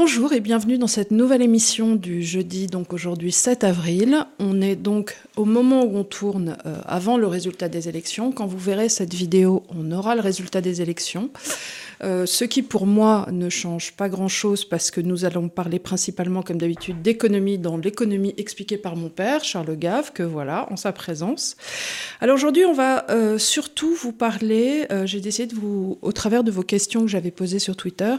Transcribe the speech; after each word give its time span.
Bonjour 0.00 0.32
et 0.32 0.38
bienvenue 0.38 0.78
dans 0.78 0.86
cette 0.86 1.10
nouvelle 1.10 1.42
émission 1.42 1.96
du 1.96 2.22
jeudi, 2.22 2.68
donc 2.68 2.92
aujourd'hui 2.92 3.32
7 3.32 3.64
avril. 3.64 4.24
On 4.38 4.60
est 4.60 4.76
donc 4.76 5.16
au 5.36 5.44
moment 5.44 5.82
où 5.82 5.96
on 5.96 6.04
tourne 6.04 6.56
euh, 6.66 6.76
avant 6.86 7.16
le 7.16 7.26
résultat 7.26 7.68
des 7.68 7.88
élections. 7.88 8.30
Quand 8.30 8.46
vous 8.46 8.58
verrez 8.58 8.88
cette 8.88 9.12
vidéo, 9.12 9.64
on 9.76 9.90
aura 9.90 10.14
le 10.14 10.20
résultat 10.20 10.60
des 10.60 10.82
élections. 10.82 11.30
Euh, 12.02 12.26
ce 12.26 12.44
qui 12.44 12.62
pour 12.62 12.86
moi 12.86 13.26
ne 13.32 13.48
change 13.48 13.92
pas 13.92 14.08
grand-chose 14.08 14.64
parce 14.64 14.90
que 14.90 15.00
nous 15.00 15.24
allons 15.24 15.48
parler 15.48 15.78
principalement 15.78 16.42
comme 16.42 16.58
d'habitude 16.58 17.02
d'économie 17.02 17.58
dans 17.58 17.76
l'économie 17.76 18.34
expliquée 18.36 18.76
par 18.76 18.96
mon 18.96 19.08
père, 19.08 19.44
Charles 19.44 19.76
Gave, 19.76 20.12
que 20.12 20.22
voilà, 20.22 20.66
en 20.70 20.76
sa 20.76 20.92
présence. 20.92 21.56
Alors 22.20 22.36
aujourd'hui, 22.36 22.64
on 22.64 22.72
va 22.72 23.10
euh, 23.10 23.38
surtout 23.38 23.94
vous 23.94 24.12
parler, 24.12 24.86
euh, 24.92 25.06
j'ai 25.06 25.20
décidé 25.20 25.54
de 25.54 25.58
vous, 25.58 25.98
au 26.02 26.12
travers 26.12 26.44
de 26.44 26.50
vos 26.50 26.62
questions 26.62 27.02
que 27.02 27.08
j'avais 27.08 27.30
posées 27.30 27.58
sur 27.58 27.76
Twitter, 27.76 28.14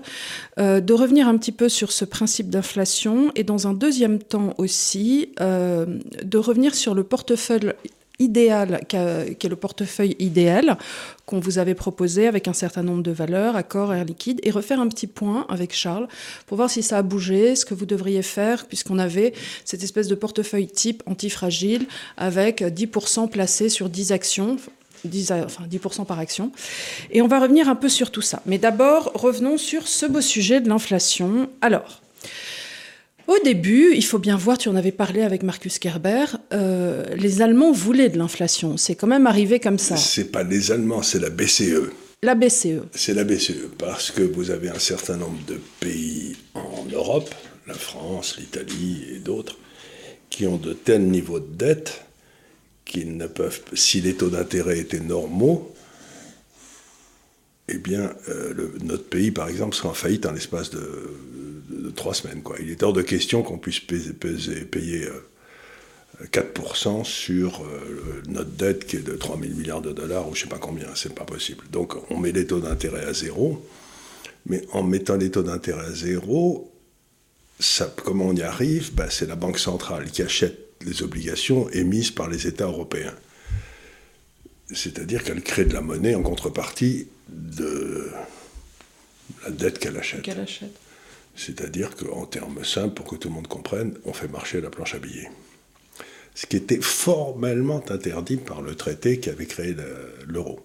de 0.57 0.93
revenir 0.93 1.27
un 1.27 1.38
petit 1.38 1.52
peu 1.52 1.69
sur 1.69 1.91
ce 1.91 2.05
principe 2.05 2.49
d'inflation 2.49 3.31
et 3.35 3.43
dans 3.43 3.67
un 3.67 3.73
deuxième 3.73 4.19
temps 4.19 4.53
aussi, 4.57 5.31
de 5.39 6.38
revenir 6.38 6.75
sur 6.75 6.93
le 6.93 7.03
portefeuille 7.03 7.73
idéal, 8.19 8.81
qui 8.87 8.95
est 8.97 9.49
le 9.49 9.55
portefeuille 9.55 10.15
idéal 10.19 10.77
qu'on 11.25 11.39
vous 11.39 11.57
avait 11.57 11.75
proposé 11.75 12.27
avec 12.27 12.47
un 12.47 12.53
certain 12.53 12.83
nombre 12.83 13.03
de 13.03 13.11
valeurs, 13.11 13.55
accords, 13.55 13.93
air 13.93 14.03
liquide, 14.03 14.39
et 14.43 14.51
refaire 14.51 14.79
un 14.79 14.87
petit 14.87 15.07
point 15.07 15.45
avec 15.47 15.73
Charles 15.73 16.07
pour 16.45 16.57
voir 16.57 16.69
si 16.69 16.83
ça 16.83 16.97
a 16.97 17.01
bougé, 17.01 17.55
ce 17.55 17.65
que 17.65 17.73
vous 17.73 17.85
devriez 17.85 18.21
faire, 18.21 18.65
puisqu'on 18.65 18.99
avait 18.99 19.33
cette 19.63 19.83
espèce 19.83 20.07
de 20.07 20.15
portefeuille 20.15 20.67
type 20.67 21.03
antifragile 21.05 21.87
avec 22.17 22.61
10% 22.61 23.29
placés 23.29 23.69
sur 23.69 23.89
10 23.89 24.11
actions, 24.11 24.57
10, 25.05 25.31
enfin 25.31 25.63
10% 25.69 26.05
par 26.05 26.19
action. 26.19 26.51
Et 27.11 27.22
on 27.22 27.27
va 27.27 27.39
revenir 27.39 27.69
un 27.69 27.75
peu 27.75 27.89
sur 27.89 28.11
tout 28.11 28.22
ça. 28.22 28.41
Mais 28.45 28.57
d'abord, 28.57 29.11
revenons 29.13 29.57
sur 29.57 29.88
ce 29.88 30.05
beau 30.05 30.22
sujet 30.22 30.61
de 30.61 30.67
l'inflation. 30.67 31.49
Alors, 31.61 32.01
au 33.30 33.38
début, 33.44 33.94
il 33.95 34.03
faut 34.03 34.17
bien 34.17 34.35
voir, 34.35 34.58
tu 34.58 34.69
en 34.69 34.75
avais 34.75 34.91
parlé 34.91 35.22
avec 35.22 35.44
Marcus 35.44 35.77
Kerber, 35.77 36.25
euh, 36.52 37.05
les 37.16 37.41
Allemands 37.41 37.72
voulaient 37.72 38.09
de 38.09 38.17
l'inflation. 38.17 38.75
C'est 38.75 38.95
quand 38.95 39.08
même 39.08 39.27
arrivé 39.27 39.59
comme 39.59 39.77
ça. 39.77 39.97
C'est 39.97 40.31
pas 40.31 40.44
les 40.44 40.72
Allemands, 40.72 41.03
c'est 41.03 41.19
la 41.19 41.30
BCE. 41.30 41.91
La 42.23 42.35
BCE. 42.35 42.81
C'est 42.94 43.13
la 43.13 43.23
BCE, 43.23 43.69
parce 43.77 44.11
que 44.11 44.23
vous 44.23 44.50
avez 44.50 44.69
un 44.69 44.80
certain 44.80 45.16
nombre 45.16 45.39
de 45.47 45.59
pays 45.80 46.35
en 46.55 46.85
Europe, 46.91 47.33
la 47.67 47.75
France, 47.75 48.38
l'Italie 48.39 49.05
et 49.16 49.19
d'autres, 49.19 49.57
qui 50.30 50.47
ont 50.47 50.57
de 50.57 50.73
tels 50.73 51.07
niveaux 51.07 51.39
de 51.39 51.55
dette 51.55 52.03
qu'ils 52.83 53.16
ne 53.16 53.27
peuvent, 53.27 53.61
si 53.73 54.02
les 54.02 54.16
taux 54.16 54.30
d'intérêt 54.30 54.80
étaient 54.80 55.00
normaux, 55.00 55.73
eh 57.72 57.77
bien, 57.77 58.11
euh, 58.30 58.72
notre 58.83 59.05
pays, 59.05 59.30
par 59.30 59.47
exemple, 59.47 59.75
serait 59.75 59.89
en 59.89 59.94
faillite 59.94 60.25
en 60.25 60.31
l'espace 60.31 60.72
de, 60.72 60.80
de, 60.80 61.28
trois 62.00 62.14
semaines. 62.14 62.42
Quoi. 62.42 62.55
Il 62.59 62.72
est 62.72 62.81
hors 62.81 62.94
de 62.94 63.02
question 63.02 63.44
qu'on 63.44 63.58
puisse 63.58 63.81
payer 63.81 65.08
4% 66.23 67.02
euh, 67.02 67.03
sur 67.03 67.61
euh, 67.61 68.23
notre 68.28 68.52
dette 68.52 68.88
qui 68.88 68.95
est 68.95 69.02
de 69.02 69.16
3 69.16 69.38
000 69.39 69.53
milliards 69.53 69.81
de 69.81 69.91
dollars 69.91 70.28
ou 70.28 70.33
je 70.33 70.39
ne 70.39 70.44
sais 70.45 70.50
pas 70.50 70.58
combien, 70.58 70.88
c'est 70.95 71.14
pas 71.14 71.25
possible. 71.25 71.66
Donc 71.72 71.95
on 72.09 72.17
met 72.17 72.31
les 72.31 72.47
taux 72.47 72.61
d'intérêt 72.61 73.06
à 73.06 73.14
zéro, 73.14 73.64
mais 74.45 74.64
en 74.72 74.81
mettant 74.81 75.17
les 75.17 75.30
taux 75.30 75.44
d'intérêt 75.44 75.86
à 75.86 75.91
zéro, 75.91 76.73
comment 78.03 78.28
on 78.28 78.36
y 78.36 78.41
arrive? 78.41 78.94
Ben, 78.95 79.09
C'est 79.09 79.28
la 79.28 79.36
Banque 79.36 79.59
centrale 79.59 80.09
qui 80.09 80.22
achète 80.22 80.58
les 80.81 81.03
obligations 81.03 81.69
émises 81.72 82.11
par 82.11 82.30
les 82.30 82.47
États 82.47 82.67
européens. 82.67 83.16
C'est-à-dire 84.73 85.23
qu'elle 85.25 85.41
crée 85.41 85.66
de 85.66 85.73
la 85.73 85.81
monnaie 85.81 86.16
en 86.16 86.22
contrepartie 86.22 87.08
de 87.28 88.09
la 89.44 89.52
dette 89.52 89.80
qu'elle 89.80 89.97
achète. 89.97 90.23
C'est-à-dire 91.39 91.95
qu'en 91.95 92.25
termes 92.25 92.66
simples, 92.66 92.95
pour 92.95 93.05
que 93.05 93.16
tout 93.16 93.29
le 93.29 93.33
monde 93.33 93.47
comprenne, 93.47 93.94
on 94.03 94.11
fait 94.11 94.27
marcher 94.27 94.59
la 94.59 94.69
planche 94.69 94.94
à 94.95 95.00
billets. 95.00 95.31
Ce 96.35 96.45
qui 96.45 96.57
était 96.57 96.81
formellement 96.81 97.81
interdit 97.89 98.35
par 98.35 98.61
le 98.61 98.75
traité 98.75 99.22
qui 99.22 99.29
avait 99.29 99.45
créé 99.45 99.73
l'euro. 100.28 100.59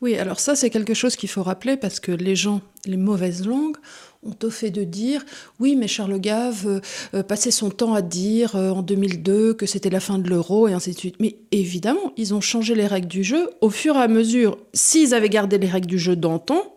Oui, 0.00 0.16
alors 0.16 0.38
ça 0.38 0.54
c'est 0.54 0.70
quelque 0.70 0.94
chose 0.94 1.16
qu'il 1.16 1.28
faut 1.28 1.42
rappeler 1.42 1.76
parce 1.76 1.98
que 1.98 2.12
les 2.12 2.36
gens, 2.36 2.60
les 2.86 2.96
mauvaises 2.96 3.44
langues, 3.44 3.76
ont 4.22 4.36
au 4.44 4.50
fait 4.50 4.70
de 4.70 4.84
dire 4.84 5.24
oui, 5.58 5.74
mais 5.74 5.88
Charles 5.88 6.20
Gave 6.20 6.66
euh, 6.66 6.80
euh, 7.14 7.22
passait 7.24 7.50
son 7.50 7.70
temps 7.70 7.94
à 7.94 8.02
dire 8.02 8.54
euh, 8.54 8.70
en 8.70 8.82
2002 8.82 9.54
que 9.54 9.66
c'était 9.66 9.90
la 9.90 10.00
fin 10.00 10.18
de 10.18 10.28
l'euro 10.28 10.68
et 10.68 10.74
ainsi 10.74 10.92
de 10.92 10.98
suite. 10.98 11.16
Mais 11.18 11.38
évidemment, 11.50 12.12
ils 12.16 12.34
ont 12.34 12.40
changé 12.40 12.76
les 12.76 12.86
règles 12.86 13.08
du 13.08 13.24
jeu 13.24 13.50
au 13.62 13.70
fur 13.70 13.96
et 13.96 14.02
à 14.02 14.08
mesure. 14.08 14.58
S'ils 14.74 15.12
avaient 15.12 15.28
gardé 15.28 15.58
les 15.58 15.68
règles 15.68 15.88
du 15.88 15.98
jeu 15.98 16.14
d'antan, 16.14 16.76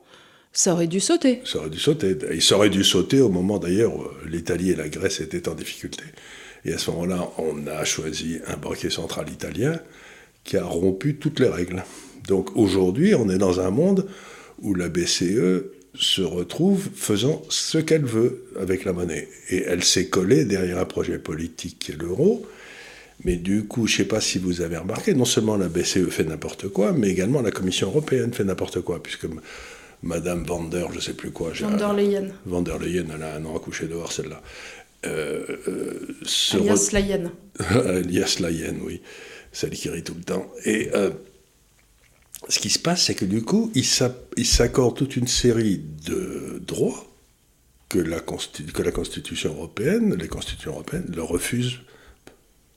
ça 0.53 0.74
aurait 0.74 0.88
dû 0.88 1.00
sauter. 1.00 1.41
Ça 1.46 1.59
aurait 1.59 1.72
dû 1.72 1.80
sauter. 1.80 2.16
Et 2.30 2.40
ça 2.40 2.56
aurait 2.56 2.69
dû 2.69 2.84
sauter 2.84 3.19
au 3.19 3.30
moment 3.30 3.58
d'ailleurs 3.58 3.96
où 3.96 4.06
l'Italie 4.28 4.69
et 4.69 4.75
la 4.75 4.88
Grèce 4.88 5.19
étaient 5.19 5.50
en 5.50 5.56
difficulté. 5.56 6.03
Et 6.64 6.74
à 6.74 6.78
ce 6.78 6.91
moment-là, 6.91 7.28
on 7.40 7.68
a 7.68 7.84
choisi 7.84 8.40
un 8.47 8.56
banquier 8.56 8.92
central 8.92 9.30
italien 9.30 9.80
qui 10.44 10.58
a 10.58 10.63
rompu 10.63 11.16
toutes 11.16 11.40
les 11.40 11.50
règles. 11.50 11.84
Donc 12.28 12.56
aujourd'hui, 12.56 13.16
on 13.16 13.30
est 13.30 13.40
dans 13.40 13.59
un 13.59 13.72
monde 13.72 14.08
où 14.62 14.75
la 14.75 14.90
BCE 14.90 15.63
se 15.96 16.22
retrouve 16.22 16.88
faisant 16.96 17.44
ce 17.50 17.80
qu'elle 17.80 18.06
veut 18.06 18.46
avec 18.59 18.86
la 18.86 18.94
monnaie. 18.94 19.28
Et 19.50 19.63
elle 19.63 19.84
s'est 19.84 20.08
collée 20.08 20.46
derrière 20.46 20.78
un 20.78 20.86
projet 20.86 21.18
politique 21.18 21.80
qui 21.80 21.92
est 21.92 21.96
l'euro. 21.96 22.46
Mais 23.25 23.36
du 23.36 23.63
coup, 23.66 23.88
je 23.88 23.94
ne 23.94 23.97
sais 23.97 24.08
pas 24.08 24.22
si 24.22 24.38
vous 24.38 24.62
avez 24.62 24.78
remarqué, 24.78 25.13
non 25.13 25.25
seulement 25.25 25.56
la 25.56 25.68
BCE 25.68 26.09
fait 26.09 26.24
n'importe 26.24 26.68
quoi, 26.68 26.94
mais 26.94 27.09
également 27.09 27.42
la 27.42 27.52
Commission 27.52 27.88
européenne 27.88 28.34
fait 28.34 28.44
n'importe 28.44 28.81
quoi, 28.81 29.02
puisque 29.02 29.28
Madame 30.03 30.44
Vander, 30.44 30.86
je 30.91 30.97
ne 30.97 31.02
sais 31.02 31.14
plus 31.14 31.31
quoi. 31.31 31.52
Van 31.59 31.72
der 31.72 31.94
Leyen. 31.94 32.34
Van 32.46 32.62
der 32.62 32.78
Leyen, 32.78 33.06
elle 33.16 33.24
a 33.24 33.36
un 33.36 33.46
an 33.46 33.56
à 33.56 33.59
coucher 33.59 33.88
dehors, 33.88 34.12
celle-là. 34.12 34.41
Euh, 35.06 35.46
euh, 35.68 36.16
Alias 36.53 36.91
oui. 38.86 39.02
Celle 39.52 39.69
qui 39.72 39.90
rit 39.90 40.03
tout 40.03 40.16
le 40.16 40.24
temps. 40.24 40.52
Et 40.66 40.90
euh, 40.94 41.12
ce 42.50 42.59
qui 42.59 42.69
se 42.69 42.80
passe, 42.80 43.06
c'est 43.06 43.16
que 43.16 43.25
du 43.25 43.44
coup, 43.44 43.72
il 43.75 43.86
s'accorde 44.46 44.97
toute 44.97 45.16
une 45.16 45.28
série 45.28 45.81
de 46.06 46.62
droits 46.66 47.08
que 47.88 48.00
la, 48.00 48.19
que 48.19 48.81
la 48.81 48.92
Constitution 48.92 49.53
européenne, 49.53 50.16
les 50.16 50.28
constitutions 50.28 50.72
européennes, 50.72 51.12
le 51.16 51.24
refusent 51.24 51.80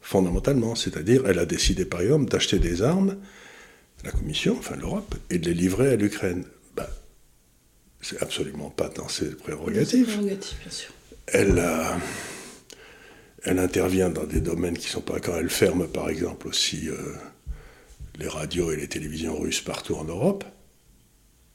fondamentalement. 0.01 0.77
C'est-à-dire, 0.77 1.23
elle 1.27 1.41
a 1.41 1.47
décidé, 1.47 1.85
par 1.85 2.03
exemple, 2.03 2.31
d'acheter 2.31 2.61
des 2.61 2.83
armes, 2.83 3.17
la 4.05 4.13
Commission, 4.13 4.57
enfin 4.59 4.77
l'Europe, 4.77 5.17
et 5.31 5.39
de 5.39 5.47
les 5.47 5.55
livrer 5.55 5.93
à 5.93 5.97
l'Ukraine. 5.97 6.45
C'est 8.09 8.23
absolument 8.23 8.71
pas 8.71 8.89
dans 8.89 9.09
ses 9.09 9.31
prérogatives. 9.31 10.07
prérogatives 10.07 10.59
bien 10.61 10.71
sûr. 10.71 10.91
Elle, 11.27 11.61
elle 13.43 13.59
intervient 13.59 14.11
dans 14.11 14.23
des 14.23 14.41
domaines 14.41 14.79
qui 14.79 14.87
ne 14.87 14.91
sont 14.93 15.01
pas 15.01 15.19
quand 15.19 15.37
elle 15.37 15.51
ferme, 15.51 15.89
par 15.89 16.09
exemple, 16.09 16.47
aussi 16.47 16.89
euh, 16.89 16.97
les 18.21 18.29
radios 18.29 18.71
et 18.71 18.77
les 18.77 18.87
télévisions 18.87 19.37
russes 19.37 19.61
partout 19.61 19.97
en 19.97 20.05
Europe. 20.05 20.45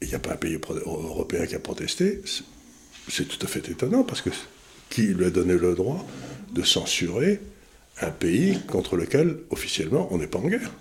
Il 0.02 0.10
n'y 0.10 0.16
a 0.16 0.20
pas 0.20 0.34
un 0.34 0.36
pays 0.36 0.60
européen 0.76 1.46
qui 1.46 1.56
a 1.56 1.60
protesté. 1.60 2.22
C'est 3.08 3.30
tout 3.30 3.40
à 3.46 3.48
fait 3.48 3.70
étonnant 3.70 4.04
parce 4.04 4.22
que 4.22 4.30
qui 4.90 5.04
lui 5.04 5.24
a 5.24 5.30
donné 5.30 5.54
le 5.54 5.74
droit 5.74 6.06
de 6.52 6.64
censurer 6.64 7.40
un 8.02 8.12
pays 8.12 8.60
contre 8.68 8.98
lequel, 8.98 9.38
officiellement, 9.52 10.10
on 10.12 10.18
n'est 10.18 10.28
pas 10.28 10.40
en 10.40 10.50
guerre 10.50 10.74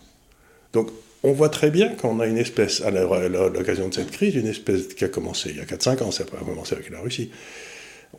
Donc, 0.73 0.91
on 1.23 1.33
voit 1.33 1.49
très 1.49 1.71
bien 1.71 1.89
qu'on 1.95 2.21
a 2.21 2.27
une 2.27 2.39
espèce, 2.39 2.81
à 2.81 2.91
l'occasion 2.91 3.89
de 3.89 3.95
cette 3.95 4.11
crise, 4.11 4.35
une 4.35 4.47
espèce 4.47 4.89
qui 4.95 5.05
a 5.05 5.09
commencé 5.09 5.51
il 5.51 5.57
y 5.57 5.61
a 5.61 5.65
4-5 5.65 6.03
ans, 6.03 6.11
ça 6.11 6.25
pas 6.25 6.39
commencé 6.39 6.75
avec 6.75 6.91
la 6.91 7.01
Russie, 7.01 7.31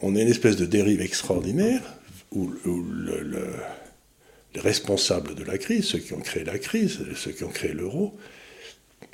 on 0.01 0.15
a 0.15 0.21
une 0.21 0.27
espèce 0.27 0.55
de 0.55 0.65
dérive 0.65 1.01
extraordinaire 1.01 1.81
où, 2.31 2.51
les 4.53 4.61
responsables 4.61 5.35
de 5.35 5.43
la 5.43 5.57
crise, 5.57 5.85
ceux 5.85 5.99
qui 5.99 6.13
ont 6.13 6.19
créé 6.19 6.43
la 6.43 6.59
crise, 6.59 6.99
ceux 7.15 7.31
qui 7.31 7.43
ont 7.43 7.49
créé 7.49 7.73
l'euro, 7.73 8.17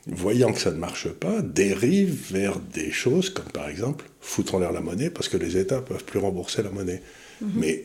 voyant 0.07 0.51
que 0.51 0.59
ça 0.59 0.71
ne 0.71 0.77
marche 0.77 1.09
pas, 1.09 1.41
dérivent 1.41 2.31
vers 2.31 2.59
des 2.59 2.91
choses 2.91 3.29
comme 3.29 3.51
par 3.51 3.69
exemple 3.69 4.05
foutre 4.21 4.55
en 4.55 4.59
l'air 4.59 4.71
la 4.71 4.81
monnaie 4.81 5.09
parce 5.09 5.29
que 5.29 5.37
les 5.37 5.57
États 5.57 5.77
ne 5.77 5.81
peuvent 5.81 6.03
plus 6.03 6.19
rembourser 6.19 6.63
la 6.63 6.69
monnaie. 6.69 7.01
Mhm. 7.41 7.51
Mais 7.55 7.83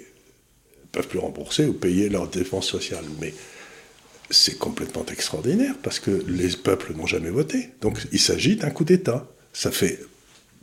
peuvent 0.93 1.09
plus 1.09 1.19
rembourser 1.19 1.67
ou 1.67 1.73
payer 1.73 2.09
leurs 2.09 2.29
dépenses 2.29 2.69
sociales. 2.69 3.05
Mais 3.21 3.33
c'est 4.33 4.59
complètement 4.59 5.05
extraordinaire 5.07 5.75
parce 5.83 6.01
que 6.01 6.25
les 6.27 6.49
peuples 6.49 6.95
n'ont 6.95 7.07
jamais 7.07 7.31
voté. 7.31 7.71
Donc 7.81 8.01
il 8.11 8.21
s'agit 8.21 8.57
d'un 8.57 8.71
coup 8.71 8.85
d'État. 8.85 9.29
Ça 9.53 9.71
fait, 9.71 10.01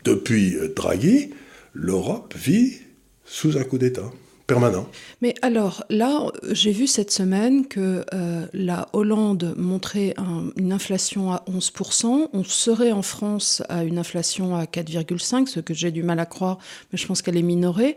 depuis 0.04 0.57
Draghi, 0.75 1.30
l'Europe 1.74 2.33
vit 2.36 2.80
sous 3.25 3.57
un 3.57 3.63
coup 3.63 3.77
d'État 3.77 4.12
permanent. 4.50 4.88
Mais 5.21 5.36
alors 5.44 5.83
là, 5.89 6.31
j'ai 6.51 6.71
vu 6.71 6.88
cette 6.88 7.12
semaine 7.12 7.68
que 7.68 8.04
euh, 8.13 8.48
la 8.54 8.89
Hollande 8.94 9.54
montrait 9.56 10.15
une 10.57 10.74
inflation 10.74 11.31
à 11.31 11.44
11%. 11.48 12.30
On 12.33 12.44
serait 12.44 12.92
en 12.92 13.04
France 13.04 13.62
à 13.69 13.83
une 13.83 14.00
inflation 14.00 14.56
à 14.56 14.63
4,5%, 14.63 15.45
ce 15.45 15.60
que 15.60 15.75
j'ai 15.75 15.92
du 15.92 16.01
mal 16.01 16.19
à 16.19 16.25
croire, 16.25 16.57
mais 16.92 16.98
je 16.98 17.06
pense 17.06 17.22
qu'elle 17.22 17.38
est 17.38 17.44
minorée. 17.44 17.95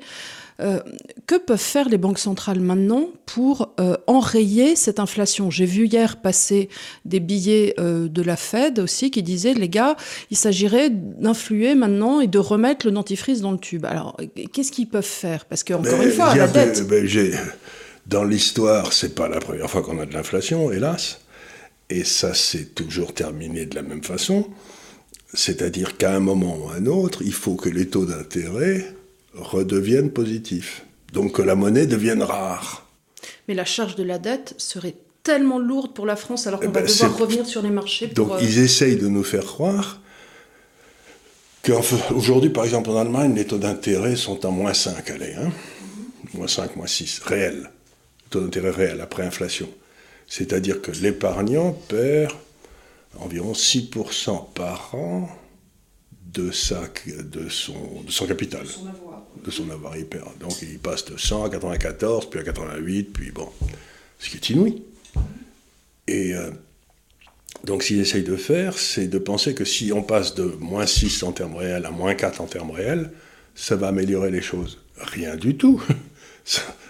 Euh, 0.60 0.80
que 1.26 1.36
peuvent 1.36 1.58
faire 1.58 1.88
les 1.88 1.96
banques 1.96 2.18
centrales 2.18 2.60
maintenant 2.60 3.08
pour 3.26 3.74
euh, 3.80 3.96
enrayer 4.06 4.76
cette 4.76 5.00
inflation? 5.00 5.50
J'ai 5.50 5.64
vu 5.64 5.86
hier 5.86 6.20
passer 6.20 6.68
des 7.04 7.20
billets 7.20 7.74
euh, 7.80 8.06
de 8.08 8.22
la 8.22 8.36
Fed 8.36 8.78
aussi 8.78 9.10
qui 9.10 9.22
disaient, 9.22 9.54
les 9.54 9.68
gars, 9.68 9.96
il 10.30 10.36
s'agirait 10.36 10.90
d'influer 10.90 11.74
maintenant 11.74 12.20
et 12.20 12.26
de 12.26 12.38
remettre 12.38 12.86
le 12.86 12.92
dentifrice 12.92 13.40
dans 13.40 13.52
le 13.52 13.58
tube. 13.58 13.86
Alors, 13.86 14.16
qu'est-ce 14.52 14.70
qu'ils 14.70 14.88
peuvent 14.88 15.04
faire? 15.04 15.46
Parce 15.46 15.64
que, 15.64 15.74
encore 15.74 16.02
une 16.02 16.10
fois, 16.10 16.34
la 16.34 16.48
dette... 16.48 16.86
Ben, 16.86 17.08
dans 18.06 18.24
l'histoire, 18.24 18.92
c'est 18.92 19.14
pas 19.14 19.28
la 19.28 19.38
première 19.38 19.70
fois 19.70 19.82
qu'on 19.82 19.98
a 20.00 20.06
de 20.06 20.12
l'inflation, 20.12 20.70
hélas. 20.70 21.20
Et 21.88 22.04
ça 22.04 22.34
s'est 22.34 22.66
toujours 22.66 23.14
terminé 23.14 23.64
de 23.64 23.74
la 23.74 23.82
même 23.82 24.02
façon. 24.02 24.48
C'est-à-dire 25.32 25.96
qu'à 25.96 26.14
un 26.14 26.20
moment 26.20 26.58
ou 26.58 26.68
à 26.70 26.74
un 26.74 26.86
autre, 26.86 27.22
il 27.22 27.32
faut 27.32 27.54
que 27.54 27.68
les 27.68 27.86
taux 27.86 28.04
d'intérêt 28.04 28.94
redeviennent 29.34 30.10
positifs. 30.10 30.84
Donc 31.12 31.32
que 31.32 31.42
la 31.42 31.54
monnaie 31.54 31.86
devienne 31.86 32.22
rare. 32.22 32.86
Mais 33.48 33.54
la 33.54 33.64
charge 33.64 33.96
de 33.96 34.02
la 34.02 34.18
dette 34.18 34.54
serait 34.58 34.94
tellement 35.22 35.58
lourde 35.58 35.94
pour 35.94 36.06
la 36.06 36.16
France 36.16 36.46
alors 36.46 36.60
qu'on 36.60 36.70
eh 36.70 36.72
va 36.72 36.80
ben, 36.80 36.86
devoir 36.86 37.18
revenir 37.18 37.46
sur 37.46 37.62
les 37.62 37.70
marchés. 37.70 38.08
Pour 38.08 38.26
Donc 38.26 38.38
euh, 38.38 38.44
ils 38.44 38.58
essayent 38.58 38.96
de 38.96 39.08
nous 39.08 39.22
faire 39.22 39.44
croire 39.44 40.00
qu'aujourd'hui, 41.62 42.50
par 42.50 42.64
exemple 42.64 42.90
en 42.90 42.96
Allemagne, 42.96 43.34
les 43.34 43.46
taux 43.46 43.58
d'intérêt 43.58 44.16
sont 44.16 44.44
à 44.44 44.50
moins 44.50 44.74
5, 44.74 45.10
allez, 45.10 45.34
hein 45.34 45.52
moins 46.34 46.48
5, 46.48 46.76
moins 46.76 46.86
6, 46.86 47.20
réel. 47.20 47.70
Taux 48.30 48.40
d'intérêt 48.40 48.70
réel 48.70 49.00
après 49.00 49.24
inflation. 49.24 49.68
C'est-à-dire 50.26 50.80
que 50.80 50.90
l'épargnant 50.92 51.72
perd 51.88 52.32
environ 53.18 53.52
6% 53.52 54.52
par 54.54 54.94
an 54.94 55.28
de, 56.32 56.50
sa, 56.50 56.80
de, 57.06 57.48
son, 57.48 58.02
de 58.06 58.10
son 58.10 58.26
capital. 58.26 58.62
De 58.62 58.68
son 58.68 58.86
avoir. 58.86 59.01
De 59.44 59.50
son 59.50 59.70
avoir, 59.70 59.96
il 59.96 60.06
perd. 60.06 60.38
Donc 60.38 60.60
il 60.62 60.78
passe 60.78 61.04
de 61.06 61.16
100 61.16 61.44
à 61.44 61.50
94, 61.50 62.30
puis 62.30 62.40
à 62.40 62.42
88, 62.42 63.04
puis 63.12 63.30
bon. 63.30 63.48
Ce 64.18 64.28
qui 64.28 64.36
est 64.36 64.50
inouï. 64.50 64.82
Et 66.06 66.34
euh, 66.34 66.50
donc, 67.64 67.82
ce 67.82 67.88
qu'il 67.88 68.00
essaye 68.00 68.22
de 68.22 68.36
faire, 68.36 68.78
c'est 68.78 69.06
de 69.06 69.18
penser 69.18 69.54
que 69.54 69.64
si 69.64 69.92
on 69.92 70.02
passe 70.02 70.34
de 70.34 70.44
moins 70.58 70.86
6 70.86 71.22
en 71.22 71.32
termes 71.32 71.56
réels 71.56 71.86
à 71.86 71.90
moins 71.90 72.14
4 72.14 72.40
en 72.40 72.46
termes 72.46 72.72
réels, 72.72 73.10
ça 73.54 73.76
va 73.76 73.88
améliorer 73.88 74.30
les 74.30 74.42
choses. 74.42 74.78
Rien 74.96 75.36
du 75.36 75.56
tout. 75.56 75.82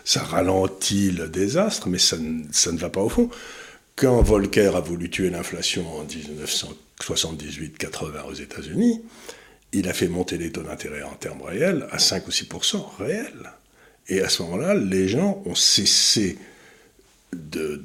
Ça, 0.04 0.22
ralentit 0.22 1.12
le 1.12 1.28
désastre, 1.28 1.86
mais 1.86 1.98
ça, 1.98 2.16
ça 2.50 2.72
ne 2.72 2.78
va 2.78 2.88
pas 2.88 3.02
au 3.02 3.08
fond. 3.08 3.30
Quand 3.94 4.20
Volcker 4.20 4.74
a 4.74 4.80
voulu 4.80 5.10
tuer 5.10 5.30
l'inflation 5.30 5.86
en 5.96 6.04
1978-80 6.04 8.24
aux 8.28 8.34
États-Unis, 8.34 9.00
il 9.72 9.88
a 9.88 9.92
fait 9.92 10.08
monter 10.08 10.38
les 10.38 10.50
taux 10.50 10.62
d'intérêt 10.62 11.02
en 11.02 11.14
termes 11.14 11.42
réels 11.42 11.86
à 11.90 11.98
5 11.98 12.26
ou 12.28 12.30
6% 12.30 12.96
réels. 12.98 13.52
Et 14.08 14.20
à 14.20 14.28
ce 14.28 14.42
moment-là, 14.42 14.74
les 14.74 15.08
gens 15.08 15.42
ont 15.46 15.54
cessé 15.54 16.38
de 17.32 17.82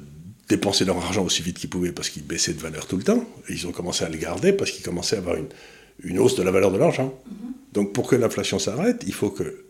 dépenser 0.48 0.84
leur 0.84 0.96
argent 0.98 1.24
aussi 1.24 1.42
vite 1.42 1.58
qu'ils 1.58 1.70
pouvaient 1.70 1.92
parce 1.92 2.10
qu'ils 2.10 2.24
baissaient 2.24 2.52
de 2.52 2.60
valeur 2.60 2.86
tout 2.86 2.96
le 2.96 3.04
temps. 3.04 3.24
Et 3.48 3.52
ils 3.52 3.66
ont 3.66 3.72
commencé 3.72 4.04
à 4.04 4.08
le 4.08 4.18
garder 4.18 4.52
parce 4.52 4.70
qu'ils 4.70 4.84
commençaient 4.84 5.16
à 5.16 5.20
avoir 5.20 5.36
une, 5.36 5.48
une, 6.02 6.18
hausse 6.18 6.36
de 6.36 6.42
la 6.42 6.50
valeur 6.50 6.70
de 6.72 6.78
l'argent. 6.78 7.14
Mm-hmm. 7.26 7.74
Donc 7.74 7.92
pour 7.92 8.06
que 8.06 8.16
l'inflation 8.16 8.58
s'arrête, 8.58 9.02
il 9.06 9.14
faut 9.14 9.30
que, 9.30 9.64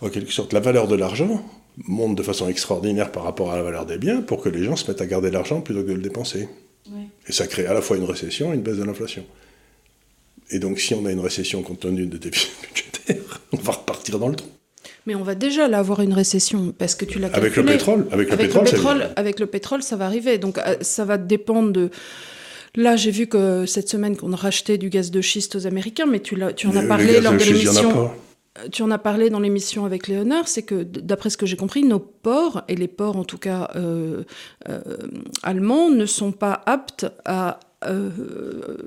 en 0.00 0.08
quelque 0.08 0.32
sorte, 0.32 0.52
la 0.52 0.60
valeur 0.60 0.88
de 0.88 0.96
l'argent 0.96 1.44
monte 1.84 2.16
de 2.16 2.22
façon 2.22 2.48
extraordinaire 2.48 3.12
par 3.12 3.22
rapport 3.22 3.52
à 3.52 3.56
la 3.56 3.62
valeur 3.62 3.86
des 3.86 3.98
biens 3.98 4.22
pour 4.22 4.42
que 4.42 4.48
les 4.48 4.64
gens 4.64 4.76
se 4.76 4.90
mettent 4.90 5.00
à 5.00 5.06
garder 5.06 5.30
l'argent 5.30 5.60
plutôt 5.60 5.82
que 5.82 5.88
de 5.88 5.94
le 5.94 6.02
dépenser. 6.02 6.48
Et 7.28 7.32
ça 7.32 7.46
crée 7.46 7.66
à 7.66 7.74
la 7.74 7.82
fois 7.82 7.98
une 7.98 8.04
récession 8.04 8.52
et 8.52 8.56
une 8.56 8.62
baisse 8.62 8.78
de 8.78 8.84
l'inflation. 8.84 9.24
Et 10.50 10.58
donc 10.58 10.80
si 10.80 10.94
on 10.94 11.04
a 11.06 11.12
une 11.12 11.20
récession 11.20 11.62
compte 11.62 11.80
tenu 11.80 12.06
de 12.06 12.16
déficit 12.16 12.52
budgétaire, 12.62 13.40
on 13.52 13.56
va 13.56 13.72
repartir 13.72 14.18
dans 14.18 14.28
le 14.28 14.36
trou. 14.36 14.48
Mais 15.06 15.14
on 15.14 15.22
va 15.22 15.34
déjà 15.34 15.68
là 15.68 15.78
avoir 15.78 16.00
une 16.00 16.12
récession 16.12 16.74
parce 16.76 16.94
que 16.94 17.04
tu 17.04 17.18
l'as 17.18 17.28
Avec 17.32 17.56
le 17.56 17.64
pétrole, 17.64 18.06
avec 18.10 18.30
le 18.30 18.36
pétrole, 18.36 18.68
ça 18.68 19.12
avec 19.16 19.40
le 19.40 19.46
pétrole, 19.46 19.82
ça 19.82 19.96
va 19.96 20.06
arriver. 20.06 20.38
Donc 20.38 20.58
euh, 20.58 20.76
ça 20.82 21.04
va 21.04 21.16
dépendre 21.16 21.72
de. 21.72 21.90
Là, 22.74 22.96
j'ai 22.96 23.10
vu 23.10 23.26
que 23.26 23.64
cette 23.64 23.88
semaine 23.88 24.16
qu'on 24.16 24.34
rachetait 24.36 24.76
du 24.76 24.90
gaz 24.90 25.10
de 25.10 25.20
schiste 25.22 25.56
aux 25.56 25.66
Américains, 25.66 26.04
mais 26.06 26.20
tu, 26.20 26.38
tu 26.54 26.66
en 26.66 26.76
as 26.76 26.82
parlé 26.82 27.20
lors 27.20 27.32
de 27.32 27.38
l'émission 27.38 28.10
tu 28.72 28.82
en 28.82 28.90
as 28.90 28.98
parlé 28.98 29.30
dans 29.30 29.40
l'émission 29.40 29.84
avec 29.84 30.08
Léonard, 30.08 30.48
c'est 30.48 30.62
que 30.62 30.82
d'après 30.82 31.30
ce 31.30 31.36
que 31.36 31.46
j'ai 31.46 31.56
compris, 31.56 31.84
nos 31.84 31.98
ports, 31.98 32.62
et 32.68 32.74
les 32.74 32.88
ports 32.88 33.16
en 33.16 33.24
tout 33.24 33.38
cas 33.38 33.70
euh, 33.76 34.24
euh, 34.68 34.80
allemands, 35.42 35.90
ne 35.90 36.06
sont 36.06 36.32
pas 36.32 36.62
aptes 36.66 37.06
à 37.24 37.60
euh, 37.84 38.78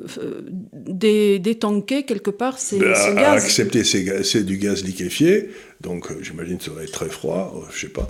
détanker 1.39 2.03
quelque 2.05 2.31
part 2.31 2.59
ces, 2.59 2.77
ben, 2.77 2.93
gaz. 3.15 3.43
Accepter 3.43 3.83
c'est 3.83 4.43
du 4.43 4.57
gaz 4.57 4.83
liquéfié, 4.83 5.49
donc 5.79 6.11
j'imagine 6.21 6.57
que 6.57 6.65
ça 6.65 6.71
va 6.71 6.83
être 6.83 6.91
très 6.91 7.09
froid, 7.09 7.67
je 7.73 7.81
sais 7.81 7.93
pas. 7.93 8.09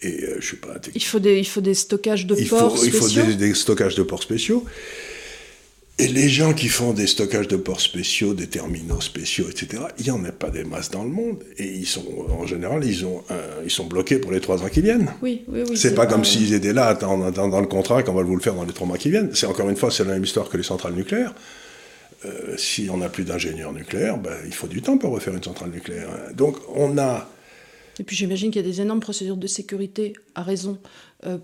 Et 0.00 0.24
je 0.38 0.50
sais 0.50 0.56
pas. 0.56 0.74
Il 0.94 1.02
faut 1.02 1.18
des, 1.18 1.38
il 1.38 1.46
faut 1.46 1.60
des 1.60 1.74
stockages 1.74 2.24
de 2.26 2.34
ports 2.48 2.78
spéciaux. 2.78 3.22
Il 3.24 3.32
faut 3.32 3.36
des 3.36 3.54
stockages 3.54 3.96
de 3.96 4.02
ports 4.04 4.22
spéciaux. 4.22 4.64
Et 6.00 6.06
les 6.06 6.28
gens 6.28 6.54
qui 6.54 6.68
font 6.68 6.92
des 6.92 7.08
stockages 7.08 7.48
de 7.48 7.56
ports 7.56 7.80
spéciaux, 7.80 8.32
des 8.32 8.46
terminaux 8.46 9.00
spéciaux, 9.00 9.46
etc., 9.50 9.82
il 9.98 10.04
n'y 10.04 10.10
en 10.12 10.24
a 10.24 10.30
pas 10.30 10.48
des 10.48 10.62
masses 10.62 10.92
dans 10.92 11.02
le 11.02 11.10
monde. 11.10 11.42
Et 11.56 11.66
ils 11.66 11.86
sont, 11.86 12.04
en 12.30 12.46
général, 12.46 12.84
ils, 12.84 13.04
ont, 13.04 13.24
ils 13.64 13.70
sont 13.70 13.86
bloqués 13.86 14.18
pour 14.18 14.30
les 14.30 14.40
trois 14.40 14.62
ans 14.62 14.68
qui 14.68 14.80
viennent. 14.80 15.10
Oui, 15.22 15.42
oui, 15.48 15.64
oui. 15.68 15.76
C'est 15.76 15.96
pas, 15.96 16.06
comme 16.06 16.24
s'ils 16.24 16.54
étaient 16.54 16.72
là 16.72 16.94
dans, 16.94 17.32
dans, 17.32 17.60
le 17.60 17.66
contrat 17.66 18.04
qu'on 18.04 18.14
va 18.14 18.22
vous 18.22 18.36
le 18.36 18.42
faire 18.42 18.54
dans 18.54 18.64
les 18.64 18.72
trois 18.72 18.86
mois 18.86 18.96
qui 18.96 19.10
viennent. 19.10 19.30
C'est 19.34 19.46
encore 19.46 19.68
une 19.68 19.76
fois, 19.76 19.90
c'est 19.90 20.04
la 20.04 20.12
même 20.12 20.22
histoire 20.22 20.48
que 20.48 20.56
les 20.56 20.62
centrales 20.62 20.94
nucléaires. 20.94 21.34
Euh, 22.24 22.56
si 22.56 22.88
on 22.92 22.98
n'a 22.98 23.08
plus 23.08 23.24
d'ingénieurs 23.24 23.72
nucléaires, 23.72 24.18
ben, 24.18 24.36
il 24.46 24.54
faut 24.54 24.68
du 24.68 24.82
temps 24.82 24.98
pour 24.98 25.10
refaire 25.12 25.34
une 25.34 25.42
centrale 25.42 25.70
nucléaire. 25.70 26.08
Donc 26.34 26.56
on 26.74 26.96
a 26.98 27.28
et 27.98 28.04
puis 28.04 28.16
j'imagine 28.16 28.50
qu'il 28.50 28.64
y 28.64 28.64
a 28.64 28.68
des 28.68 28.80
énormes 28.80 29.00
procédures 29.00 29.36
de 29.36 29.46
sécurité, 29.46 30.12
à 30.34 30.42
raison, 30.42 30.78
euh, 30.78 30.82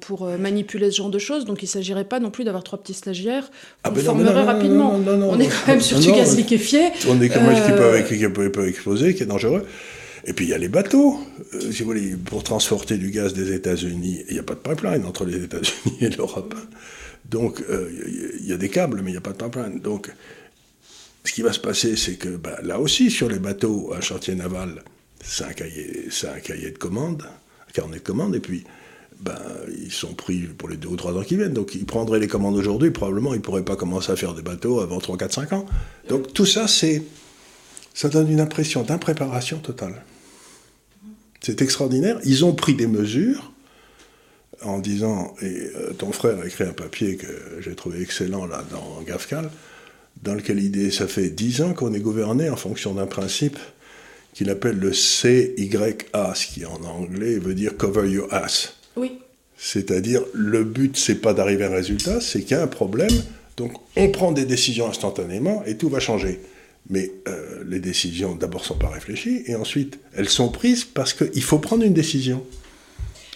pour 0.00 0.24
euh, 0.24 0.36
manipuler 0.38 0.90
ce 0.90 0.96
genre 0.98 1.10
de 1.10 1.18
choses. 1.18 1.44
Donc 1.44 1.62
il 1.62 1.66
ne 1.66 1.70
s'agirait 1.70 2.04
pas 2.04 2.20
non 2.20 2.30
plus 2.30 2.44
d'avoir 2.44 2.62
trois 2.62 2.80
petits 2.80 2.94
stagiaires 2.94 3.50
qu'on 3.50 3.54
ah 3.84 3.90
ben 3.90 4.04
formerait 4.04 4.44
rapidement. 4.44 4.92
on 4.94 5.40
est 5.40 5.48
quand 5.48 5.68
même 5.68 5.80
sur 5.80 5.98
du 5.98 6.12
gaz 6.12 6.36
liquéfié. 6.36 6.90
On 7.08 7.20
est 7.20 7.28
quand 7.28 7.42
même 7.42 7.56
euh... 7.56 8.02
qui 8.02 8.16
peut, 8.28 8.50
peut, 8.50 8.68
exploser, 8.68 9.14
qui 9.14 9.22
est 9.22 9.26
dangereux. 9.26 9.66
Et 10.26 10.32
puis 10.32 10.46
il 10.46 10.50
y 10.50 10.54
a 10.54 10.58
les 10.58 10.68
bateaux. 10.68 11.18
Euh, 11.54 11.72
si 11.72 11.80
vous 11.82 11.86
voulez, 11.86 12.16
pour 12.16 12.42
transporter 12.44 12.96
du 12.96 13.10
gaz 13.10 13.34
des 13.34 13.52
États-Unis, 13.52 14.24
il 14.28 14.34
n'y 14.34 14.40
a 14.40 14.42
pas 14.42 14.54
de 14.54 14.60
pipeline 14.60 15.04
entre 15.04 15.24
les 15.24 15.42
États-Unis 15.42 15.98
et 16.00 16.10
l'Europe. 16.10 16.54
Donc 17.28 17.62
il 17.68 18.46
y 18.46 18.52
a 18.52 18.56
des 18.58 18.68
câbles, 18.68 19.00
mais 19.02 19.10
il 19.10 19.14
n'y 19.14 19.18
a 19.18 19.22
pas 19.22 19.32
de 19.32 19.42
pipeline. 19.42 19.80
Donc 19.80 20.12
ce 21.24 21.32
qui 21.32 21.42
va 21.42 21.52
se 21.52 21.58
passer, 21.58 21.96
c'est 21.96 22.16
que 22.16 22.28
bah, 22.28 22.58
là 22.62 22.78
aussi, 22.78 23.10
sur 23.10 23.28
les 23.28 23.38
bateaux 23.38 23.92
à 23.96 24.00
chantier 24.00 24.34
naval, 24.34 24.82
c'est 25.22 25.44
un, 25.44 25.52
cahier, 25.52 26.08
un 26.24 26.40
cahier 26.40 26.70
de 26.70 26.78
commande, 26.78 27.22
un 27.66 27.72
carnet 27.72 27.96
de 27.96 28.02
commande, 28.02 28.36
et 28.36 28.40
puis 28.40 28.64
ben, 29.20 29.38
ils 29.68 29.92
sont 29.92 30.14
pris 30.14 30.40
pour 30.40 30.68
les 30.68 30.76
deux 30.76 30.88
ou 30.88 30.96
trois 30.96 31.12
ans 31.12 31.22
qui 31.22 31.36
viennent. 31.36 31.52
Donc 31.52 31.74
ils 31.74 31.86
prendraient 31.86 32.18
les 32.18 32.28
commandes 32.28 32.56
aujourd'hui, 32.56 32.90
probablement 32.90 33.34
ils 33.34 33.38
ne 33.38 33.42
pourraient 33.42 33.64
pas 33.64 33.76
commencer 33.76 34.12
à 34.12 34.16
faire 34.16 34.34
des 34.34 34.42
bateaux 34.42 34.80
avant 34.80 34.98
3, 34.98 35.16
4, 35.16 35.32
5 35.32 35.52
ans. 35.52 35.66
Donc 36.08 36.32
tout 36.32 36.46
ça, 36.46 36.68
c'est, 36.68 37.02
ça 37.94 38.08
donne 38.08 38.30
une 38.30 38.40
impression 38.40 38.82
d'impréparation 38.82 39.58
totale. 39.58 40.04
C'est 41.40 41.62
extraordinaire. 41.62 42.18
Ils 42.24 42.44
ont 42.44 42.54
pris 42.54 42.74
des 42.74 42.86
mesures 42.86 43.52
en 44.62 44.78
disant, 44.78 45.34
et 45.42 45.70
euh, 45.76 45.92
ton 45.92 46.12
frère 46.12 46.40
a 46.40 46.46
écrit 46.46 46.64
un 46.64 46.72
papier 46.72 47.16
que 47.16 47.26
j'ai 47.60 47.74
trouvé 47.74 48.00
excellent 48.00 48.46
là 48.46 48.64
dans 48.70 49.02
Gafcal, 49.02 49.50
dans 50.22 50.34
lequel 50.34 50.58
il 50.58 50.70
dit, 50.70 50.92
ça 50.92 51.06
fait 51.06 51.28
10 51.28 51.62
ans 51.62 51.74
qu'on 51.74 51.92
est 51.92 52.00
gouverné 52.00 52.48
en 52.48 52.56
fonction 52.56 52.94
d'un 52.94 53.06
principe 53.06 53.58
qu'il 54.32 54.50
appelle 54.50 54.78
le 54.78 54.92
CYA, 54.92 56.34
ce 56.34 56.46
qui 56.46 56.64
en 56.64 56.82
anglais 56.82 57.38
veut 57.38 57.54
dire 57.54 57.76
cover 57.76 58.10
your 58.10 58.32
ass. 58.32 58.74
Oui. 58.96 59.18
C'est-à-dire, 59.56 60.22
le 60.32 60.64
but, 60.64 60.96
c'est 60.96 61.16
pas 61.16 61.32
d'arriver 61.32 61.64
à 61.64 61.68
un 61.68 61.74
résultat, 61.74 62.20
c'est 62.20 62.42
qu'il 62.42 62.56
y 62.56 62.60
a 62.60 62.62
un 62.62 62.68
problème, 62.68 63.12
donc 63.56 63.72
on 63.96 64.08
prend 64.10 64.32
des 64.32 64.44
décisions 64.44 64.88
instantanément 64.88 65.62
et 65.64 65.76
tout 65.76 65.88
va 65.88 66.00
changer. 66.00 66.40
Mais 66.90 67.10
euh, 67.28 67.64
les 67.66 67.80
décisions, 67.80 68.34
d'abord, 68.34 68.64
sont 68.64 68.76
pas 68.76 68.88
réfléchies, 68.88 69.42
et 69.46 69.54
ensuite, 69.54 69.98
elles 70.14 70.28
sont 70.28 70.48
prises 70.48 70.84
parce 70.84 71.14
qu'il 71.14 71.42
faut 71.42 71.58
prendre 71.58 71.84
une 71.84 71.94
décision. 71.94 72.44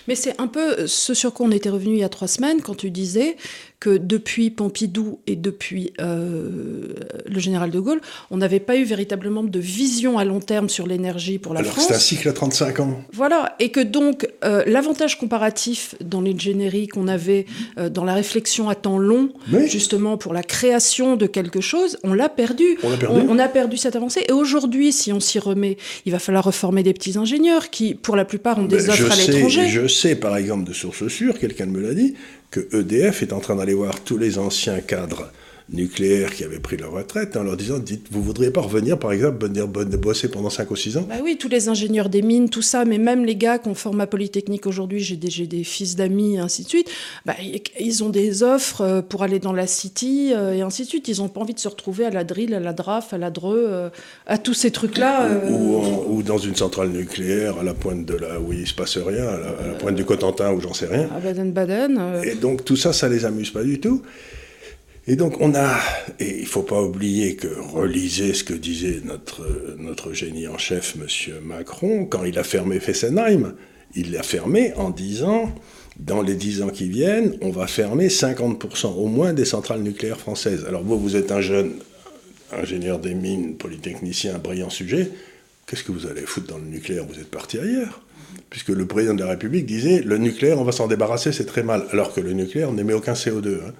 Mais 0.07 0.15
c'est 0.15 0.41
un 0.41 0.49
peu 0.49 0.87
ce 0.87 1.15
sur 1.15 1.35
quoi 1.35 1.47
on 1.47 1.50
était 1.50 1.69
revenu 1.69 1.95
il 1.95 2.00
y 2.00 2.05
a 2.05 2.09
trois 2.09 2.29
semaines, 2.29 2.62
quand 2.62 2.75
tu 2.75 2.91
disais 2.91 3.37
que 3.80 3.97
depuis 3.97 4.50
Pompidou 4.50 5.20
et 5.26 5.37
depuis 5.37 5.92
euh, 6.00 6.94
le 7.26 7.38
général 7.38 7.70
de 7.70 7.78
Gaulle, 7.78 8.00
on 8.30 8.37
n'avait 8.38 8.58
pas 8.58 8.76
eu 8.76 8.82
véritablement 8.82 9.44
de 9.44 9.58
vision 9.61 10.18
à 10.18 10.25
long 10.25 10.40
terme 10.40 10.68
sur 10.68 10.87
l'énergie 10.87 11.38
pour 11.38 11.54
la 11.54 11.61
Alors 11.61 11.73
France. 11.73 11.87
c'est 11.88 11.94
un 11.94 11.99
cycle 11.99 12.28
à 12.28 12.32
35 12.32 12.80
ans. 12.80 13.00
Voilà, 13.12 13.54
et 13.61 13.70
que 13.70 13.80
donc 13.80 14.28
euh, 14.44 14.64
l'avantage 14.66 15.16
comparatif 15.18 15.94
dans 16.00 16.20
l'ingénierie 16.20 16.88
qu'on 16.88 17.06
avait 17.06 17.47
euh, 17.78 17.88
dans 17.88 18.04
la 18.04 18.14
réflexion 18.14 18.68
à 18.68 18.75
temps 18.75 18.99
long, 18.99 19.30
justement 19.66 20.16
pour 20.16 20.35
la 20.35 20.42
création 20.42 21.16
de 21.16 21.26
quelque 21.26 21.61
chose, 21.61 21.99
on 22.02 22.14
l'a 22.14 22.28
perdu. 22.28 22.78
On, 22.82 22.92
a 22.92 22.97
perdu. 22.97 23.26
On, 23.28 23.38
a 23.38 23.49
perdu 23.49 23.76
cette 23.76 23.94
avancée. 23.94 24.25
Et 24.28 24.32
aujourd'hui, 24.32 24.92
si 24.92 25.12
on 25.12 25.20
s'y 25.20 25.38
remet, 25.38 25.76
il 26.04 26.12
va 26.12 26.18
falloir 26.18 26.44
reformer 26.44 26.82
des 26.82 26.94
petits 26.94 27.16
ingénieurs 27.16 27.70
qui, 27.70 27.94
pour 27.94 28.16
la 28.16 28.25
plupart, 28.25 28.58
ont 28.58 28.64
des 28.64 28.78
ben, 28.78 28.90
offres 28.90 29.12
à 29.12 29.16
l'étranger. 29.16 29.68
Je 29.68 29.87
sais, 29.87 30.16
par 30.16 30.37
exemple, 30.37 30.68
de 30.68 30.73
sources 30.73 31.06
sûres, 31.06 31.38
quelqu'un 31.38 31.66
me 31.66 31.80
l'a 31.80 31.94
dit, 31.94 32.14
que 32.50 32.66
EDF 32.73 33.23
est 33.23 33.32
en 33.32 33.40
train 33.40 33.56
d'aller 33.56 33.68
voir 33.73 34.01
tous 34.01 34.19
les 34.19 34.39
anciens 34.39 34.81
cadres 34.81 35.31
nucléaires 35.71 36.33
qui 36.33 36.45
avaient 36.45 36.61
pris 36.61 36.77
leur 36.77 36.93
retraite 36.93 37.37
en 37.37 37.43
leur 37.43 37.57
disant 37.57 37.79
dites, 37.79 38.07
vous 38.11 38.23
voudriez 38.23 38.51
pas 38.51 38.61
revenir, 38.61 38.99
par 38.99 39.13
exemple, 39.13 39.47
venir 39.47 39.69
bosser 39.69 40.29
pendant 40.29 40.51
5 40.51 40.71
ou 40.71 40.77
6 40.77 40.97
ans? 40.97 41.07
Bah 41.09 41.17
Oui, 41.23 41.37
tous 41.39 41.49
les 41.49 41.69
ingénieurs 41.69 42.09
des 42.09 42.23
mines, 42.23 42.49
tout 42.49 42.63
ça, 42.63 42.85
mais 42.85 42.99
même 42.99 43.25
les 43.25 43.37
gars 43.37 43.59
qu'on 43.59 43.75
forme 43.75 44.01
à 44.01 44.07
Polytechnique 44.07 44.67
aujourd'hui, 44.67 45.01
j'ai 45.01 45.17
des, 45.17 45.47
des, 45.47 45.65
fils 45.65 45.97
d'amis, 45.97 46.39
ainsi 46.39 46.65
de 46.65 46.69
suite, 46.69 46.91
bah, 47.27 47.35
ils 47.79 48.05
ont 48.05 48.09
des 48.09 48.43
offres 48.43 48.81
euh, 48.81 49.03
pour 49.03 49.23
aller 49.23 49.39
dans 49.39 49.53
la 49.53 49.67
City, 49.67 50.33
euh, 50.35 50.55
et 50.55 50.63
ainsi 50.63 50.85
de 50.85 50.89
suite. 50.89 51.09
Ils 51.09 51.19
n'ont 51.19 51.29
pas 51.29 51.41
envie 51.41 51.55
de 51.55 51.59
se 51.59 51.69
retrouver 51.69 52.07
à 52.07 52.11
la 52.11 52.25
drill, 52.25 52.55
à 52.55 52.61
la 52.61 52.73
draf, 52.73 53.13
à 53.13 53.19
la 53.19 53.31
dreux, 53.31 53.67
euh, 53.69 53.91
à 54.27 54.39
tous 54.39 54.55
ces 54.55 54.71
trucs-là. 54.71 55.29
Ou, 55.51 56.23
dans 56.23 56.39
une 56.39 56.57
centrale 56.57 56.89
nucléaire 56.89 57.59
à 57.59 57.63
la 57.63 57.75
pointe 57.75 58.05
de 58.05 58.15
là 58.15 58.41
où 58.41 58.53
il 58.53 58.67
se 58.67 58.75
passe 58.75 58.99
rien, 58.99 59.27
à 59.27 59.39
la, 59.39 59.75
pointe 59.75 59.95
du 59.95 60.05
Cotentin 60.05 60.53
où 60.53 60.61
j'en 60.61 60.75
sais 60.75 60.87
rien. 60.87 61.09
À 61.15 61.21
Baden-Baden. 61.21 62.23
Et 62.25 62.35
donc 62.35 62.65
tout 62.65 62.77
ça, 62.77 62.93
ça 62.93 63.09
les 63.09 63.25
amuse 63.25 63.51
pas 63.51 63.63
du 63.63 63.81
tout. 63.81 64.03
Et 65.11 65.17
donc 65.17 65.41
on 65.41 65.55
a, 65.55 65.81
et 66.21 66.38
il 66.41 66.47
faut 66.47 66.62
pas 66.62 66.83
oublier 66.83 67.35
que 67.35 67.49
relisez 67.73 68.35
ce 68.35 68.45
que 68.45 68.53
disait 68.53 69.00
notre, 69.05 69.43
notre 69.79 70.12
génie 70.12 70.47
en 70.47 70.59
chef, 70.59 70.97
M. 70.97 71.35
Macron, 71.43 72.05
quand 72.05 72.25
il 72.25 72.38
a 72.38 72.45
fermé 72.45 72.79
Fessenheim. 72.79 73.55
Il 73.95 74.12
l'a 74.12 74.23
fermé 74.23 74.75
en 74.75 74.91
disant, 74.91 75.50
dans 75.99 76.21
les 76.21 76.35
dix 76.35 76.61
ans 76.61 76.69
qui 76.69 76.91
viennent, 76.91 77.38
on 77.41 77.49
va 77.49 77.67
fermer 77.67 78.09
50% 78.09 78.99
au 78.99 79.07
moins 79.07 79.33
des 79.33 79.47
centrales 79.47 79.81
nucléaires 79.81 80.21
françaises. 80.21 80.67
Alors 80.69 80.83
vous, 80.83 81.00
vous 81.00 81.17
êtes 81.17 81.33
un 81.33 81.41
jeune 81.41 81.73
ingénieur 82.53 82.99
des 82.99 83.15
mines, 83.15 83.57
polytechnicien, 83.57 84.37
brillant 84.37 84.69
sujet. 84.69 85.11
Qu'est-ce 85.67 85.85
que 85.85 85.93
vous 85.93 86.07
allez 86.07 86.27
foutre 86.27 86.49
dans 86.49 86.59
le 86.59 86.67
nucléaire? 86.67 87.07
Vous 87.07 87.19
êtes 87.19 87.31
parti 87.31 87.59
ailleurs. 87.59 88.03
Puisque 88.50 88.69
le 88.69 88.87
président 88.87 89.15
de 89.15 89.23
la 89.23 89.31
République 89.31 89.65
disait, 89.65 90.03
le 90.03 90.19
nucléaire, 90.19 90.61
on 90.61 90.65
va 90.65 90.73
s'en 90.73 90.87
débarrasser, 90.87 91.33
c'est 91.33 91.47
très 91.47 91.62
mal. 91.62 91.87
Alors 91.93 92.12
que 92.12 92.21
le 92.21 92.35
nucléaire 92.35 92.73
n'émet 92.73 92.93
aucun 92.93 93.15
CO2. 93.15 93.55
Hein. 93.55 93.73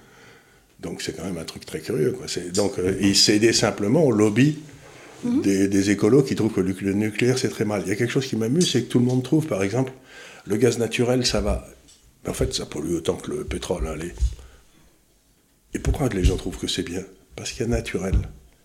Donc 0.80 1.02
c'est 1.02 1.16
quand 1.16 1.25
même 1.25 1.38
un 1.38 1.44
truc 1.44 1.66
très 1.66 1.80
curieux. 1.80 2.12
Quoi. 2.12 2.26
Donc 2.54 2.78
euh, 2.78 2.97
il 3.00 3.16
cédait 3.16 3.52
simplement 3.52 4.04
au 4.04 4.12
lobby 4.12 4.58
mhm. 5.25 5.42
des, 5.42 5.90
écolos 5.90 6.23
qui 6.23 6.35
trouvent 6.35 6.52
que 6.52 6.61
le, 6.61 6.92
nucléaire 6.92 7.38
c'est 7.38 7.49
très 7.49 7.64
mal. 7.64 7.82
Il 7.85 7.88
y 7.88 7.92
a 7.92 7.97
quelque 7.97 8.12
chose 8.12 8.26
qui 8.26 8.37
m'amuse, 8.37 8.70
c'est 8.70 8.82
que 8.82 8.88
tout 8.88 8.99
le 8.99 9.04
monde 9.04 9.23
trouve, 9.23 9.47
par 9.47 9.62
exemple, 9.62 9.92
le 10.47 10.56
gaz 10.56 10.78
naturel, 10.78 11.26
ça 11.26 11.40
va. 11.40 11.66
Mais 12.25 12.30
en 12.30 12.35
fait, 12.35 12.54
ça 12.54 12.66
pollue 12.66 12.94
autant 12.94 13.16
que 13.16 13.30
le 13.30 13.44
pétrole. 13.44 13.87
Allez. 13.88 14.12
Et 15.75 15.78
pourquoi 15.78 16.08
les 16.08 16.25
gens 16.25 16.37
trouvent 16.37 16.58
que 16.58 16.68
c'est 16.68 16.82
bien? 16.82 17.02
Parce 17.37 17.52
qu'il 17.52 17.62
y 17.62 17.64
a 17.64 17.68
naturel. 17.68 18.14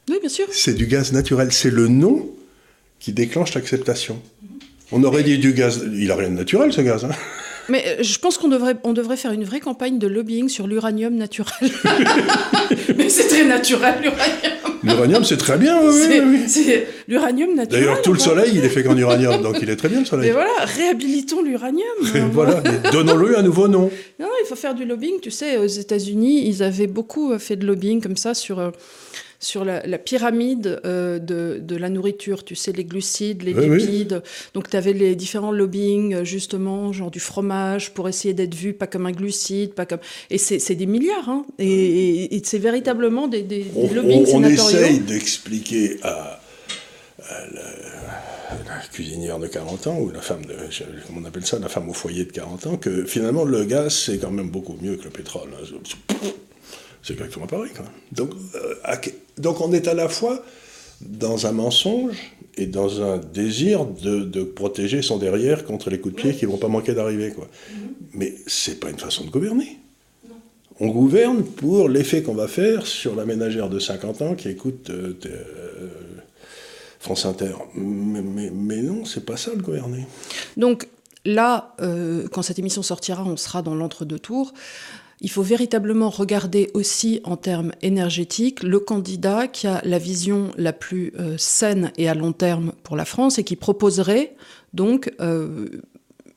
Oui, 0.10 0.18
bien 0.20 0.30
sûr. 0.30 0.48
C'est 0.52 0.74
du 0.74 0.88
gaz 0.88 1.12
naturel. 1.14 1.52
C'est 1.52 1.70
le 1.70 1.88
nom 1.88 2.30
qui 3.00 3.12
déclenche 3.12 3.54
l'acceptation. 3.54 4.22
On 4.92 5.04
aurait 5.04 5.24
dit 5.24 5.38
du 5.40 5.54
gaz. 5.54 5.84
Il 5.92 6.08
n'a 6.08 6.16
rien 6.16 6.30
de 6.30 6.36
naturel, 6.36 6.72
ce 6.72 6.82
gaz. 6.82 7.06
Hein 7.06 7.12
mais 7.70 7.84
euh, 7.88 8.04
je 8.04 8.18
pense 8.20 8.38
qu'on 8.38 8.48
devrait, 8.48 8.76
on 8.84 8.94
devrait 8.94 9.18
faire 9.18 9.32
une 9.32 9.44
vraie 9.44 9.60
campagne 9.60 10.00
de 10.00 10.08
lobbying 10.08 10.50
sur 10.50 10.68
l'uranium 10.68 11.16
naturel. 11.16 11.72
Mais 12.98 13.10
c'est 13.10 13.28
très 13.28 13.46
naturel, 13.46 13.96
l'uranium. 14.02 14.54
L'uranium, 14.84 15.24
c'est 15.24 15.38
très 15.38 15.58
bien, 15.58 15.80
oui. 15.82 16.40
C'est 16.48 16.88
l'uranium 17.08 17.56
naturel. 17.56 17.84
D'ailleurs, 17.84 18.02
tout 18.02 18.14
le 18.14 18.20
soleil, 18.20 18.52
il 18.54 18.66
est 18.66 18.70
fait 18.70 18.84
qu'en 18.84 18.98
uranium, 18.98 19.42
donc 19.42 19.58
il 19.62 19.70
est 19.70 19.76
très 19.76 19.88
bien, 19.88 20.00
le 20.00 20.06
soleil. 20.06 20.28
Mais 20.28 20.34
voilà, 20.34 20.52
réhabilitons 20.66 21.42
l'uranium. 21.42 21.86
voilà, 22.32 22.62
donnons-lui 22.92 23.36
un 23.36 23.44
nouveau 23.44 23.68
nom. 23.68 23.90
Non, 24.20 24.28
il 24.44 24.48
faut 24.48 24.56
faire 24.56 24.76
du 24.76 24.86
lobbying. 24.86 25.20
Tu 25.22 25.32
sais, 25.32 25.58
aux 25.58 25.68
États-Unis, 25.68 26.48
ils 26.48 26.64
avaient 26.64 26.88
beaucoup 26.88 27.32
euh, 27.32 27.40
fait 27.40 27.56
de 27.56 27.66
lobbying 27.66 28.02
comme 28.02 28.18
ça 28.18 28.34
sur 28.34 28.60
euh, 28.60 28.72
sur 29.44 29.66
la, 29.66 29.82
pyramide 29.98 30.80
euh, 30.86 31.20
de, 31.20 31.76
la 31.76 31.90
nourriture, 31.90 32.46
tu 32.46 32.56
sais, 32.56 32.72
les 32.72 32.86
glucides, 32.86 33.44
les 33.44 33.54
lipides. 33.54 34.24
Donc, 34.54 34.70
tu 34.70 34.78
avais 34.78 34.94
les 34.94 35.16
différents 35.16 35.52
lobbying, 35.52 36.24
justement, 36.24 36.94
genre 36.94 37.12
du 37.12 37.20
fromage, 37.20 37.94
pour 37.94 38.08
essayer 38.08 38.34
d'être 38.34 38.56
vu 38.56 38.74
pas 38.74 38.88
comme 38.88 39.06
un 39.06 39.12
glucide, 39.12 39.74
pas 39.74 39.86
comme. 39.86 40.00
Et 40.30 40.38
c'est 40.38 40.76
des 40.76 40.86
milliards, 40.86 41.28
hein. 41.28 41.46
Et, 41.60 42.42
c'est 42.46 42.58
véritablement 42.58 43.28
des, 43.28 43.42
des, 43.42 43.66
on, 43.76 43.94
lobbying 43.94 44.26
on, 44.32 44.38
on 44.38 44.44
essaye 44.44 45.00
d'expliquer 45.00 45.98
à, 46.04 46.40
la, 47.54 47.62
cuisinière 48.92 49.40
de 49.40 49.48
40 49.48 49.88
ans, 49.88 50.00
ou 50.00 50.10
la 50.10 50.22
femme 50.22 50.46
de. 50.46 50.54
Comment 51.06 51.20
on 51.22 51.26
appelle 51.26 51.46
ça 51.46 51.60
La 51.60 51.70
femme 51.70 51.90
au 51.90 51.94
foyer 51.94 52.24
de 52.24 52.32
40 52.32 52.68
ans, 52.68 52.78
que 52.78 53.04
finalement, 53.06 53.44
le 53.44 53.66
gaz, 53.66 53.94
c'est 53.94 54.20
quand 54.20 54.32
même 54.32 54.50
beaucoup 54.50 54.78
mieux 54.82 54.96
que 54.96 55.04
le 55.04 55.10
pétrole. 55.10 55.50
Hein. 55.54 56.28
C'est 57.04 57.14
exactement 57.14 57.48
pareil. 57.48 57.72
Donc, 58.14 58.32
euh, 58.56 58.76
donc 59.38 59.60
on 59.60 59.74
est 59.74 59.88
à 59.88 59.94
la 59.94 60.08
fois 60.08 60.44
dans 61.02 61.46
un 61.46 61.52
mensonge 61.52 62.32
et 62.56 62.66
dans 62.66 63.02
un 63.02 63.18
désir 63.18 63.86
de, 63.86 64.44
protéger 64.44 65.02
son 65.02 65.18
derrière 65.18 65.66
contre 65.66 65.90
les 65.90 66.00
coups 66.00 66.16
de 66.16 66.22
pied 66.22 66.34
qui 66.34 66.46
ne 66.46 66.52
vont 66.52 66.58
pas 66.58 66.70
manquer 66.70 66.94
d'arriver. 66.94 67.32
Quoi. 67.32 67.46
Mm-hmm. 67.46 67.76
Mais 68.14 68.36
c'est 68.48 68.80
pas 68.80 68.90
une 68.90 69.00
façon 69.00 69.26
de 69.26 69.30
gouverner. 69.30 69.80
On 70.80 70.88
gouverne 70.88 71.44
pour 71.44 71.90
l'effet 71.90 72.24
qu'on 72.24 72.34
va 72.34 72.48
faire 72.48 72.88
sur 72.88 73.16
la 73.16 73.26
ménagère 73.26 73.70
de 73.70 73.80
50 73.80 74.22
ans 74.22 74.36
qui 74.36 74.48
écoute 74.50 74.90
euh, 74.90 75.14
euh, 75.26 75.88
France 77.00 77.26
Inter. 77.26 77.54
Mais, 77.76 78.22
mais, 78.22 78.50
mais 78.50 78.82
non, 78.82 79.04
c'est 79.04 79.26
pas 79.26 79.36
ça 79.36 79.52
le 79.54 79.62
gouverner. 79.62 80.08
Donc 80.56 80.88
là, 81.26 81.76
quand 82.32 82.42
cette 82.42 82.60
émission 82.60 82.82
sortira, 82.82 83.24
on 83.26 83.36
sera 83.36 83.62
dans 83.62 83.76
l'entre-deux 83.76 84.20
tours 84.20 84.54
il 85.24 85.32
faut 85.32 85.42
véritablement 85.42 86.10
regarder 86.10 86.70
aussi 86.74 87.22
en 87.24 87.38
termes 87.38 87.72
énergétiques 87.82 88.62
le 88.62 88.80
candidat 88.80 89.48
qui 89.48 89.68
a 89.68 89.82
la 89.86 89.98
vision 89.98 90.52
la 90.58 90.74
plus 90.74 91.14
euh, 91.18 91.36
saine 91.38 91.94
et 91.98 92.10
à 92.10 92.14
long 92.14 92.34
terme 92.34 92.74
pour 92.84 92.98
la 92.98 93.06
France 93.06 93.40
et 93.40 93.46
qui 93.46 93.56
proposerait 93.56 94.36
donc 94.74 95.12
euh, 95.22 95.70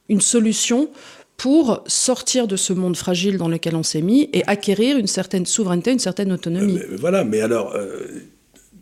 une 0.08 0.20
solution 0.20 0.88
pour 1.36 1.82
sortir 1.86 2.46
de 2.46 2.56
ce 2.56 2.72
monde 2.72 2.96
fragile 2.96 3.38
dans 3.38 3.48
lequel 3.48 3.74
on 3.74 3.82
s'est 3.82 4.02
mis 4.02 4.30
et 4.32 4.44
acquérir 4.46 4.96
une 4.96 5.08
certaine 5.08 5.46
souveraineté, 5.46 5.90
une 5.90 5.98
certaine 5.98 6.32
autonomie. 6.32 6.78
Euh, 6.78 6.96
voilà, 6.98 7.24
mais 7.24 7.40
alors, 7.40 7.76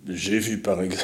j'ai 0.06 0.38
vu 0.38 0.58
par 0.58 0.82
exemple, 0.82 1.02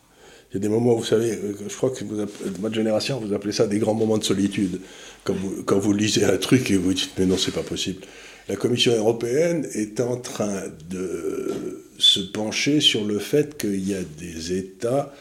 il 0.50 0.54
y 0.54 0.56
a 0.58 0.60
des 0.60 0.68
moments, 0.68 0.94
vous 0.94 1.04
savez, 1.04 1.38
je 1.66 1.74
crois 1.74 1.88
que 1.88 2.04
vous, 2.04 2.16
votre 2.60 2.74
génération, 2.74 3.18
vous 3.18 3.32
appelez 3.32 3.52
ça 3.52 3.66
des 3.66 3.78
grands 3.78 3.94
moments 3.94 4.18
de 4.18 4.24
solitude. 4.24 4.78
Quand 5.24 5.34
vous, 5.34 5.62
quand 5.64 5.78
vous 5.78 5.94
lisez 5.94 6.24
un 6.24 6.36
truc 6.36 6.70
et 6.70 6.76
vous 6.76 6.92
dites, 6.92 7.12
mais 7.18 7.24
non, 7.24 7.38
c'est 7.38 7.54
pas 7.54 7.62
possible 7.62 8.02
la 8.48 8.56
Commission 8.56 8.92
européenne 8.96 9.66
est 9.74 10.00
en 10.00 10.16
train 10.16 10.62
de 10.90 11.84
se 11.98 12.20
pencher 12.20 12.80
sur 12.80 13.04
le 13.04 13.18
fait 13.18 13.56
qu'il 13.56 13.88
y 13.88 13.94
a 13.94 14.02
des 14.02 14.52
États 14.52 15.12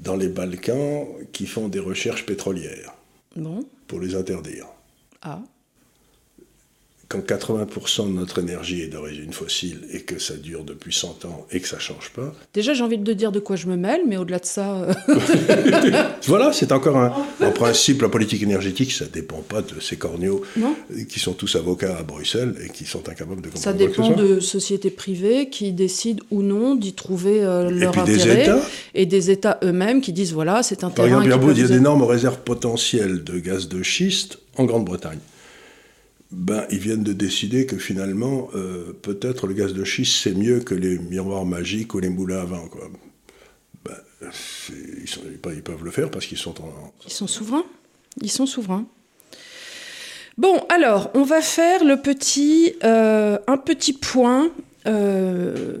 dans 0.00 0.16
les 0.16 0.28
Balkans 0.28 1.06
qui 1.32 1.46
font 1.46 1.68
des 1.68 1.78
recherches 1.78 2.26
pétrolières. 2.26 2.94
Pour 3.86 4.00
les 4.00 4.14
interdire. 4.14 4.66
Ah 5.22 5.42
quand 7.08 7.18
80% 7.18 8.08
de 8.08 8.12
notre 8.12 8.38
énergie 8.40 8.82
est 8.82 8.88
d'origine 8.88 9.32
fossile 9.32 9.80
et 9.92 10.00
que 10.00 10.18
ça 10.18 10.34
dure 10.34 10.64
depuis 10.64 10.92
100 10.92 11.24
ans 11.24 11.46
et 11.50 11.60
que 11.60 11.68
ça 11.68 11.76
ne 11.76 11.80
change 11.80 12.10
pas. 12.10 12.34
Déjà, 12.52 12.74
j'ai 12.74 12.82
envie 12.82 12.98
de 12.98 13.04
te 13.04 13.10
dire 13.10 13.32
de 13.32 13.40
quoi 13.40 13.56
je 13.56 13.66
me 13.66 13.76
mêle, 13.76 14.02
mais 14.06 14.16
au-delà 14.16 14.38
de 14.38 14.46
ça. 14.46 14.74
Euh, 14.76 14.94
voilà, 16.26 16.52
c'est 16.52 16.72
encore 16.72 16.96
un. 16.96 17.12
En 17.40 17.50
principe, 17.50 18.02
la 18.02 18.08
politique 18.08 18.42
énergétique, 18.42 18.92
ça 18.92 19.04
ne 19.04 19.10
dépend 19.10 19.42
pas 19.42 19.62
de 19.62 19.80
ces 19.80 19.96
corneaux 19.96 20.42
qui 21.08 21.20
sont 21.20 21.32
tous 21.32 21.56
avocats 21.56 21.96
à 21.96 22.02
Bruxelles 22.02 22.54
et 22.64 22.70
qui 22.70 22.84
sont 22.84 23.08
incapables 23.08 23.42
de 23.42 23.48
comprendre. 23.48 23.64
Ça 23.64 23.72
dépend 23.72 24.10
de 24.10 24.40
sociétés 24.40 24.90
privées 24.90 25.48
qui 25.48 25.72
décident 25.72 26.24
ou 26.30 26.42
non 26.42 26.74
d'y 26.74 26.94
trouver 26.94 27.42
euh, 27.42 27.70
leur 27.70 27.96
intérêt. 27.98 28.50
et 28.94 29.06
des 29.06 29.30
États 29.30 29.58
eux-mêmes 29.62 30.00
qui 30.00 30.12
disent 30.12 30.32
voilà, 30.32 30.62
c'est 30.62 30.84
un 30.84 30.88
Par 30.88 31.06
terrain. 31.06 31.08
Par 31.16 31.24
exemple, 31.24 31.52
il 31.54 31.60
y 31.60 31.64
a 31.64 31.68
d'énormes 31.68 32.02
réserves 32.02 32.38
potentielles 32.44 33.24
de 33.24 33.38
gaz 33.38 33.68
de 33.68 33.82
schiste 33.82 34.38
en 34.56 34.64
Grande-Bretagne 34.64 35.18
ben, 36.34 36.66
ils 36.70 36.78
viennent 36.78 37.04
de 37.04 37.12
décider 37.12 37.64
que 37.64 37.78
finalement, 37.78 38.48
euh, 38.54 38.92
peut-être 39.02 39.46
le 39.46 39.54
gaz 39.54 39.72
de 39.72 39.84
schiste, 39.84 40.22
c'est 40.22 40.34
mieux 40.34 40.60
que 40.60 40.74
les 40.74 40.98
miroirs 40.98 41.44
magiques 41.44 41.94
ou 41.94 42.00
les 42.00 42.08
moulins 42.08 42.40
à 42.40 42.44
vent. 42.44 42.66
Quoi. 42.68 42.90
Ben, 43.84 43.94
ils, 44.20 45.62
peuvent 45.62 45.84
le 45.84 45.90
faire 45.90 46.10
parce 46.10 46.26
qu'ils 46.26 46.38
sont 46.38 46.60
en... 46.60 46.92
Ils 47.06 47.12
sont 47.12 47.28
souverains. 47.28 47.64
Ils 48.20 48.30
sont 48.30 48.46
souverains. 48.46 48.86
Bon, 50.36 50.66
alors, 50.68 51.10
on 51.14 51.22
va 51.22 51.40
faire 51.40 51.84
le 51.84 51.96
petit, 51.98 52.74
euh, 52.82 53.38
un 53.46 53.56
petit 53.56 53.92
point 53.92 54.50
euh, 54.86 55.78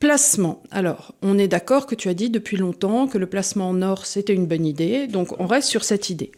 placement. 0.00 0.62
Alors, 0.70 1.14
on 1.20 1.38
est 1.38 1.48
d'accord 1.48 1.86
que 1.86 1.94
tu 1.94 2.08
as 2.08 2.14
dit 2.14 2.30
depuis 2.30 2.56
longtemps 2.56 3.06
que 3.06 3.18
le 3.18 3.26
placement 3.26 3.68
en 3.68 3.82
or, 3.82 4.06
c'était 4.06 4.32
une 4.32 4.46
bonne 4.46 4.64
idée. 4.64 5.06
Donc, 5.06 5.38
on 5.38 5.46
reste 5.46 5.68
sur 5.68 5.84
cette 5.84 6.08
idée. 6.08 6.32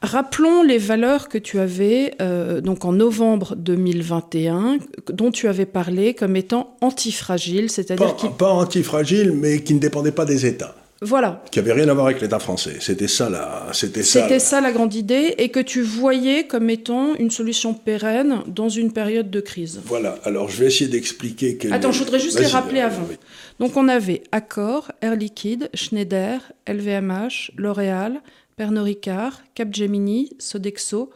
Rappelons 0.00 0.62
les 0.62 0.78
valeurs 0.78 1.28
que 1.28 1.38
tu 1.38 1.58
avais 1.58 2.14
euh, 2.22 2.60
donc 2.60 2.84
en 2.84 2.92
novembre 2.92 3.56
2021, 3.56 4.78
dont 5.12 5.32
tu 5.32 5.48
avais 5.48 5.66
parlé 5.66 6.14
comme 6.14 6.36
étant 6.36 6.76
antifragiles, 6.80 7.68
c'est-à-dire 7.68 8.14
pas, 8.14 8.28
pas 8.28 8.50
antifragiles, 8.50 9.32
mais 9.32 9.60
qui 9.62 9.74
ne 9.74 9.80
dépendaient 9.80 10.12
pas 10.12 10.24
des 10.24 10.46
États. 10.46 10.76
Voilà. 11.00 11.44
Qui 11.52 11.60
avait 11.60 11.72
rien 11.72 11.88
à 11.88 11.94
voir 11.94 12.06
avec 12.06 12.20
l'État 12.20 12.40
français. 12.40 12.76
C'était 12.80 13.06
ça 13.06 13.30
la, 13.30 13.68
c'était 13.72 14.02
ça. 14.02 14.22
C'était 14.22 14.40
ça 14.40 14.60
la 14.60 14.72
grande 14.72 14.94
idée 14.94 15.34
et 15.38 15.48
que 15.48 15.60
tu 15.60 15.80
voyais 15.82 16.46
comme 16.46 16.70
étant 16.70 17.14
une 17.14 17.30
solution 17.30 17.72
pérenne 17.72 18.42
dans 18.48 18.68
une 18.68 18.92
période 18.92 19.30
de 19.30 19.40
crise. 19.40 19.80
Voilà. 19.84 20.18
Alors 20.24 20.48
je 20.48 20.58
vais 20.58 20.66
essayer 20.66 20.90
d'expliquer. 20.90 21.56
Que 21.56 21.72
Attends, 21.72 21.92
je 21.92 22.00
voudrais 22.00 22.18
juste 22.18 22.40
les 22.40 22.46
rappeler 22.46 22.80
avant. 22.80 23.06
Donc 23.60 23.76
on 23.76 23.86
avait 23.86 24.22
Accor, 24.32 24.90
Air 25.00 25.14
Liquide, 25.14 25.70
Schneider, 25.72 26.40
LVMH, 26.66 27.52
L'Oréal, 27.56 28.20
Pernod 28.58 28.86
Ricard, 28.86 29.40
Capgemini, 29.54 30.30
Sodexo, 30.40 31.10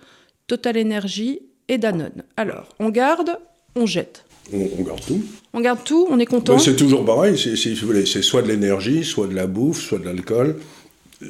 Total 0.47 0.79
Energy 0.79 1.41
et 1.67 1.77
Danone. 1.77 2.23
Alors, 2.37 2.69
on 2.79 2.89
garde, 2.89 3.37
on 3.75 3.85
jette. 3.85 4.25
On, 4.53 4.83
garde 4.83 5.05
tout. 5.05 5.25
On 5.53 5.61
garde 5.61 5.83
tout, 5.85 6.07
on 6.09 6.21
est 6.21 6.27
content. 6.27 6.59
c'est 6.61 6.77
toujours 6.77 7.05
pareil, 7.05 7.37
si 7.37 7.75
vous 7.75 7.87
voulez, 7.87 8.07
c'est 8.07 8.23
soit 8.23 8.43
de 8.43 8.49
l'énergie, 8.49 9.03
soit 9.05 9.27
de 9.27 9.35
la 9.35 9.49
bouffe, 9.49 9.81
soit 9.81 9.99
de 9.99 10.05
l'alcool, 10.05 10.61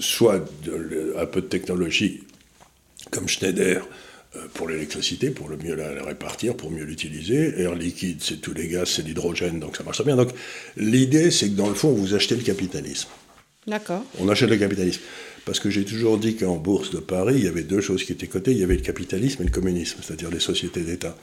soit 0.01 0.45
un 1.17 1.27
peu 1.27 1.41
de 1.41 1.47
technologie, 1.47 2.25
comme 3.11 3.27
Schneider, 3.27 3.89
euh, 4.37 4.41
pour 4.53 4.69
l'électricité, 4.69 5.31
pour 5.31 5.49
le 5.49 5.57
mieux 5.57 5.75
la, 5.75 6.05
répartir, 6.05 6.57
pour 6.57 6.71
mieux 6.71 6.85
l'utiliser. 6.85 7.61
Air 7.61 7.75
liquide, 7.75 8.19
c'est 8.21 8.41
tous 8.41 8.53
les 8.53 8.69
gaz, 8.69 8.89
c'est 8.89 9.03
l'hydrogène, 9.03 9.61
donc 9.61 9.77
ça 9.77 9.85
marche 9.85 10.05
bien. 10.05 10.17
Donc 10.17 10.31
l'idée, 10.77 11.31
c'est 11.31 11.49
que 11.49 11.55
dans 11.55 11.69
le 11.69 11.75
fond, 11.75 11.93
vous 11.93 12.15
achetez 12.15 12.37
le 12.37 12.43
capitalisme. 12.43 13.09
D'accord. 13.67 14.05
On 14.19 14.29
achète 14.29 14.51
le 14.51 14.57
capitalisme. 14.57 15.01
Parce 15.45 15.61
que 15.61 15.71
j'ai 15.71 15.85
toujours 15.85 16.19
dit 16.19 16.37
qu'en 16.37 16.57
bourse 16.57 16.91
de 16.91 16.99
Paris, 16.99 17.35
il 17.37 17.45
y 17.45 17.49
avait 17.49 17.63
deux 17.63 17.81
choses 17.81 18.05
qui 18.05 18.13
étaient 18.13 18.27
cotées. 18.27 18.53
Il 18.53 18.59
y 18.59 18.65
avait 18.65 18.77
le 18.77 18.83
capitalisme 18.83 19.43
et 19.43 19.47
le 19.47 19.51
communisme, 19.51 19.99
c'est-à-dire 20.03 20.31
les 20.31 20.41
sociétés 20.41 20.83
d'État. 20.83 21.17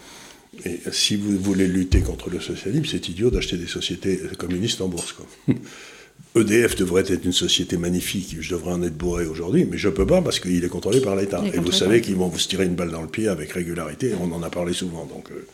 Et 0.65 0.79
si 0.91 1.15
vous 1.15 1.37
voulez 1.37 1.67
lutter 1.67 2.01
contre 2.01 2.29
le 2.29 2.39
socialisme, 2.39 2.85
c'est 2.85 3.07
idiot 3.07 3.29
d'acheter 3.29 3.57
des 3.57 3.67
sociétés 3.67 4.19
communistes 4.37 4.81
en 4.81 4.87
bourse. 4.87 5.15
EDF 6.35 6.75
devrait 6.75 7.05
être 7.07 7.25
une 7.25 7.33
société 7.33 7.77
magnifique, 7.77 8.37
je 8.39 8.51
devrais 8.51 8.73
en 8.73 8.83
être 8.83 8.95
bourré 8.95 9.25
aujourd'hui, 9.25 9.65
mais 9.65 9.77
je 9.77 9.87
ne 9.87 9.93
peux 9.93 10.05
pas 10.05 10.21
parce 10.21 10.39
qu'il 10.39 10.63
est 10.63 10.69
contrôlé 10.69 11.01
par 11.01 11.15
l'État. 11.15 11.43
Et 11.53 11.59
vous 11.59 11.71
savez 11.71 12.01
qu'ils 12.01 12.15
vont 12.15 12.27
vous 12.27 12.37
tirer 12.37 12.65
une 12.65 12.75
balle 12.75 12.91
dans 12.91 13.01
le 13.01 13.07
pied 13.07 13.27
avec 13.27 13.51
régularité, 13.51 14.13
on 14.19 14.31
en 14.31 14.43
a 14.43 14.49
parlé 14.49 14.73
souvent. 14.73 15.05
Donc, 15.05 15.31
euh. 15.31 15.47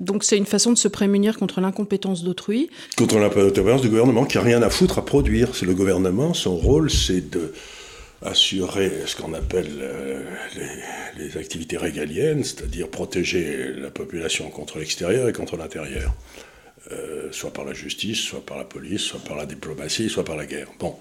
Donc 0.00 0.24
c'est 0.24 0.38
une 0.38 0.46
façon 0.46 0.72
de 0.72 0.78
se 0.78 0.88
prémunir 0.88 1.38
contre 1.38 1.60
l'incompétence 1.60 2.24
d'autrui. 2.24 2.70
Contre 2.96 3.18
l'incompétence 3.18 3.82
du 3.82 3.90
gouvernement 3.90 4.24
qui 4.24 4.38
n'a 4.38 4.42
rien 4.42 4.62
à 4.62 4.70
foutre 4.70 4.98
à 4.98 5.04
produire. 5.04 5.54
C'est 5.54 5.66
le 5.66 5.74
gouvernement, 5.74 6.34
son 6.34 6.56
rôle 6.56 6.90
c'est 6.90 7.30
de 7.30 7.52
assurer 8.22 8.90
ce 9.06 9.16
qu'on 9.16 9.32
appelle 9.34 9.70
euh, 9.80 10.22
les, 11.16 11.38
activités 11.38 11.76
régaliennes, 11.76 12.44
c'est-à-dire 12.44 12.88
protéger 12.88 13.72
la 13.74 13.90
population 13.90 14.50
contre 14.50 14.78
l'extérieur 14.78 15.28
et 15.28 15.32
contre 15.32 15.56
l'intérieur. 15.56 16.12
Euh, 16.92 17.28
soit 17.30 17.52
par 17.52 17.64
la 17.64 17.72
justice, 17.72 18.18
soit 18.18 18.44
par 18.44 18.58
la 18.58 18.64
police, 18.64 19.02
soit 19.02 19.20
par 19.20 19.36
la 19.36 19.46
diplomatie, 19.46 20.08
soit 20.08 20.24
par 20.24 20.36
la 20.36 20.46
guerre. 20.46 20.68
Bon, 20.78 20.96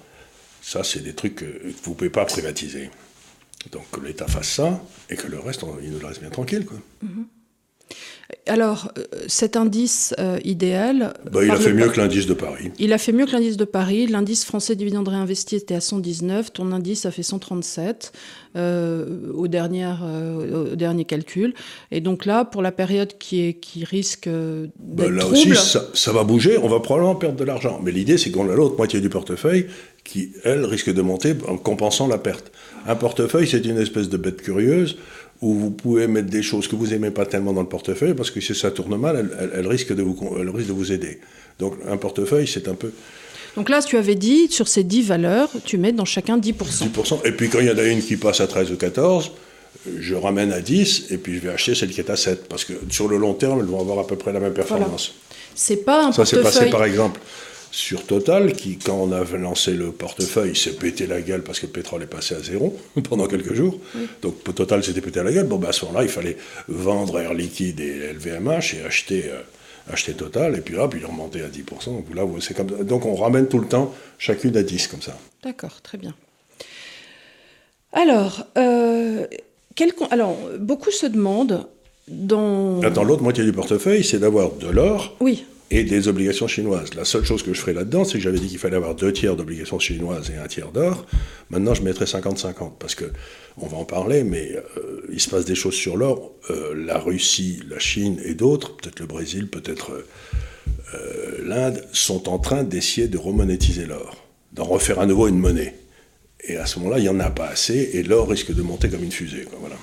ça 0.62 0.84
c'est 0.84 1.02
des 1.02 1.14
trucs 1.14 1.36
que 1.36 1.46
vous 1.46 1.92
ne 1.92 1.96
pouvez 1.96 2.10
pas 2.10 2.26
privatiser. 2.26 2.90
Donc 3.72 3.90
que 3.92 4.00
l'État 4.02 4.28
fasse 4.28 4.50
ça 4.50 4.82
et 5.10 5.16
que 5.16 5.28
le 5.28 5.40
reste, 5.40 5.66
il 5.82 5.92
nous 5.92 6.00
laisse 6.00 6.20
bien 6.20 6.30
tranquille. 6.30 6.66
Quoi. 6.66 6.78
Mm-hmm. 7.04 7.39
Alors, 8.46 8.92
euh, 8.98 9.04
cet 9.28 9.56
indice 9.58 10.14
euh, 10.20 10.40
idéal. 10.44 11.14
Bah, 11.32 11.44
il 11.44 11.52
a 11.52 11.56
fait 11.56 11.74
mieux 11.74 11.90
que 11.90 12.00
l'indice 12.00 12.28
de 12.28 12.34
Paris. 12.34 12.72
Il 12.78 12.94
a 12.94 12.98
fait 12.98 13.12
mieux 13.12 13.26
que 13.26 13.32
l'indice 13.32 13.58
de 13.58 13.66
Paris. 13.66 14.08
L'indice 14.08 14.46
français 14.46 14.76
dividende 14.76 15.08
réinvesti 15.08 15.56
était 15.56 15.76
à 15.76 15.82
119. 15.82 16.54
Ton 16.54 16.72
indice 16.72 17.06
a 17.06 17.12
fait 17.12 17.24
137 17.24 18.12
euh, 18.56 19.32
au, 19.34 19.48
dernier, 19.48 19.94
au 20.54 20.76
dernier 20.76 21.06
calcul. 21.06 21.54
Et 21.92 22.02
donc 22.02 22.26
là, 22.26 22.46
pour 22.46 22.62
la 22.62 22.72
période 22.72 23.18
qui, 23.18 23.42
est, 23.42 23.54
qui 23.54 23.84
risque 23.84 24.28
bah, 24.28 25.04
d'être 25.06 25.12
Là 25.12 25.26
aussi, 25.28 25.52
ça, 25.56 26.12
va 26.12 26.24
bouger. 26.24 26.58
On 26.58 26.68
va 26.68 26.80
probablement 26.80 27.16
perdre 27.16 27.38
de 27.38 27.44
l'argent. 27.44 27.80
Mais 27.84 27.92
l'idée, 27.92 28.18
c'est 28.18 28.32
qu'on 28.32 28.50
a 28.50 28.54
l'autre 28.54 28.78
moitié 28.78 29.00
du 29.00 29.10
portefeuille 29.10 29.68
qui, 30.04 30.32
elle, 30.44 30.66
risque 30.66 30.92
de 30.92 31.02
monter 31.02 31.36
en 31.48 31.58
compensant 31.58 32.08
la 32.08 32.18
perte. 32.18 32.52
Un 32.88 32.96
portefeuille, 32.96 33.48
c'est 33.48 33.66
une 33.66 33.78
espèce 33.78 34.10
de 34.10 34.18
bête 34.18 34.42
curieuse 34.42 34.98
où 35.42 35.54
vous 35.54 35.72
pouvez 35.72 36.08
mettre 36.08 36.30
des 36.30 36.44
choses 36.44 36.68
que 36.68 36.76
vous 36.76 36.88
n'aimez 36.88 37.12
pas 37.12 37.26
tellement 37.26 37.54
dans 37.54 37.62
le 37.62 37.68
portefeuille, 37.68 38.14
parce 38.14 38.32
que 38.32 38.42
si 38.42 38.54
ça 38.54 38.72
tourne 38.72 38.98
mal, 38.98 39.30
elle, 39.54 39.68
risque, 39.68 39.96
de 39.96 40.02
vous, 40.02 40.18
elle 40.40 40.50
risque 40.50 40.68
de 40.68 40.74
vous 40.74 40.92
aider. 40.92 41.20
Donc 41.60 41.76
un 41.88 41.98
portefeuille, 41.98 42.48
c'est 42.48 42.68
un 42.68 42.76
peu... 42.76 42.92
Donc 43.56 43.70
là, 43.70 43.82
tu 43.82 43.98
avais 43.98 44.16
dit, 44.16 44.48
sur 44.50 44.68
ces 44.68 44.84
10 44.84 45.04
valeurs, 45.04 45.50
tu 45.66 45.78
mets 45.78 45.92
dans 45.92 46.06
chacun 46.06 46.38
10%. 46.38 46.54
10%. 46.92 47.26
Et 47.26 47.32
puis 47.32 47.50
quand 47.50 47.60
il 47.60 47.68
y 47.68 47.72
en 47.72 47.78
a 47.78 47.84
une 47.84 48.02
qui 48.02 48.18
passe 48.18 48.42
à 48.42 48.48
13 48.48 48.72
ou 48.72 48.76
14, 48.76 49.32
je 50.00 50.16
ramène 50.16 50.52
à 50.52 50.60
10, 50.60 51.06
et 51.12 51.18
puis 51.18 51.36
je 51.36 51.40
vais 51.40 51.50
acheter 51.50 51.74
celle 51.74 51.90
qui 51.90 52.02
est 52.02 52.10
à 52.10 52.18
7, 52.18 52.48
parce 52.50 52.66
que 52.66 52.74
sur 52.90 53.08
le 53.08 53.18
long 53.18 53.34
terme, 53.34 53.60
elles 53.60 53.66
vont 53.66 53.80
avoir 53.80 54.00
à 54.00 54.08
peu 54.08 54.18
près 54.18 54.34
la 54.34 54.40
même 54.40 54.54
performance. 54.54 55.16
C'est 55.56 55.78
pas 55.78 56.08
un 56.08 56.12
Ça 56.12 56.26
s'est 56.26 56.42
passé 56.42 56.70
par 56.70 56.84
exemple 56.84 57.20
sur 57.72 58.06
Total, 58.06 58.54
qui, 58.54 58.78
quand 58.78 58.96
on 58.96 59.12
a 59.12 59.24
lancé 59.38 59.72
le 59.74 59.92
portefeuille, 59.92 60.56
s'est 60.56 60.74
pété 60.74 61.06
la 61.08 61.22
gueule 61.22 61.44
parce 61.44 61.60
que 61.60 61.68
le 61.68 61.72
pétrole 61.72 62.04
est 62.04 62.08
passé 62.08 62.36
à 62.36 62.40
zéro 62.40 62.78
pendant 63.10 63.28
quelques 63.28 63.54
jours. 63.54 63.80
Donc 64.22 64.44
Total 64.56 64.84
s'était 64.84 65.02
pété 65.02 65.22
la 65.24 65.32
gueule. 65.32 65.48
Bon, 65.48 65.58
ben, 65.58 65.70
à 65.70 65.72
ce 65.72 65.86
moment-là, 65.86 66.04
il 66.04 66.10
fallait 66.10 66.38
vendre 66.68 67.20
Air 67.20 67.34
Liquide 67.34 67.80
et 67.80 68.14
LVMH 68.14 68.76
et 68.76 68.86
acheter, 68.86 69.26
euh, 69.28 69.42
acheter 69.92 70.14
Total, 70.14 70.56
et 70.56 70.62
puis 70.62 70.76
là, 70.76 70.88
puis 70.88 71.04
remonter 71.04 71.42
à 71.42 71.48
10%. 71.48 71.86
Donc, 71.86 72.06
là, 72.16 72.24
c'est 72.40 72.56
comme... 72.56 72.84
Donc 72.84 73.06
on 73.06 73.16
ramène 73.16 73.48
tout 73.48 73.60
le 73.60 73.68
temps 73.68 73.94
chacune 74.18 74.58
à 74.58 74.64
10 74.64 74.88
comme 74.88 75.02
ça. 75.02 75.16
D'accord, 75.44 75.82
très 75.82 75.98
bien. 75.98 76.16
Alors, 77.94 78.46
euh, 78.58 79.28
quel... 79.76 79.94
Alors, 80.10 80.38
beaucoup 80.60 80.92
se 80.92 81.06
demandent 81.06 81.68
dans... 82.08 82.80
Dans 82.80 83.04
l'autre 83.04 83.22
moitié 83.22 83.44
du 83.44 83.54
portefeuille, 83.54 84.04
c'est 84.04 84.20
d'avoir 84.20 84.52
de 84.54 84.68
l'or. 84.68 85.16
Oui 85.20 85.46
et 85.72 85.84
des 85.84 86.08
obligations 86.08 86.48
chinoises. 86.48 86.94
La 86.96 87.06
seule 87.06 87.24
chose 87.24 87.44
que 87.44 87.54
je 87.54 87.60
ferai 87.60 87.74
là-dedans, 87.74 88.04
c'est 88.04 88.14
que 88.14 88.24
j'avais 88.24 88.40
dit 88.40 88.48
qu'il 88.48 88.58
fallait 88.58 88.76
avoir 88.76 88.96
deux 88.96 89.14
tiers 89.14 89.36
d'obligations 89.36 89.80
chinoises 89.80 90.32
et 90.32 90.38
un 90.38 90.48
tiers 90.48 90.72
d'or. 90.72 91.06
Maintenant, 91.50 91.74
je 91.74 91.84
mettrai 91.84 92.06
50-50 92.06 92.74
parce 92.80 92.96
que 92.96 93.06
on 93.58 93.68
va 93.68 93.78
en 93.78 93.86
parler, 93.86 94.24
mais 94.24 94.56
euh, 94.78 95.02
il 95.12 95.20
se 95.20 95.30
passe 95.30 95.46
des 95.46 95.56
choses 95.56 95.76
sur 95.76 95.98
l'or. 95.98 96.34
Euh, 96.50 96.74
la 96.76 96.98
Russie, 96.98 97.62
la 97.70 97.80
Chine 97.80 98.20
et 98.24 98.34
d'autres, 98.34 98.76
peut-être 98.78 99.00
le 99.00 99.06
Brésil, 99.06 99.48
peut-être 99.48 99.92
euh, 100.96 101.38
l'Inde, 101.44 101.84
sont 101.92 102.30
en 102.30 102.40
train 102.40 102.64
d'essayer 102.64 103.08
de 103.08 103.18
remonétiser 103.18 103.86
l'or, 103.86 104.26
d'en 104.54 104.64
refaire 104.64 105.00
à 105.00 105.06
nouveau 105.06 105.28
une 105.28 105.40
monnaie. 105.40 105.76
Et 106.48 106.56
à 106.56 106.66
ce 106.66 106.80
moment-là, 106.80 107.00
il 107.00 107.04
n'y 107.04 107.10
en 107.10 107.20
a 107.20 107.30
pas 107.30 107.48
assez 107.48 107.92
et 107.94 108.02
l'or 108.02 108.30
risque 108.30 108.54
de 108.54 108.62
monter 108.62 108.90
comme 108.90 109.04
une 109.04 109.12
fusée. 109.12 109.46
voilà. 109.60 109.76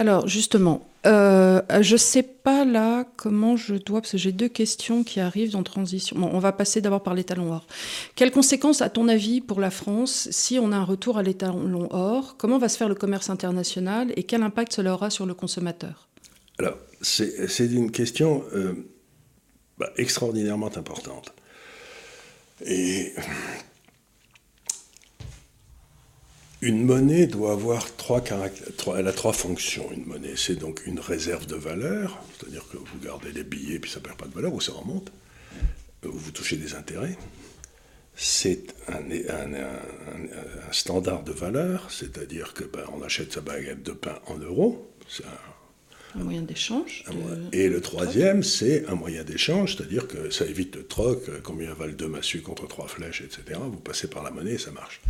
Alors 0.00 0.26
justement, 0.26 0.88
euh, 1.06 1.60
je 1.82 1.92
ne 1.92 1.98
sais 1.98 2.22
pas 2.22 2.64
là 2.64 3.04
comment 3.18 3.58
je 3.58 3.74
dois, 3.74 4.00
parce 4.00 4.12
que 4.12 4.16
j'ai 4.16 4.32
deux 4.32 4.48
questions 4.48 5.04
qui 5.04 5.20
arrivent 5.20 5.56
en 5.56 5.62
transition. 5.62 6.16
On 6.22 6.38
va 6.38 6.52
passer 6.52 6.80
d'abord 6.80 7.02
par 7.02 7.12
l'étalon 7.12 7.52
or. 7.52 7.66
Quelles 8.14 8.30
conséquences, 8.30 8.80
à 8.80 8.88
ton 8.88 9.08
avis, 9.08 9.42
pour 9.42 9.60
la 9.60 9.70
France, 9.70 10.28
si 10.30 10.58
on 10.58 10.72
a 10.72 10.76
un 10.76 10.84
retour 10.84 11.18
à 11.18 11.22
l'étalon 11.22 11.86
or 11.90 12.36
Comment 12.38 12.56
va 12.56 12.70
se 12.70 12.78
faire 12.78 12.88
le 12.88 12.94
commerce 12.94 13.28
international 13.28 14.10
et 14.16 14.22
quel 14.22 14.42
impact 14.42 14.72
cela 14.72 14.94
aura 14.94 15.10
sur 15.10 15.26
le 15.26 15.34
consommateur? 15.34 16.08
Alors, 16.58 16.78
c'est 17.02 17.66
une 17.66 17.90
question 17.90 18.42
euh, 18.54 18.72
bah, 19.76 19.90
extraordinairement 19.98 20.74
importante. 20.78 21.34
Une 26.62 26.84
monnaie 26.84 27.26
doit 27.26 27.52
avoir 27.52 27.96
trois 27.96 28.20
caractères. 28.20 28.66
Elle 28.98 29.08
a 29.08 29.12
trois 29.12 29.32
fonctions, 29.32 29.90
une 29.92 30.04
monnaie. 30.04 30.34
C'est 30.36 30.56
donc 30.56 30.82
une 30.86 31.00
réserve 31.00 31.46
de 31.46 31.56
valeur, 31.56 32.22
c'est-à-dire 32.38 32.66
que 32.70 32.76
vous 32.76 32.98
gardez 33.02 33.32
les 33.32 33.44
billets 33.44 33.78
puis 33.78 33.90
ça 33.90 33.98
ne 33.98 34.04
perd 34.04 34.18
pas 34.18 34.26
de 34.26 34.34
valeur 34.34 34.52
ou 34.52 34.60
ça 34.60 34.72
remonte, 34.72 35.10
ou 36.04 36.12
vous 36.12 36.30
touchez 36.32 36.56
des 36.56 36.74
intérêts. 36.74 37.16
C'est 38.14 38.74
un, 38.88 39.00
standard 40.72 41.22
de 41.22 41.32
valeur, 41.32 41.90
c'est-à-dire 41.90 42.52
que 42.52 42.64
ben, 42.64 42.84
on 42.92 43.02
achète 43.02 43.32
sa 43.32 43.40
baguette 43.40 43.82
de 43.82 43.92
pain 43.92 44.18
en 44.26 44.36
euros. 44.36 44.86
C'est 45.08 45.24
un, 46.14 46.22
moyen 46.22 46.42
d'échange. 46.42 47.04
Et 47.52 47.68
le 47.68 47.80
troisième, 47.80 48.42
c'est 48.42 48.86
un 48.88 48.96
moyen 48.96 49.24
d'échange, 49.24 49.76
c'est-à-dire 49.76 50.06
que 50.06 50.28
ça 50.28 50.44
évite 50.44 50.76
le 50.76 50.86
troc, 50.86 51.22
combien 51.42 51.72
valent 51.72 51.94
deux 51.94 52.08
massues 52.08 52.42
contre 52.42 52.68
trois 52.68 52.88
flèches, 52.88 53.22
etc. 53.22 53.58
Vous 53.62 53.80
passez 53.80 54.08
par 54.08 54.22
la 54.22 54.30
monnaie 54.30 54.54
et 54.54 54.58
ça 54.58 54.72
marche. 54.72 55.00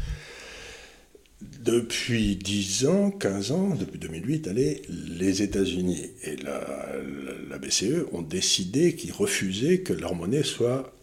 Depuis 1.40 2.37
10 2.37 2.87
ans, 2.87 3.11
15 3.11 3.53
ans, 3.53 3.74
depuis 3.74 3.98
2008, 3.98 4.48
allez, 4.48 4.83
les 4.88 5.42
États-Unis 5.42 6.11
et 6.24 6.37
la, 6.37 7.59
BCE 7.59 8.07
ont 8.12 8.22
décidé 8.22 8.94
qu'ils 8.94 9.12
refusaient 9.12 9.81
que 9.81 9.92
leur 9.92 10.14
monnaie 10.14 10.42
soit 10.42 10.94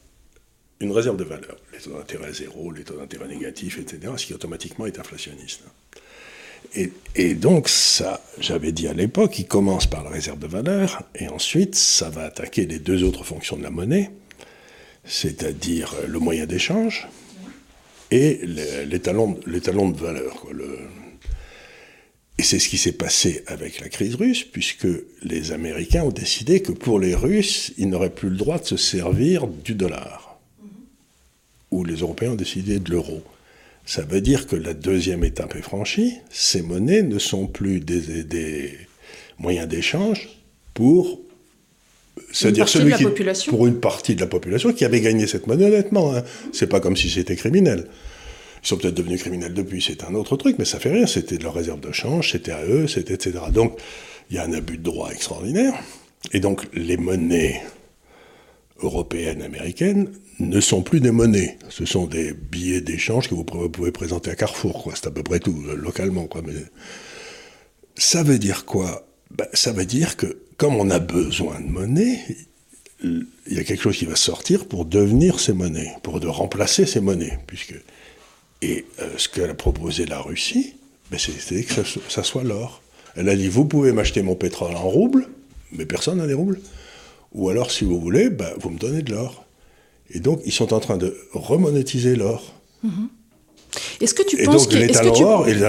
une 0.79 0.91
réserve 0.91 1.17
de 1.17 1.23
valeur. 1.23 1.57
Les 1.73 1.79
taux 1.79 1.93
d'intérêt 1.93 2.33
zéro, 2.33 2.71
les 2.71 2.83
taux 2.83 2.97
d'intérêt 2.97 3.27
négatifs, 3.27 3.79
etc., 3.79 4.13
ce 4.17 4.25
qui 4.27 4.33
automatiquement 4.33 4.85
est 4.85 4.99
inflationniste. 4.99 5.61
Et, 6.75 6.91
et 7.15 7.33
donc, 7.33 7.67
ça, 7.69 8.23
j'avais 8.39 8.71
dit 8.71 8.87
à 8.87 8.93
l'époque, 8.93 9.39
il 9.39 9.47
commence 9.47 9.87
par 9.87 10.03
la 10.03 10.09
réserve 10.09 10.39
de 10.39 10.47
valeur, 10.47 11.03
et 11.15 11.27
ensuite, 11.29 11.75
ça 11.75 12.09
va 12.09 12.25
attaquer 12.25 12.65
les 12.65 12.79
deux 12.79 13.03
autres 13.03 13.23
fonctions 13.23 13.57
de 13.57 13.63
la 13.63 13.71
monnaie, 13.71 14.11
c'est-à-dire 15.03 15.93
le 16.07 16.19
moyen 16.19 16.45
d'échange, 16.45 17.07
et 18.11 18.39
les, 18.45 18.99
talons, 18.99 19.33
de 19.33 19.97
valeur. 19.97 20.45
Et 22.37 22.43
c'est 22.43 22.59
ce 22.59 22.69
qui 22.69 22.77
s'est 22.77 22.93
passé 22.93 23.43
avec 23.47 23.79
la 23.79 23.89
crise 23.89 24.15
russe, 24.15 24.43
puisque 24.43 24.87
les 25.23 25.51
Américains 25.51 26.03
ont 26.03 26.11
décidé 26.11 26.61
que 26.61 26.71
pour 26.71 26.99
les 26.99 27.15
Russes, 27.15 27.73
ils 27.77 27.89
n'auraient 27.89 28.13
plus 28.13 28.29
le 28.29 28.37
droit 28.37 28.59
de 28.59 28.65
se 28.65 28.77
servir 28.77 29.47
du 29.47 29.73
dollar. 29.75 30.39
Ou 31.71 31.83
les 31.83 31.95
Européens 31.95 32.31
ont 32.31 32.35
décidé 32.35 32.79
de 32.79 32.91
l'euro. 32.91 33.23
Ça 33.85 34.03
veut 34.03 34.21
dire 34.21 34.47
que 34.47 34.55
la 34.55 34.73
deuxième 34.73 35.23
étape 35.23 35.55
est 35.55 35.61
franchie. 35.61 36.15
Ces 36.29 36.61
monnaies 36.61 37.01
ne 37.01 37.19
sont 37.19 37.47
plus 37.47 37.79
des 37.79 38.77
moyens 39.39 39.67
d'échange 39.67 40.29
pour 40.73 41.21
c'est-à-dire 42.31 42.67
celui 42.67 42.93
qui, 42.93 43.05
pour 43.49 43.67
une 43.67 43.79
partie 43.79 44.15
de 44.15 44.21
la 44.21 44.27
population 44.27 44.73
qui 44.73 44.85
avait 44.85 45.01
gagné 45.01 45.27
cette 45.27 45.47
monnaie 45.47 45.65
honnêtement. 45.65 46.15
Hein. 46.15 46.23
C'est 46.51 46.67
pas 46.67 46.79
comme 46.79 46.95
si 46.95 47.09
c'était 47.09 47.35
criminel. 47.35 47.87
Ils 48.63 48.67
sont 48.67 48.77
peut-être 48.77 48.95
devenus 48.95 49.21
criminels 49.21 49.53
depuis, 49.53 49.81
c'est 49.81 50.03
un 50.03 50.13
autre 50.15 50.35
truc, 50.35 50.55
mais 50.59 50.65
ça 50.65 50.79
fait 50.79 50.91
rien. 50.91 51.05
C'était 51.05 51.37
de 51.37 51.43
leur 51.43 51.53
réserve 51.53 51.79
de 51.79 51.91
change, 51.91 52.31
c'était 52.31 52.51
à 52.51 52.65
eux, 52.65 52.87
c'était 52.87 53.13
etc. 53.13 53.39
Donc 53.53 53.77
il 54.29 54.35
y 54.35 54.39
a 54.39 54.43
un 54.43 54.53
abus 54.53 54.77
de 54.77 54.83
droit 54.83 55.11
extraordinaire. 55.11 55.73
Et 56.33 56.39
donc 56.39 56.63
les 56.73 56.97
monnaies 56.97 57.61
européennes, 58.81 59.41
américaines 59.41 60.09
ne 60.39 60.59
sont 60.59 60.81
plus 60.81 60.99
des 60.99 61.11
monnaies. 61.11 61.57
Ce 61.69 61.85
sont 61.85 62.05
des 62.05 62.33
billets 62.33 62.81
d'échange 62.81 63.29
que 63.29 63.35
vous 63.35 63.43
pouvez 63.43 63.91
présenter 63.91 64.29
à 64.29 64.35
Carrefour, 64.35 64.83
quoi. 64.83 64.93
C'est 64.95 65.07
à 65.07 65.11
peu 65.11 65.23
près 65.23 65.39
tout, 65.39 65.55
euh, 65.67 65.75
localement, 65.75 66.25
quoi. 66.25 66.41
Mais 66.45 66.53
ça 67.95 68.23
veut 68.23 68.37
dire 68.37 68.65
quoi? 68.65 69.07
Ben, 69.31 69.47
Ça 69.53 69.71
veut 69.71 69.85
dire 69.85 70.15
que 70.15 70.37
comme 70.57 70.75
on 70.75 70.89
a 70.89 70.99
besoin 70.99 71.59
de 71.61 71.67
monnaie, 71.67 72.19
il 73.03 73.27
y 73.47 73.59
a 73.59 73.63
quelque 73.63 73.81
chose 73.81 73.97
qui 73.97 74.05
va 74.05 74.15
sortir 74.15 74.65
pour 74.65 74.85
devenir 74.85 75.39
ces 75.39 75.53
monnaies, 75.53 75.93
pour 76.01 76.19
de 76.19 76.27
remplacer 76.27 76.85
ces 76.85 76.99
monnaies, 76.99 77.39
puisque 77.45 77.75
et 78.63 78.85
euh, 78.99 79.09
ce 79.17 79.29
qu'elle 79.29 79.51
a 79.51 79.53
proposé 79.53 80.05
la 80.05 80.19
Russie, 80.19 80.73
ben, 81.11 81.19
c'était 81.19 81.63
que 81.63 81.83
ça, 82.09 82.23
soit 82.23 82.43
l'or. 82.43 82.81
Elle 83.15 83.29
a 83.29 83.35
dit 83.35 83.47
vous 83.47 83.65
pouvez 83.65 83.91
m'acheter 83.91 84.23
mon 84.23 84.35
pétrole 84.35 84.75
en 84.75 84.89
roubles, 84.89 85.27
mais 85.71 85.85
personne 85.85 86.17
n'a 86.17 86.27
des 86.27 86.33
roubles. 86.33 86.59
Ou 87.33 87.49
alors, 87.49 87.69
si 87.69 87.83
vous 87.83 87.99
voulez, 87.99 88.29
ben, 88.29 88.49
vous 88.59 88.71
me 88.71 88.79
donnez 88.79 89.03
de 89.03 89.11
l'or. 89.11 89.45
Et 90.09 90.19
donc, 90.19 90.41
ils 90.45 90.51
sont 90.51 90.73
en 90.73 90.79
train 90.79 90.97
de 90.97 91.15
remonétiser 91.33 92.15
l'or. 92.15 92.55
Mm-hmm. 92.83 94.01
Est-ce 94.01 94.13
que 94.15 94.23
tu 94.23 94.37
penses 94.37 94.65
et 94.65 94.71
donc, 94.71 94.95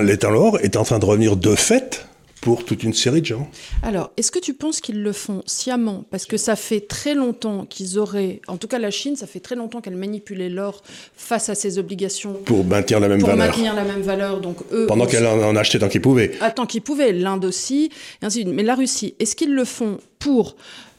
l'état 0.03 0.31
l'or 0.31 0.59
est 0.61 0.77
en 0.77 0.85
train 0.85 0.99
de 0.99 1.05
revenir 1.05 1.37
de 1.37 1.55
fait 1.55 2.08
pour 2.41 2.65
toute 2.65 2.83
une 2.83 2.95
série 2.95 3.21
de 3.21 3.27
gens. 3.27 3.51
Alors, 3.83 4.13
est-ce 4.17 4.31
que 4.31 4.39
tu 4.39 4.55
penses 4.55 4.81
qu'ils 4.81 5.03
le 5.03 5.13
font 5.13 5.43
sciemment? 5.47 6.05
Parce 6.11 6.27
que 6.27 6.37
ça 6.37 6.57
fait 6.57 6.81
très 6.81 7.15
longtemps 7.15 7.67
qu'ils 7.67 7.99
auraient, 7.99 8.41
en 8.47 8.57
tout 8.57 8.69
cas 8.69 8.79
la 8.79 8.91
Chine, 8.91 9.17
ça 9.17 9.27
fait 9.27 9.41
très 9.41 9.57
longtemps 9.57 9.81
qu'elle 9.81 9.97
manipulait 9.97 10.49
l'or 10.49 10.83
face 11.17 11.49
à 11.49 11.55
ses 11.55 11.79
obligations. 11.79 12.35
Pour 12.45 12.65
maintenir 12.65 13.01
la 13.01 13.09
même 13.09 13.21
pour 13.21 13.29
valeur. 13.29 13.47
Pour 13.47 13.57
maintenir 13.57 13.75
la 13.75 13.85
même 13.85 14.03
valeur. 14.03 14.41
Donc 14.41 14.59
eux, 14.73 14.87
Pendant 14.87 15.07
qu'elle 15.07 15.27
en, 15.27 15.57
achetait 15.57 15.79
tant 15.79 15.89
qu'ils 15.89 16.01
pouvaient. 16.01 16.33
Ah, 16.41 16.51
tant 16.51 16.67
qu'ils 16.67 16.83
pouvaient. 16.83 17.13
L'Inde 17.13 17.45
aussi, 17.45 17.91
et 18.23 18.27
ainsi 18.27 18.45
Mais 18.45 18.63
la 18.63 18.75
Russie, 18.75 19.15
est-ce 19.19 19.35
qu'ils 19.35 19.55
le 19.55 19.65
font 19.65 19.99
pour 20.19 20.57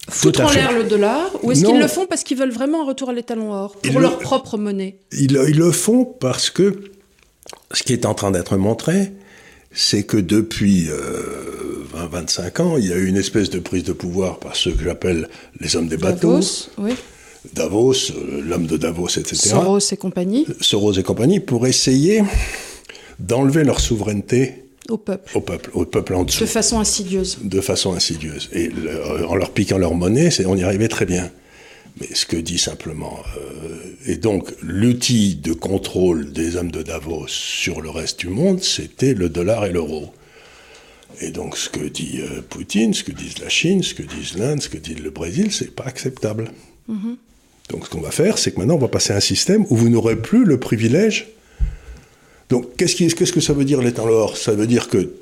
foutre 0.09 0.41
en 0.41 0.51
l'air 0.51 0.71
le 0.73 0.85
dollar 0.85 1.29
ou 1.43 1.51
est-ce 1.51 1.63
qu'ils 1.63 1.79
le 1.79 1.87
font 1.87 2.05
parce 2.05 2.23
qu'ils 2.23 2.37
veulent 2.37 2.51
vraiment 2.51 2.81
un 2.81 2.85
retour 2.85 3.09
à 3.09 3.13
l'étalon 3.13 3.53
or 3.53 3.75
pour 3.75 3.99
leur 3.99 4.19
propre 4.19 4.57
monnaie? 4.57 4.97
Ils, 5.11 5.31
ils, 5.47 5.57
le 5.57 5.71
font 5.71 6.05
parce 6.05 6.49
que 6.49 6.91
ce 7.71 7.83
qui 7.83 7.93
est 7.93 8.05
en 8.05 8.13
train 8.13 8.31
d'être 8.31 8.57
montré, 8.57 9.13
c'est 9.71 10.03
que 10.03 10.17
depuis 10.17 10.87
20-25 11.93 12.61
euh, 12.61 12.63
ans, 12.63 12.77
il 12.77 12.87
y 12.87 12.93
a 12.93 12.95
eu 12.95 13.07
une 13.07 13.17
espèce 13.17 13.49
de 13.49 13.59
prise 13.59 13.83
de 13.83 13.93
pouvoir 13.93 14.39
par 14.39 14.55
ceux 14.55 14.71
que 14.71 14.83
j'appelle 14.83 15.29
les 15.59 15.75
hommes 15.75 15.87
des 15.87 15.97
bateaux. 15.97 16.33
Davos, 16.33 16.69
oui. 16.77 16.91
Davos, 17.53 17.93
euh, 18.11 18.41
l'homme 18.41 18.65
de 18.65 18.77
Davos, 18.77 19.07
etc. 19.07 19.35
Soros 19.35 19.79
et 19.91 19.97
compagnie. 19.97 20.45
Soros 20.59 20.93
et 20.93 21.03
compagnie, 21.03 21.39
pour 21.39 21.67
essayer 21.67 22.23
d'enlever 23.19 23.63
leur 23.63 23.79
souveraineté 23.79 24.65
au 24.89 24.97
peuple. 24.97 25.37
Au 25.37 25.41
peuple, 25.41 25.69
au 25.73 25.85
peuple 25.85 26.15
en 26.15 26.23
dessous. 26.23 26.41
De 26.41 26.49
façon 26.49 26.79
insidieuse. 26.79 27.37
De 27.43 27.61
façon 27.61 27.93
insidieuse. 27.93 28.49
Et 28.53 28.71
en 29.27 29.35
leur 29.35 29.51
piquant 29.51 29.77
leur 29.77 29.93
monnaie, 29.93 30.29
on 30.45 30.57
y 30.57 30.63
arrivait 30.63 30.87
très 30.87 31.05
bien. 31.05 31.29
Mais 31.99 32.07
ce 32.13 32.25
que 32.25 32.37
dit 32.37 32.57
simplement. 32.57 33.19
Euh, 33.37 33.77
et 34.05 34.15
donc, 34.15 34.53
l'outil 34.61 35.35
de 35.35 35.53
contrôle 35.53 36.31
des 36.31 36.55
hommes 36.55 36.71
de 36.71 36.81
Davos 36.81 37.27
sur 37.27 37.81
le 37.81 37.89
reste 37.89 38.19
du 38.19 38.29
monde, 38.29 38.63
c'était 38.63 39.13
le 39.13 39.29
dollar 39.29 39.65
et 39.65 39.71
l'euro. 39.71 40.13
Et 41.21 41.31
donc, 41.31 41.57
ce 41.57 41.69
que 41.69 41.81
dit 41.81 42.19
euh, 42.21 42.41
Poutine, 42.47 42.93
ce 42.93 43.03
que 43.03 43.11
disent 43.11 43.39
la 43.39 43.49
Chine, 43.49 43.83
ce 43.83 43.93
que 43.93 44.03
disent 44.03 44.37
l'Inde, 44.37 44.61
ce 44.61 44.69
que 44.69 44.77
dit 44.77 44.95
le 44.95 45.09
Brésil, 45.09 45.51
c'est 45.51 45.75
pas 45.75 45.83
acceptable. 45.83 46.51
Mm-hmm. 46.89 47.15
Donc, 47.69 47.85
ce 47.85 47.89
qu'on 47.89 48.01
va 48.01 48.11
faire, 48.11 48.37
c'est 48.37 48.51
que 48.51 48.59
maintenant, 48.59 48.75
on 48.75 48.79
va 48.79 48.87
passer 48.87 49.13
à 49.13 49.17
un 49.17 49.21
système 49.21 49.65
où 49.69 49.75
vous 49.75 49.89
n'aurez 49.89 50.15
plus 50.15 50.45
le 50.45 50.59
privilège. 50.59 51.27
Donc, 52.49 52.75
qu'est-ce, 52.77 52.95
que 53.15 53.41
ça 53.41 53.53
veut 53.53 53.65
dire 53.65 53.81
l'état 53.81 54.05
l'or? 54.05 54.37
Ça 54.37 54.53
veut 54.53 54.65
dire 54.65 54.89
que 54.89 55.13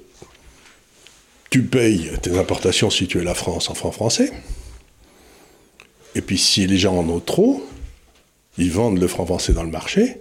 tu 1.50 1.64
payes 1.64 2.12
tes 2.22 2.38
importations 2.38 2.90
si 2.90 3.08
tu 3.08 3.20
es 3.20 3.24
la 3.24 3.34
France 3.34 3.70
en 3.70 3.74
francs 3.74 3.94
français. 3.94 4.32
Et 6.18 6.22
puis 6.22 6.40
si 6.40 6.66
les 6.66 6.78
gens 6.78 6.98
en 6.98 7.08
ont 7.10 7.20
trop, 7.20 7.64
ils 8.58 8.72
vendent 8.72 9.00
le 9.00 9.08
franc 9.08 9.28
français 9.28 9.54
dans 9.54 9.62
le 9.62 9.70
marché 9.70 10.18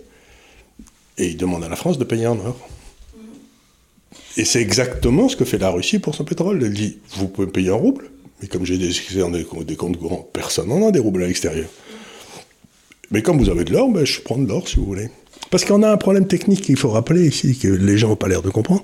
et 1.17 1.29
ils 1.29 1.39
demandent 1.39 1.65
à 1.65 1.71
la 1.71 1.77
France 1.77 1.97
de 1.97 2.05
payer 2.05 2.27
en 2.27 2.39
or. 2.39 2.69
Et 4.37 4.45
c'est 4.45 4.61
exactement 4.61 5.31
ce 5.31 5.37
que 5.37 5.47
fait 5.47 5.57
la 5.57 5.71
Russie 5.71 5.99
pour 5.99 6.15
son 6.15 6.25
pétrole. 6.25 6.63
Elle 6.63 6.75
dit, 6.75 6.99
vous 7.13 7.29
pouvez 7.29 7.47
payer 7.47 7.71
en 7.71 7.79
rouble, 7.79 8.11
mais 8.43 8.49
comme 8.49 8.67
j'ai 8.67 8.77
des, 8.77 8.91
des 8.91 9.77
comptes 9.77 9.97
courants, 9.97 10.29
personne 10.35 10.69
n'en 10.69 10.87
a 10.87 10.91
des 10.91 10.99
roubles 10.99 11.25
à 11.25 11.29
l'extérieur. 11.29 11.69
Mais 13.11 13.23
comme 13.23 13.39
vous 13.39 13.49
avez 13.49 13.65
de 13.65 13.73
l'or, 13.73 13.89
ben, 13.89 14.05
je 14.05 14.21
prends 14.21 14.37
de 14.37 14.47
l'or 14.47 14.69
si 14.69 14.77
vous 14.77 14.85
voulez. 14.85 15.09
Parce 15.51 15.65
qu'on 15.65 15.83
a 15.83 15.91
un 15.91 15.97
problème 15.97 16.27
technique 16.27 16.61
qu'il 16.61 16.77
faut 16.77 16.91
rappeler 16.91 17.27
ici, 17.27 17.57
que 17.57 17.69
les 17.69 17.97
gens 17.97 18.09
n'ont 18.09 18.17
pas 18.17 18.29
l'air 18.29 18.43
de 18.43 18.51
comprendre. 18.51 18.83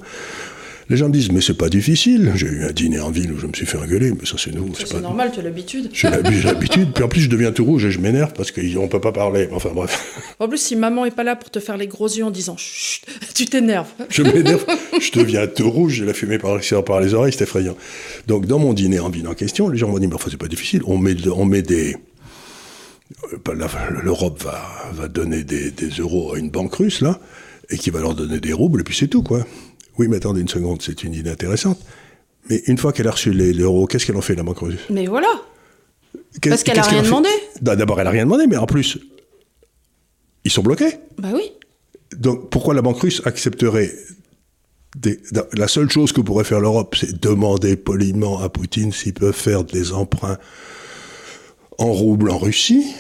Les 0.93 0.99
gens 0.99 1.09
me 1.09 1.13
disent, 1.15 1.33
mais 1.33 1.41
c'est 1.41 1.57
pas 1.57 1.71
difficile. 1.71 2.33
J'ai 2.35 2.49
eu 2.49 2.65
un 2.65 2.71
dîner 2.71 3.01
en 3.01 3.11
ville 3.11 3.33
où 3.33 3.39
je 3.39 3.47
me 3.47 3.55
suis 3.55 3.65
fait 3.65 3.79
engueuler, 3.79 4.11
mais 4.11 4.27
ça 4.27 4.35
c'est 4.37 4.55
nouveau. 4.55 4.75
C'est 4.75 5.01
normal, 5.01 5.31
tu 5.33 5.41
as 5.41 5.43
l'habitude. 5.43 5.89
J'ai 5.95 6.11
l'habitude. 6.11 6.93
Puis 6.93 7.03
en 7.03 7.09
plus, 7.09 7.23
je 7.23 7.31
deviens 7.31 7.51
tout 7.51 7.65
rouge 7.65 7.87
et 7.87 7.91
je 7.91 7.99
m'énerve 7.99 8.35
parce 8.35 8.51
qu'on 8.51 8.89
peut 8.89 9.01
pas 9.01 9.11
parler. 9.11 9.49
Enfin 9.53 9.71
bref. 9.75 10.37
En 10.39 10.49
plus, 10.49 10.59
si 10.59 10.77
maman 10.77 11.07
est 11.07 11.11
pas 11.11 11.25
là 11.25 11.35
pour 11.35 11.51
te 11.51 11.61
faire 11.61 11.79
les 11.79 11.87
gros 11.87 12.09
yeux 12.09 12.27
en 12.27 12.31
disant, 12.31 12.59
chut, 12.59 13.07
tu 13.35 13.47
t'énerves. 13.47 13.89
Je 14.11 14.23
m'énerve. 14.23 14.67
je 15.01 15.19
deviens 15.19 15.47
tout 15.47 15.71
rouge, 15.71 15.95
j'ai 15.95 16.05
la 16.05 16.13
fumée 16.13 16.37
par, 16.37 16.61
par 16.85 17.01
les 17.01 17.15
oreilles, 17.15 17.33
c'est 17.33 17.45
effrayant. 17.45 17.77
Donc 18.27 18.45
dans 18.45 18.59
mon 18.59 18.75
dîner 18.75 19.01
en 19.01 19.09
ville 19.09 19.29
en 19.29 19.35
question, 19.35 19.71
les 19.71 19.79
gens 19.79 19.89
m'ont 19.89 19.99
dit, 19.99 20.09
mais 20.09 20.15
enfin, 20.15 20.29
c'est 20.31 20.37
pas 20.37 20.49
difficile. 20.49 20.83
On 20.85 20.99
met, 20.99 21.17
on 21.27 21.47
met 21.47 21.63
des. 21.63 21.97
Euh, 23.33 23.39
L'Europe 24.03 24.43
va, 24.43 24.61
va 24.93 25.09
donner 25.09 25.43
des, 25.43 25.71
des 25.71 25.89
euros 25.89 26.35
à 26.35 26.39
une 26.39 26.51
banque 26.51 26.75
russe, 26.75 27.01
là, 27.01 27.19
et 27.71 27.79
qui 27.79 27.89
va 27.89 28.01
leur 28.01 28.15
donner 28.15 28.41
des 28.41 28.53
roubles, 28.53 28.83
et 28.83 28.85
puis 28.85 28.95
c'est 28.95 29.09
tout, 29.09 29.23
quoi. 29.23 29.47
Oui, 29.99 30.09
mais 30.09 30.17
attendez 30.17 30.41
une 30.41 30.49
seconde, 30.49 30.83
c'est 30.83 31.05
une 31.05 31.15
idée 31.15 31.31
intéressante. 31.31 31.79
Mais 32.49 32.63
une 32.67 32.79
fois 32.79 32.93
qu'elle 32.93 33.09
a 33.09 33.13
reçu 33.13 33.33
l'euro, 33.33 33.87
qu'est-ce 33.87 34.07
qu'elle 34.07 34.17
en 34.17 34.23
fait, 34.23 34.35
la 34.35 34.43
banque 34.43 34.59
russe? 34.59 34.81
Mais 34.91 35.07
voilà 35.07 35.29
Parce 36.43 36.63
qu'elle 36.63 36.77
n'a 36.77 36.83
rien 36.83 37.03
demandé 37.03 37.29
bah, 37.61 37.77
D'abord, 37.77 38.01
elle 38.01 38.07
n'a 38.07 38.11
rien 38.11 38.25
demandé, 38.25 38.47
mais 38.47 38.57
en 38.57 38.67
plus, 38.67 38.99
ils 40.45 40.51
sont 40.51 40.63
bloqués. 40.63 40.99
Bah 41.19 41.29
oui. 41.35 41.53
Donc 42.17 42.51
pourquoi 42.51 42.75
la 42.75 42.83
banque 42.83 43.01
russe 43.01 43.23
accepterait 43.25 43.93
des... 44.97 45.21
La 45.55 45.69
seule 45.69 45.91
chose 45.91 46.13
que 46.13 46.21
pourrait 46.21 46.45
faire 46.45 46.61
l'Europe, 46.61 46.97
c'est 46.99 47.21
demander 47.21 47.77
poliment 47.77 48.41
à 48.41 48.49
Poutine 48.49 48.93
s'ils 48.93 49.15
peuvent 49.15 49.35
faire 49.35 49.65
des 49.65 49.93
emprunts 49.93 50.39
en 51.79 51.93
roubles 51.93 52.31
en 52.31 52.39
Russie? 52.39 52.93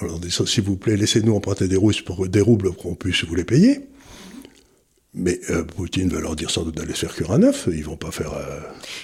Alors, 0.00 0.20
s'il 0.46 0.64
vous 0.64 0.76
plaît, 0.76 0.96
laissez-nous 0.96 1.34
emprunter 1.34 1.68
des, 1.68 1.76
Russes 1.76 2.02
pour, 2.02 2.28
des 2.28 2.40
roubles 2.40 2.72
pour 2.72 2.82
qu'on 2.82 2.94
puisse 2.94 3.24
vous 3.24 3.34
les 3.34 3.44
payer. 3.44 3.80
Mais 5.12 5.40
euh, 5.50 5.64
Poutine 5.64 6.08
va 6.08 6.20
leur 6.20 6.36
dire 6.36 6.50
sans 6.50 6.62
doute 6.62 6.76
d'aller 6.76 6.94
se 6.94 7.00
faire 7.00 7.14
cuire 7.14 7.32
à 7.32 7.38
neuf, 7.38 7.68
ils 7.72 7.84
vont 7.84 7.96
pas 7.96 8.12
faire. 8.12 8.32
Euh, 8.32 8.60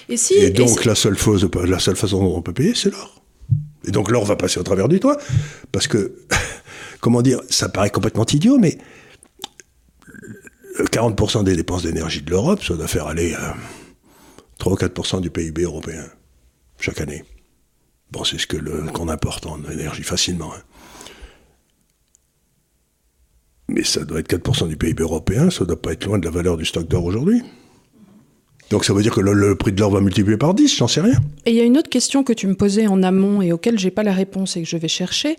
et, 0.07 0.15
si, 0.15 0.35
et 0.35 0.51
donc 0.51 0.85
la 0.85 0.95
seule, 0.95 1.17
la 1.65 1.79
seule 1.79 1.97
façon 1.97 2.19
dont 2.19 2.37
on 2.37 2.41
peut 2.41 2.53
payer, 2.53 2.73
c'est 2.75 2.91
l'or. 2.91 3.21
Et 3.85 3.91
donc 3.91 4.09
l'or 4.09 4.25
va 4.25 4.35
passer 4.35 4.59
au 4.59 4.63
travers 4.63 4.87
du 4.87 4.99
toit, 4.99 5.17
parce 5.71 5.87
que, 5.87 6.15
comment 7.01 7.21
dire, 7.21 7.41
ça 7.49 7.67
paraît 7.67 7.89
complètement 7.89 8.25
idiot, 8.25 8.57
mais 8.57 8.77
40% 10.79 11.43
des 11.43 11.55
dépenses 11.55 11.83
d'énergie 11.83 12.21
de 12.21 12.29
l'Europe, 12.29 12.63
ça 12.63 12.75
doit 12.75 12.87
faire 12.87 13.07
aller 13.07 13.35
3 14.59 14.73
ou 14.73 14.75
4% 14.75 15.21
du 15.21 15.29
PIB 15.29 15.63
européen 15.63 16.05
chaque 16.79 17.01
année. 17.01 17.23
Bon, 18.11 18.23
c'est 18.23 18.37
ce 18.37 18.47
que 18.47 18.57
qu'on 18.91 19.09
importe 19.09 19.45
en 19.45 19.61
énergie 19.69 20.03
facilement. 20.03 20.53
Hein. 20.53 20.61
Mais 23.69 23.83
ça 23.83 24.05
doit 24.05 24.19
être 24.19 24.29
4% 24.29 24.67
du 24.67 24.77
PIB 24.77 25.03
européen, 25.03 25.49
ça 25.49 25.63
ne 25.63 25.67
doit 25.67 25.81
pas 25.81 25.91
être 25.91 26.05
loin 26.05 26.19
de 26.19 26.25
la 26.25 26.31
valeur 26.31 26.57
du 26.57 26.65
stock 26.65 26.87
d'or 26.87 27.03
aujourd'hui. 27.05 27.41
Donc 28.69 28.83
ça 28.83 28.93
veut 28.93 29.01
dire 29.01 29.13
que 29.13 29.21
le, 29.21 29.55
prix 29.55 29.71
de 29.71 29.79
l'or 29.79 29.91
va 29.91 30.01
multiplier 30.01 30.37
par 30.37 30.53
10, 30.53 30.75
j'en 30.75 30.87
sais 30.87 30.99
rien. 30.99 31.17
Et 31.45 31.51
il 31.51 31.55
y 31.55 31.61
a 31.61 31.63
une 31.63 31.77
autre 31.77 31.89
question 31.89 32.23
que 32.23 32.33
tu 32.33 32.47
me 32.47 32.55
posais 32.55 32.87
en 32.87 33.01
amont 33.01 33.41
et 33.41 33.53
auquel 33.53 33.79
j'ai 33.79 33.91
pas 33.91 34.03
la 34.03 34.11
réponse 34.11 34.57
et 34.57 34.61
que 34.61 34.67
je 34.67 34.75
vais 34.75 34.89
chercher. 34.89 35.37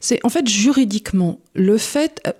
C'est 0.00 0.20
en 0.24 0.28
fait 0.28 0.46
juridiquement, 0.46 1.40
le 1.54 1.78
fait, 1.78 2.20
euh, 2.26 2.32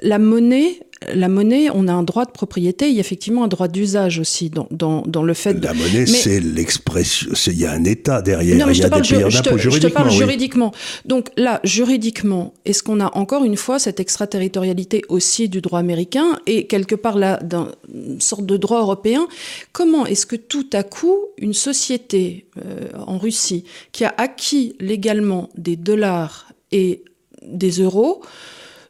la 0.00 0.18
monnaie 0.18 0.80
la 1.14 1.28
monnaie, 1.28 1.68
on 1.72 1.88
a 1.88 1.92
un 1.92 2.02
droit 2.02 2.24
de 2.24 2.30
propriété, 2.30 2.88
il 2.88 2.94
y 2.94 2.98
a 2.98 3.00
effectivement 3.00 3.44
un 3.44 3.48
droit 3.48 3.68
d'usage 3.68 4.18
aussi 4.18 4.50
dans, 4.50 4.68
dans, 4.70 5.22
le 5.22 5.34
fait 5.34 5.54
de... 5.54 5.64
La 5.64 5.74
monnaie, 5.74 6.06
c'est 6.06 6.40
l'expression, 6.40 7.30
il 7.46 7.58
y 7.58 7.66
a 7.66 7.72
un 7.72 7.84
État 7.84 8.22
derrière, 8.22 8.70
il 8.70 8.78
y 8.78 8.82
a 8.82 8.88
des 8.88 9.00
payeurs 9.00 9.30
d'impôts 9.30 9.58
juridiquement. 9.58 9.70
Je 9.70 9.88
te 9.88 9.92
parle 9.92 10.10
juridiquement. 10.10 10.72
Donc 11.04 11.28
là, 11.36 11.60
juridiquement, 11.64 12.54
est-ce 12.64 12.82
qu'on 12.82 13.00
a 13.00 13.16
encore 13.16 13.44
une 13.44 13.56
fois 13.56 13.78
cette 13.78 14.00
extraterritorialité 14.00 15.02
aussi 15.08 15.48
du 15.48 15.60
droit 15.60 15.78
américain 15.78 16.38
et 16.46 16.66
quelque 16.66 16.94
part 16.94 17.18
là, 17.18 17.40
d'une 17.42 18.20
sorte 18.20 18.46
de 18.46 18.56
droit 18.56 18.80
européen 18.80 19.26
Comment 19.72 20.06
est-ce 20.06 20.26
que 20.26 20.36
tout 20.36 20.68
à 20.72 20.82
coup, 20.82 21.16
une 21.38 21.54
société 21.54 22.46
euh, 22.64 22.88
en 23.06 23.18
Russie 23.18 23.64
qui 23.92 24.04
a 24.04 24.14
acquis 24.16 24.76
légalement 24.80 25.48
des 25.56 25.76
dollars 25.76 26.52
et 26.70 27.04
des 27.46 27.70
euros 27.70 28.22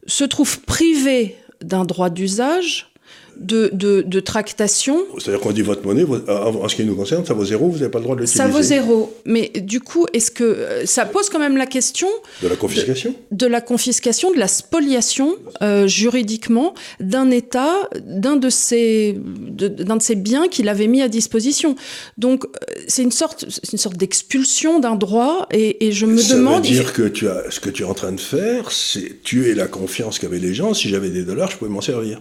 se 0.07 0.25
trouve 0.25 0.61
privée 0.61 1.37
d'un 1.65 1.85
droit 1.85 2.11
d'usage 2.11 2.92
de, 3.39 3.71
de, 3.73 4.03
de 4.03 4.21
tractation. 4.21 4.99
C'est-à-dire 5.19 5.41
qu'on 5.41 5.53
dit 5.53 5.63
votre 5.63 5.85
monnaie, 5.85 6.05
en 6.05 6.69
ce 6.69 6.77
qui 6.77 6.85
nous 6.85 6.95
concerne, 6.95 7.25
ça 7.25 7.35
vaut 7.35 7.45
zéro, 7.45 7.69
vous 7.69 7.79
n'avez 7.79 7.91
pas 7.91 7.99
le 7.99 8.05
droit 8.05 8.17
de 8.17 8.21
l'utiliser. 8.21 8.43
Ça 8.43 8.49
vaut 8.49 8.63
zéro. 8.63 9.15
Mais 9.25 9.51
du 9.57 9.81
coup, 9.81 10.07
est-ce 10.13 10.31
que 10.31 10.45
euh, 10.45 10.87
ça 10.87 11.05
pose 11.05 11.29
quand 11.29 11.39
même 11.39 11.57
la 11.57 11.67
question 11.67 12.09
De 12.43 12.49
la 12.49 12.57
confiscation 12.57 13.15
de, 13.31 13.37
de 13.37 13.47
la 13.47 13.61
confiscation, 13.61 14.33
de 14.33 14.39
la 14.39 14.49
spoliation 14.49 15.35
euh, 15.63 15.87
juridiquement 15.87 16.75
d'un 17.01 17.31
État, 17.31 17.89
d'un 18.05 18.37
de 18.37 18.51
ses, 18.51 19.17
d'un 19.19 19.97
de, 19.97 20.03
ses 20.03 20.15
biens 20.15 20.49
qu'il 20.49 20.69
avait 20.69 20.87
mis 20.87 21.03
à 21.03 21.09
disposition. 21.09 21.75
Donc, 22.19 22.45
euh, 22.45 22.49
c'est 22.89 23.03
une 23.03 23.11
sorte, 23.11 23.45
une 23.73 23.79
sorte 23.79 23.97
d'expulsion 23.97 24.81
d'un 24.81 24.97
droit, 24.97 25.47
et, 25.51 25.87
et, 25.87 25.93
je 25.93 26.07
me 26.07 26.19
ça 26.19 26.37
demande. 26.37 26.65
Ça 26.65 26.71
veut 26.71 26.77
dire 26.77 26.93
que 26.93 27.09
tu 27.09 27.29
as, 27.29 27.51
ce 27.51 27.61
que 27.61 27.71
tu 27.71 27.83
es 27.83 27.87
en 27.87 27.95
train 27.95 28.13
de 28.13 28.21
faire, 28.21 28.71
c'est 28.71 29.23
tuer 29.23 29.55
la 29.55 29.67
confiance 29.67 30.19
qu'avaient 30.19 30.39
les 30.39 30.55
gens. 30.55 30.75
Si 30.75 30.89
j'avais 30.89 31.11
des 31.11 31.25
dollars, 31.25 31.51
je 31.51 31.57
pouvais 31.57 31.71
m'en 31.71 31.81
servir. 31.81 32.21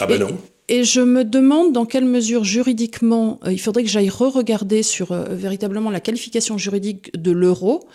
Ah 0.00 0.06
ben 0.06 0.16
et, 0.16 0.18
non. 0.18 0.38
Et 0.68 0.84
je 0.84 1.00
me 1.00 1.24
demande 1.24 1.72
dans 1.72 1.84
quelle 1.84 2.04
mesure 2.04 2.44
juridiquement, 2.44 3.40
euh, 3.44 3.52
il 3.52 3.60
faudrait 3.60 3.82
que 3.82 3.88
j'aille 3.88 4.08
re-regarder 4.08 4.82
sur 4.82 5.10
euh, 5.10 5.24
véritablement 5.30 5.90
la 5.90 6.00
qualification 6.00 6.56
juridique 6.56 7.10
de 7.20 7.32
l'euro, 7.32 7.88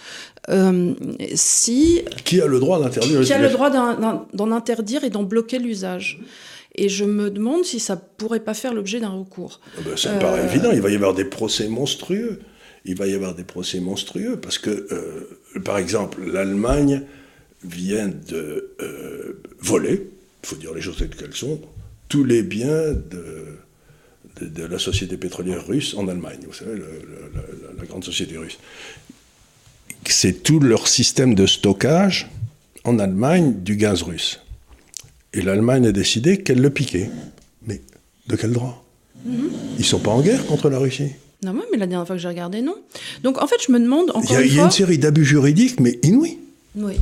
euh, 0.50 0.94
si... 1.34 2.02
Qui 2.26 2.42
a 2.42 2.46
le 2.46 2.60
droit 2.60 2.80
d'interdire 2.80 3.22
Qui 3.22 3.34
a 3.34 3.42
le 3.42 3.50
droit 3.50 3.70
d'en 3.70 4.52
interdire 4.52 5.04
et 5.04 5.10
d'en 5.10 5.24
bloquer 5.24 5.60
l'usage 5.60 6.20
et 6.80 6.90
je 6.90 7.06
me 7.06 7.32
demande 7.32 7.66
si 7.66 7.80
ça 7.80 7.96
pourrait 7.96 8.42
pas 8.42 8.54
faire 8.54 8.72
l'objet 8.72 9.00
d'un 9.00 9.10
recours. 9.10 9.62
Ah 9.78 9.82
ben, 9.84 9.98
ça 9.98 10.14
me 10.14 10.20
paraît 10.20 10.46
évident, 10.46 10.70
il 10.72 10.82
va 10.82 10.92
y 10.92 10.96
avoir 10.96 11.16
des 11.16 11.26
procès 11.26 11.68
monstrueux. 11.68 12.40
Il 12.86 12.96
va 12.96 13.08
y 13.08 13.16
avoir 13.16 13.34
des 13.34 13.44
procès 13.44 13.80
monstrueux 13.80 14.40
parce 14.40 14.60
que, 14.60 14.88
par 15.66 15.80
exemple, 15.80 16.20
l'Allemagne 16.24 17.02
vient 17.64 18.08
de 18.08 18.76
voler, 19.60 20.08
il 20.44 20.48
faut 20.48 20.56
dire 20.56 20.72
les 20.72 20.82
choses 20.82 20.98
telles 20.98 21.10
qu'elles 21.10 21.34
sont, 21.34 21.60
tous 22.08 22.24
les 22.24 22.44
biens 22.44 22.94
de, 22.94 23.58
de, 24.40 24.48
de, 24.48 24.64
la 24.64 24.80
société 24.80 25.18
pétrolière 25.18 25.66
russe 25.66 25.94
en 25.98 26.08
Allemagne, 26.08 26.40
vous 26.46 26.54
savez, 26.54 26.74
le, 26.74 26.78
le, 26.80 27.32
la, 27.34 27.42
la, 27.80 27.86
grande 27.86 28.04
société 28.04 28.38
russe. 28.38 28.58
C'est 30.06 30.44
tout 30.44 30.60
leur 30.60 30.88
système 30.88 31.36
de 31.36 31.46
stockage 31.46 32.30
en 32.84 33.00
Allemagne 33.00 33.56
du 33.62 33.76
gaz 33.76 34.04
russe. 34.04 34.40
Et 35.34 35.42
l'Allemagne 35.42 35.88
a 35.88 35.92
décidé 35.92 36.42
qu'elle 36.44 36.62
le 36.62 36.70
piquait. 36.70 37.10
Mais 37.66 37.82
de 38.28 38.36
quel 38.36 38.54
droit? 38.54 38.86
Mm 39.26 39.36
-hmm. 39.36 39.50
Ils 39.78 39.86
ne 39.88 39.92
sont 39.94 40.00
pas 40.00 40.12
en 40.12 40.22
guerre 40.22 40.46
contre 40.46 40.70
la 40.70 40.80
Russie. 40.80 41.12
Non, 41.44 41.54
mais 41.54 41.78
la 41.78 41.86
dernière 41.86 42.08
fois 42.08 42.16
que 42.16 42.22
j'ai 42.22 42.28
regardé, 42.28 42.62
non. 42.62 42.78
Donc 43.24 43.42
en 43.44 43.48
fait, 43.48 43.60
je 43.66 43.72
me 43.72 43.80
demande 43.80 44.10
encore 44.10 44.24
il 44.24 44.32
y 44.32 44.36
a, 44.36 44.42
une 44.42 44.48
y 44.48 44.52
a 44.52 44.56
fois... 44.56 44.64
une 44.66 44.72
série 44.72 44.98
d'abus 44.98 45.26
juridiques, 45.26 45.80
mais 45.80 46.00
inouïs. 46.02 46.38
Oui. 46.76 46.96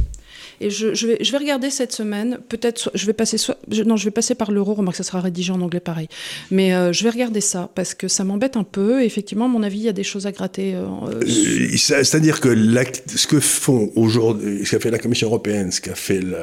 Et 0.62 0.70
je, 0.70 0.94
je, 0.94 1.08
vais, 1.08 1.18
je 1.22 1.32
vais 1.32 1.38
regarder 1.38 1.70
cette 1.70 1.92
semaine. 1.92 2.40
Peut-être, 2.50 2.92
je 2.94 3.06
vais 3.06 3.14
passer 3.14 3.38
soit, 3.38 3.58
je, 3.70 3.84
non, 3.84 3.98
je 3.98 4.06
vais 4.06 4.12
passer 4.12 4.36
par 4.36 4.52
l'euro. 4.52 4.74
Remarque, 4.74 4.98
ça 4.98 5.04
sera 5.04 5.22
rédigé 5.22 5.52
en 5.52 5.62
anglais 5.62 5.80
pareil. 5.80 6.08
Mais 6.52 6.74
euh, 6.74 6.94
je 6.94 7.04
vais 7.04 7.10
regarder 7.10 7.42
ça 7.42 7.70
parce 7.76 7.94
que 7.94 8.08
ça 8.08 8.24
m'embête 8.24 8.58
un 8.58 8.64
peu. 8.64 9.02
Et 9.02 9.06
effectivement, 9.06 9.46
à 9.46 9.48
mon 9.48 9.64
avis, 9.64 9.80
il 9.80 9.84
y 9.84 9.90
a 9.90 9.94
des 9.94 10.04
choses 10.04 10.28
à 10.28 10.32
gratter. 10.32 10.76
Euh, 10.76 10.86
euh, 11.08 11.78
C'est-à-dire 11.78 12.40
que 12.40 12.50
la, 12.50 12.84
ce 13.08 13.28
que 13.28 13.40
font 13.40 13.92
aujourd'hui, 13.96 14.66
ce 14.66 14.72
qu'a 14.72 14.80
fait 14.80 14.92
la 14.92 15.00
Commission 15.00 15.28
européenne, 15.28 15.72
ce 15.72 15.82
qu'a 15.82 15.96
fait 15.96 16.20
le, 16.20 16.38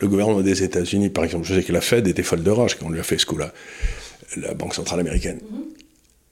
le, 0.00 0.08
gouvernement 0.08 0.40
des 0.40 0.62
États-Unis, 0.62 1.10
par 1.10 1.24
exemple, 1.24 1.46
je 1.46 1.54
sais 1.54 1.62
que 1.62 1.72
la 1.72 1.80
Fed 1.80 2.06
était 2.06 2.22
folle 2.22 2.42
de 2.42 2.50
rage 2.50 2.76
quand 2.76 2.86
on 2.86 2.90
lui 2.90 3.00
a 3.00 3.02
fait 3.02 3.18
ce 3.18 3.26
coup-là, 3.26 3.52
la 4.36 4.54
Banque 4.54 4.74
centrale 4.74 5.00
américaine. 5.00 5.40
Mm 5.50 5.56
-hmm. 5.56 5.87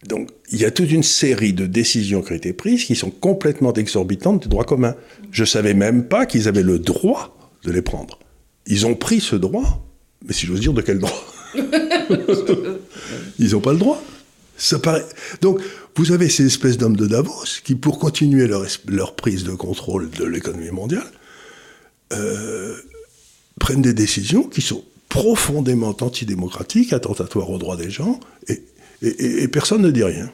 Donc, 0.07 0.31
il 0.51 0.61
y 0.61 0.65
a 0.65 0.71
toute 0.71 0.91
une 0.91 1.03
série 1.03 1.53
de 1.53 1.67
décisions 1.67 2.23
qui 2.23 2.33
ont 2.33 2.37
été 2.37 2.53
prises 2.53 2.85
qui 2.85 2.95
sont 2.95 3.11
complètement 3.11 3.73
exorbitantes 3.73 4.43
du 4.43 4.49
droit 4.49 4.65
commun. 4.65 4.95
Je 5.33 5.43
ne 5.43 5.47
savais 5.47 5.75
même 5.75 6.07
pas 6.07 6.27
qu'ils 6.27 6.49
avaient 6.49 6.63
le 6.63 6.79
droit 6.79 7.37
de 7.65 7.73
les 7.73 7.83
prendre. 7.83 8.19
Ils 8.67 8.87
ont 8.87 8.95
pris 8.95 9.21
ce 9.21 9.37
droit, 9.37 9.85
mais 10.25 10.33
si 10.33 10.47
j'ose 10.47 10.61
dire, 10.61 10.73
de 10.73 10.83
quel 10.83 10.99
droit? 10.99 11.25
Ils 13.39 13.53
n'ont 13.53 13.61
pas 13.61 13.73
le 13.73 13.79
droit. 13.79 14.03
Ça 14.57 14.79
paraît... 14.79 15.05
Donc, 15.41 15.61
vous 15.97 16.13
avez 16.13 16.29
ces 16.29 16.47
espèces 16.47 16.79
d'hommes 16.79 16.97
de 16.97 17.07
Davos 17.07 17.61
qui, 17.65 17.75
pour 17.75 17.99
continuer 17.99 18.47
leur, 18.47 18.65
leur 18.87 19.17
prise 19.17 19.45
de 19.45 19.53
contrôle 19.53 20.11
de 20.11 20.25
l'économie 20.25 20.71
mondiale, 20.71 21.07
euh, 22.13 22.77
prennent 23.59 23.83
des 23.83 23.95
décisions 23.95 24.45
qui 24.45 24.61
sont 24.61 24.85
profondément 25.09 25.97
antidémocratiques, 26.01 26.93
attentatoires 26.93 27.51
aux 27.51 27.59
droits 27.59 27.77
des 27.77 27.91
gens, 27.91 28.21
et 28.49 28.63
et, 29.03 29.09
et, 29.09 29.43
et, 29.43 29.49
personne 29.49 29.83
ne 29.83 29.91
dit 29.91 30.05
rien. 30.05 30.31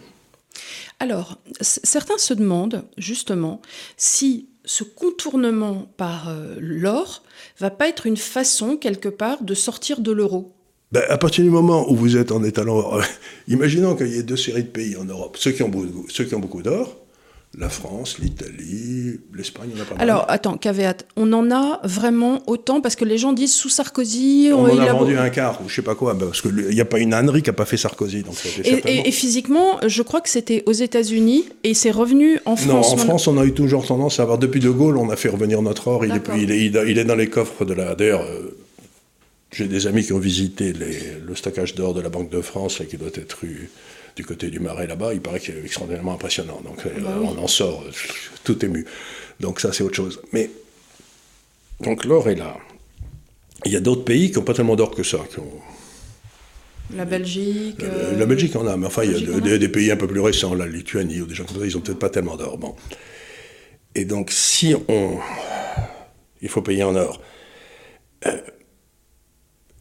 Alors, 1.01 1.38
certains 1.61 2.18
se 2.18 2.33
demandent 2.35 2.85
justement 2.96 3.61
si 3.96 4.48
ce 4.64 4.85
contournement 4.85 5.90
par 5.96 6.29
euh, 6.29 6.57
l'or 6.61 7.22
va 7.59 7.70
pas 7.70 7.88
être 7.88 8.07
une 8.07 8.16
façon 8.16 8.77
quelque 8.77 9.09
part 9.09 9.42
de 9.42 9.55
sortir 9.55 10.01
de 10.01 10.12
l'euro. 10.12 10.53
Ben, 10.92 11.03
à 11.09 11.18
partir 11.18 11.42
du 11.42 11.51
moment 11.51 11.90
où 11.90 11.96
vous 11.96 12.16
êtes 12.16 12.33
en 12.33 12.44
étalant, 12.44 12.98
euh, 12.98 13.03
imaginons 13.48 13.96
qu'il 13.96 14.09
y 14.09 14.18
ait 14.18 14.22
deux 14.22 14.37
séries 14.37 14.62
de 14.62 14.68
pays 14.68 14.96
en 14.96 15.05
Europe, 15.05 15.37
ceux 15.38 15.53
qui 15.53 15.62
ont 15.62 15.68
beaucoup, 15.68 16.07
ceux 16.09 16.25
qui 16.25 16.35
ont 16.35 16.40
beaucoup 16.40 16.62
d'or, 16.62 17.02
la 17.59 17.69
France, 17.69 18.19
l'Italie, 18.19 19.21
l'Espagne, 19.35 19.69
on 19.77 19.81
a 19.83 19.85
pas 19.85 19.95
mal. 19.95 20.03
Alors, 20.03 20.25
attends, 20.29 20.57
caveat, 20.57 21.05
on 21.17 21.31
en 21.35 21.51
a 21.51 21.81
vraiment 21.85 22.43
autant 22.47 22.81
parce 22.81 22.97
que 22.97 23.05
les 23.05 23.19
gens 23.19 23.35
disent 23.35 23.53
sous 23.53 23.69
Sarkozy. 23.69 24.49
On, 24.53 24.65
on 24.65 24.71
en 24.71 24.79
a, 24.79 24.91
a 24.91 24.93
vendu 24.95 25.19
un 25.19 25.29
quart 25.29 25.61
ou 25.62 25.69
je 25.69 25.75
sais 25.75 25.83
pas 25.83 25.95
quoi, 25.95 26.19
parce 26.19 26.41
qu'il 26.41 26.55
n'y 26.55 26.81
a 26.81 26.87
pas 26.87 26.99
une 26.99 27.12
ânerie 27.12 27.43
qui 27.43 27.51
n'a 27.51 27.55
pas 27.55 27.67
fait 27.67 27.77
Sarkozy. 27.77 28.23
Donc 28.23 28.37
et, 28.65 28.71
et, 28.71 29.09
et, 29.09 29.12
physiquement, 29.12 29.79
je 29.87 30.01
crois 30.01 30.23
que 30.23 30.31
c'était 30.31 30.62
aux 30.65 30.73
États-Unis 30.73 31.45
et 31.62 31.75
c'est 31.75 31.91
revenu 31.91 32.38
en 32.47 32.57
France. 32.57 32.88
Non, 32.88 32.95
en 32.95 32.97
France, 32.97 33.27
on 33.27 33.37
a 33.37 33.45
eu 33.45 33.53
toujours 33.53 33.87
tendance 33.87 34.19
à 34.19 34.23
avoir, 34.23 34.38
depuis 34.38 34.61
De 34.61 34.71
Gaulle, 34.71 34.97
on 34.97 35.11
a 35.11 35.17
fait 35.17 35.29
revenir 35.29 35.61
notre 35.61 35.88
or. 35.88 36.07
Il 36.07 36.12
est, 36.12 36.23
il, 36.38 36.51
est, 36.51 36.91
il 36.91 36.99
est, 36.99 37.05
dans 37.05 37.17
les 37.17 37.29
coffres 37.29 37.67
de 37.67 37.75
la. 37.75 37.95
D'ailleurs, 37.95 38.23
euh, 38.23 38.57
j'ai 39.53 39.67
des 39.67 39.87
amis 39.87 40.03
qui 40.05 40.15
ont 40.15 40.19
visité 40.19 40.73
les, 40.73 40.97
le 41.23 41.35
stockage 41.35 41.75
d'or 41.75 41.93
de 41.93 42.01
la 42.01 42.09
Banque 42.09 42.31
de 42.31 42.41
France, 42.41 42.79
là, 42.79 42.87
qui 42.87 42.97
doit 42.97 43.11
être 43.15 43.45
eu 43.45 43.69
du 44.16 44.25
côté 44.25 44.51
du 44.51 44.61
Marais 44.61 44.87
là-bas, 44.87 45.14
il 45.14 45.20
paraît 45.20 45.40
qu'il 45.40 45.57
est 45.57 45.64
extraordinairement 45.64 46.14
impressionnant. 46.14 46.61
Donc 46.64 46.85
euh, 46.87 46.90
oui. 46.96 47.05
on 47.07 47.42
en 47.42 47.48
sort 47.48 47.85
tout 48.44 48.64
ému. 48.64 48.87
Donc 49.40 49.61
ça 49.61 49.72
c'est 49.72 49.83
autre 49.83 49.96
chose. 49.96 50.20
Mais 50.33 50.51
donc 51.81 52.05
l'or 52.05 52.29
est 52.29 52.35
là. 52.35 52.57
Il 53.64 53.72
y 53.72 53.77
a 53.77 53.81
d'autres 53.81 54.05
pays 54.05 54.31
qui 54.31 54.38
n'ont 54.38 54.44
pas 54.44 54.55
tellement 54.55 54.77
d'or 54.77 54.90
que 54.90 55.03
ça. 55.03 55.18
Qui 55.31 55.38
ont... 55.38 55.61
La 56.94 57.05
Belgique. 57.05 57.83
Euh, 57.83 58.16
la 58.18 58.27
Belgique 58.27 58.55
en 58.57 58.66
a, 58.66 58.77
mais 58.77 58.87
enfin 58.87 59.05
il 59.05 59.12
y 59.12 59.14
a 59.14 59.20
de, 59.20 59.40
des, 59.40 59.59
des, 59.59 59.68
pays 59.68 59.90
un 59.90 59.96
peu 59.96 60.07
plus 60.07 60.20
récents, 60.20 60.55
la 60.55 60.66
Lituanie 60.66 61.20
ou 61.20 61.27
des 61.27 61.35
gens 61.35 61.44
comme 61.44 61.59
ça, 61.59 61.66
ils 61.66 61.75
n'ont 61.75 61.81
peut-être 61.81 61.98
pas 61.98 62.11
tellement 62.11 62.37
d'or. 62.37 62.59
Bon. 62.59 62.75
Et 63.94 64.05
donc 64.05 64.31
si 64.31 64.75
on, 64.88 65.18
il 66.42 66.48
faut 66.48 66.62
payer 66.62 66.83
en 66.83 66.94
or. 66.96 67.20
Euh, 68.27 68.37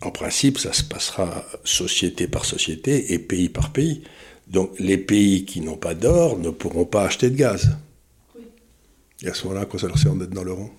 en 0.01 0.11
principe, 0.11 0.57
ça 0.57 0.73
se 0.73 0.83
passera 0.83 1.45
société 1.63 2.27
par 2.27 2.45
société 2.45 3.13
et 3.13 3.19
pays 3.19 3.49
par 3.49 3.71
pays. 3.71 4.01
Donc 4.47 4.71
les 4.79 4.97
pays 4.97 5.45
qui 5.45 5.61
n'ont 5.61 5.77
pas 5.77 5.93
d'or 5.93 6.37
ne 6.37 6.49
pourront 6.49 6.85
pas 6.85 7.03
acheter 7.03 7.29
de 7.29 7.35
gaz. 7.35 7.77
Oui. 8.35 8.43
Et 9.23 9.29
à 9.29 9.33
ce 9.33 9.47
moment-là, 9.47 9.65
quoi 9.65 9.79
ça 9.79 9.87
leur 9.87 9.97
sert 9.97 10.13
d'être 10.13 10.31
dans 10.31 10.43
l'euro? 10.43 10.71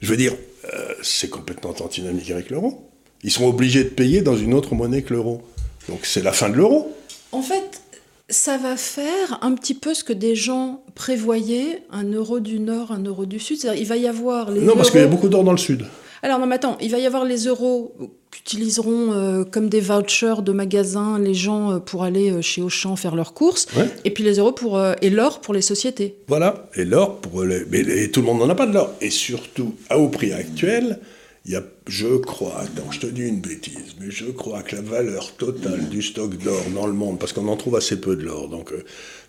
Je 0.00 0.08
veux 0.08 0.16
dire, 0.16 0.34
euh, 0.72 0.94
c'est 1.02 1.28
complètement 1.28 1.74
antinomique 1.80 2.30
avec 2.30 2.50
l'euro. 2.50 2.88
Ils 3.22 3.30
sont 3.30 3.44
obligés 3.44 3.84
de 3.84 3.90
payer 3.90 4.22
dans 4.22 4.36
une 4.36 4.54
autre 4.54 4.74
monnaie 4.74 5.02
que 5.02 5.12
l'euro. 5.12 5.42
Donc 5.88 6.00
c'est 6.04 6.22
la 6.22 6.32
fin 6.32 6.48
de 6.48 6.54
l'euro. 6.54 6.96
En 7.32 7.42
fait, 7.42 7.82
ça 8.30 8.56
va 8.56 8.76
faire 8.76 9.38
un 9.42 9.54
petit 9.54 9.74
peu 9.74 9.92
ce 9.92 10.04
que 10.04 10.12
des 10.12 10.34
gens 10.34 10.82
prévoyaient, 10.94 11.82
un 11.90 12.04
euro 12.04 12.40
du 12.40 12.60
Nord, 12.60 12.92
un 12.92 13.02
euro 13.02 13.26
du 13.26 13.38
Sud. 13.38 13.58
Il 13.76 13.86
va 13.86 13.96
y 13.96 14.06
avoir 14.06 14.50
les 14.50 14.60
Non, 14.60 14.76
parce 14.76 14.90
qu'il 14.90 15.00
y 15.00 15.04
a 15.04 15.08
beaucoup 15.08 15.28
d'or 15.28 15.44
dans 15.44 15.52
le 15.52 15.58
Sud. 15.58 15.84
Alors 16.22 16.38
non, 16.38 16.46
mais 16.46 16.56
attends, 16.56 16.76
il 16.80 16.90
va 16.90 16.98
y 16.98 17.06
avoir 17.06 17.24
les 17.24 17.46
euros 17.46 17.94
qu'utiliseront 18.30 19.12
euh, 19.12 19.44
comme 19.44 19.68
des 19.68 19.80
vouchers 19.80 20.42
de 20.42 20.52
magasins 20.52 21.18
les 21.18 21.34
gens 21.34 21.72
euh, 21.72 21.78
pour 21.78 22.04
aller 22.04 22.30
euh, 22.30 22.42
chez 22.42 22.62
Auchan 22.62 22.94
faire 22.96 23.16
leurs 23.16 23.32
courses, 23.32 23.66
ouais. 23.76 23.88
et 24.04 24.10
puis 24.10 24.22
les 24.22 24.34
euros 24.38 24.52
pour 24.52 24.80
et 25.00 25.10
l'or 25.10 25.40
pour 25.40 25.54
les 25.54 25.62
sociétés. 25.62 26.16
Voilà, 26.28 26.68
et 26.74 26.84
l'or 26.84 27.20
pour 27.20 27.44
les, 27.44 27.64
mais 27.70 28.08
tout 28.08 28.20
le 28.20 28.26
monde 28.26 28.38
n'en 28.38 28.50
a 28.50 28.54
pas 28.54 28.66
de 28.66 28.74
l'or, 28.74 28.92
et 29.00 29.10
surtout 29.10 29.74
au 29.94 30.08
prix 30.08 30.32
actuel, 30.32 31.00
il 31.46 31.52
y 31.52 31.56
a, 31.56 31.62
je 31.88 32.18
crois, 32.18 32.60
attends, 32.60 32.90
je 32.90 33.00
te 33.00 33.06
dis 33.06 33.22
une 33.22 33.40
bêtise, 33.40 33.96
mais 33.98 34.10
je 34.10 34.26
crois 34.26 34.62
que 34.62 34.76
la 34.76 34.82
valeur 34.82 35.32
totale 35.36 35.88
du 35.88 36.02
stock 36.02 36.36
d'or 36.36 36.62
dans 36.74 36.86
le 36.86 36.92
monde, 36.92 37.18
parce 37.18 37.32
qu'on 37.32 37.48
en 37.48 37.56
trouve 37.56 37.76
assez 37.76 37.98
peu 37.98 38.14
de 38.14 38.22
l'or, 38.22 38.48
donc 38.48 38.72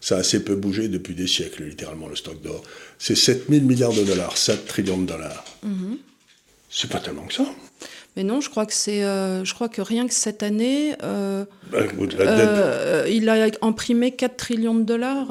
ça 0.01 0.17
a 0.17 0.19
assez 0.19 0.43
peu 0.43 0.55
bougé 0.55 0.89
depuis 0.89 1.15
des 1.15 1.27
siècles, 1.27 1.63
littéralement, 1.63 2.09
le 2.09 2.17
stock 2.17 2.41
d'or, 2.41 2.61
c'est 2.99 3.15
7000 3.15 3.63
milliards 3.63 3.93
de 3.93 4.03
dollars, 4.03 4.35
7 4.35 4.65
trillions 4.65 4.97
de 4.97 5.07
dollars. 5.07 5.45
Mm 5.63 5.69
-hmm. 5.69 6.10
C'est 6.73 6.89
pas 6.89 6.99
tellement 6.99 7.23
que 7.23 7.33
ça. 7.33 7.45
Mais 8.15 8.23
non, 8.23 8.41
je 8.41 8.49
crois 8.49 8.65
que 8.65 8.73
c'est, 8.73 9.03
euh, 9.03 9.45
je 9.45 9.53
crois 9.53 9.69
que 9.69 9.81
rien 9.81 10.05
que 10.05 10.13
cette 10.13 10.43
année, 10.43 10.93
euh, 11.03 11.45
ben, 11.71 11.87
euh, 12.09 13.07
il 13.09 13.29
a 13.29 13.47
imprimé 13.61 14.11
4 14.11 14.35
trillions 14.35 14.75
de 14.75 14.83
dollars, 14.83 15.27